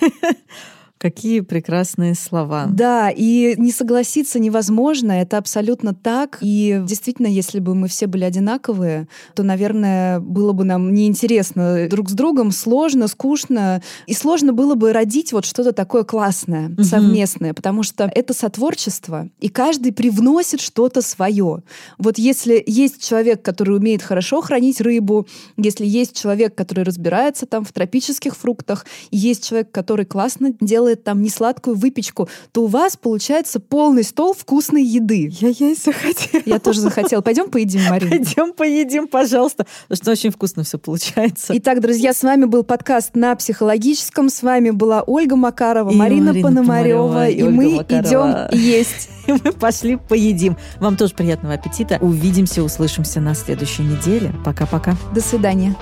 Какие 0.99 1.41
прекрасные 1.41 2.15
слова. 2.15 2.67
Да, 2.69 3.11
и 3.11 3.55
не 3.57 3.71
согласиться 3.71 4.39
невозможно, 4.39 5.13
это 5.13 5.39
абсолютно 5.39 5.95
так. 5.95 6.39
И 6.41 6.83
действительно, 6.85 7.29
если 7.29 7.61
бы 7.61 7.75
мы 7.75 7.87
все 7.87 8.07
были 8.09 8.25
одинаковые, 8.25 9.07
то, 9.35 9.45
наверное, 9.45 10.19
было 10.19 10.53
бы 10.53 10.65
нам 10.65 10.93
неинтересно 10.93 11.89
друг 11.89 12.11
с 12.11 12.13
другом, 12.13 12.51
сложно, 12.51 13.07
скучно. 13.07 13.81
И 14.07 14.15
сложно 14.15 14.53
было 14.53 14.75
бы 14.75 14.93
родить 14.93 15.33
вот 15.33 15.45
что-то 15.45 15.73
такое 15.73 16.03
классное, 16.03 16.71
угу. 16.71 16.83
совместное, 16.83 17.55
потому 17.55 17.85
что 17.85 18.11
это 18.13 18.35
сотворчество, 18.35 19.29
и 19.41 19.49
каждый 19.49 19.93
привносит 19.93 20.61
что-то 20.61 21.01
свое. 21.01 21.63
Вот 21.99 22.19
если 22.19 22.63
есть 22.67 23.07
человек, 23.07 23.43
который 23.43 23.77
умеет 23.77 24.03
хорошо 24.03 24.41
хранить 24.41 24.81
рыбу, 24.81 25.27
если 25.57 25.87
есть 25.87 26.21
человек, 26.21 26.55
который 26.55 26.83
разбирается 26.85 27.47
там 27.47 27.65
в 27.65 27.73
тропических 27.73 28.37
фруктах, 28.37 28.85
есть 29.11 29.49
человек, 29.49 29.71
который 29.71 30.05
классно 30.05 30.53
делает 30.61 30.88
делает 30.89 31.05
там 31.05 31.23
несладкую 31.23 31.77
выпечку, 31.77 32.29
то 32.53 32.65
у 32.65 32.67
вас 32.67 32.97
получается 32.97 33.61
полный 33.61 34.05
стол 34.05 34.35
вкусной 34.35 34.85
еды. 34.85 35.31
Я 35.41 35.49
есть 35.49 35.85
захотела. 35.85 36.43
Я 36.47 36.59
тоже 36.59 36.81
захотела. 36.81 37.21
Пойдем 37.21 37.51
поедим, 37.51 37.83
Марина. 37.91 38.11
Пойдем 38.11 38.53
поедим, 38.55 39.07
пожалуйста. 39.07 39.67
Потому 39.89 39.97
что 40.03 40.11
очень 40.13 40.31
вкусно 40.31 40.65
все 40.65 40.79
получается. 40.79 41.53
Итак, 41.57 41.81
друзья, 41.81 42.15
с 42.15 42.23
вами 42.23 42.47
был 42.47 42.65
подкаст 42.65 43.15
на 43.15 43.37
психологическом. 43.37 44.31
С 44.31 44.43
вами 44.43 44.71
была 44.71 45.03
Ольга 45.03 45.37
Макарова, 45.37 45.91
и 45.91 45.95
Марина, 45.95 46.33
Марина 46.33 46.49
Пономарева. 46.49 47.29
И, 47.29 47.41
и 47.41 47.43
мы 47.43 47.67
идем 47.89 48.49
есть. 48.53 49.11
И 49.29 49.33
мы 49.33 49.53
пошли 49.53 49.97
поедим. 49.97 50.57
Вам 50.81 50.97
тоже 50.97 51.15
приятного 51.15 51.53
аппетита. 51.53 51.99
Увидимся, 52.01 52.63
услышимся 52.63 53.21
на 53.21 53.35
следующей 53.35 53.83
неделе. 53.83 54.33
Пока-пока. 54.43 54.97
До 55.15 55.21
свидания. 55.21 55.77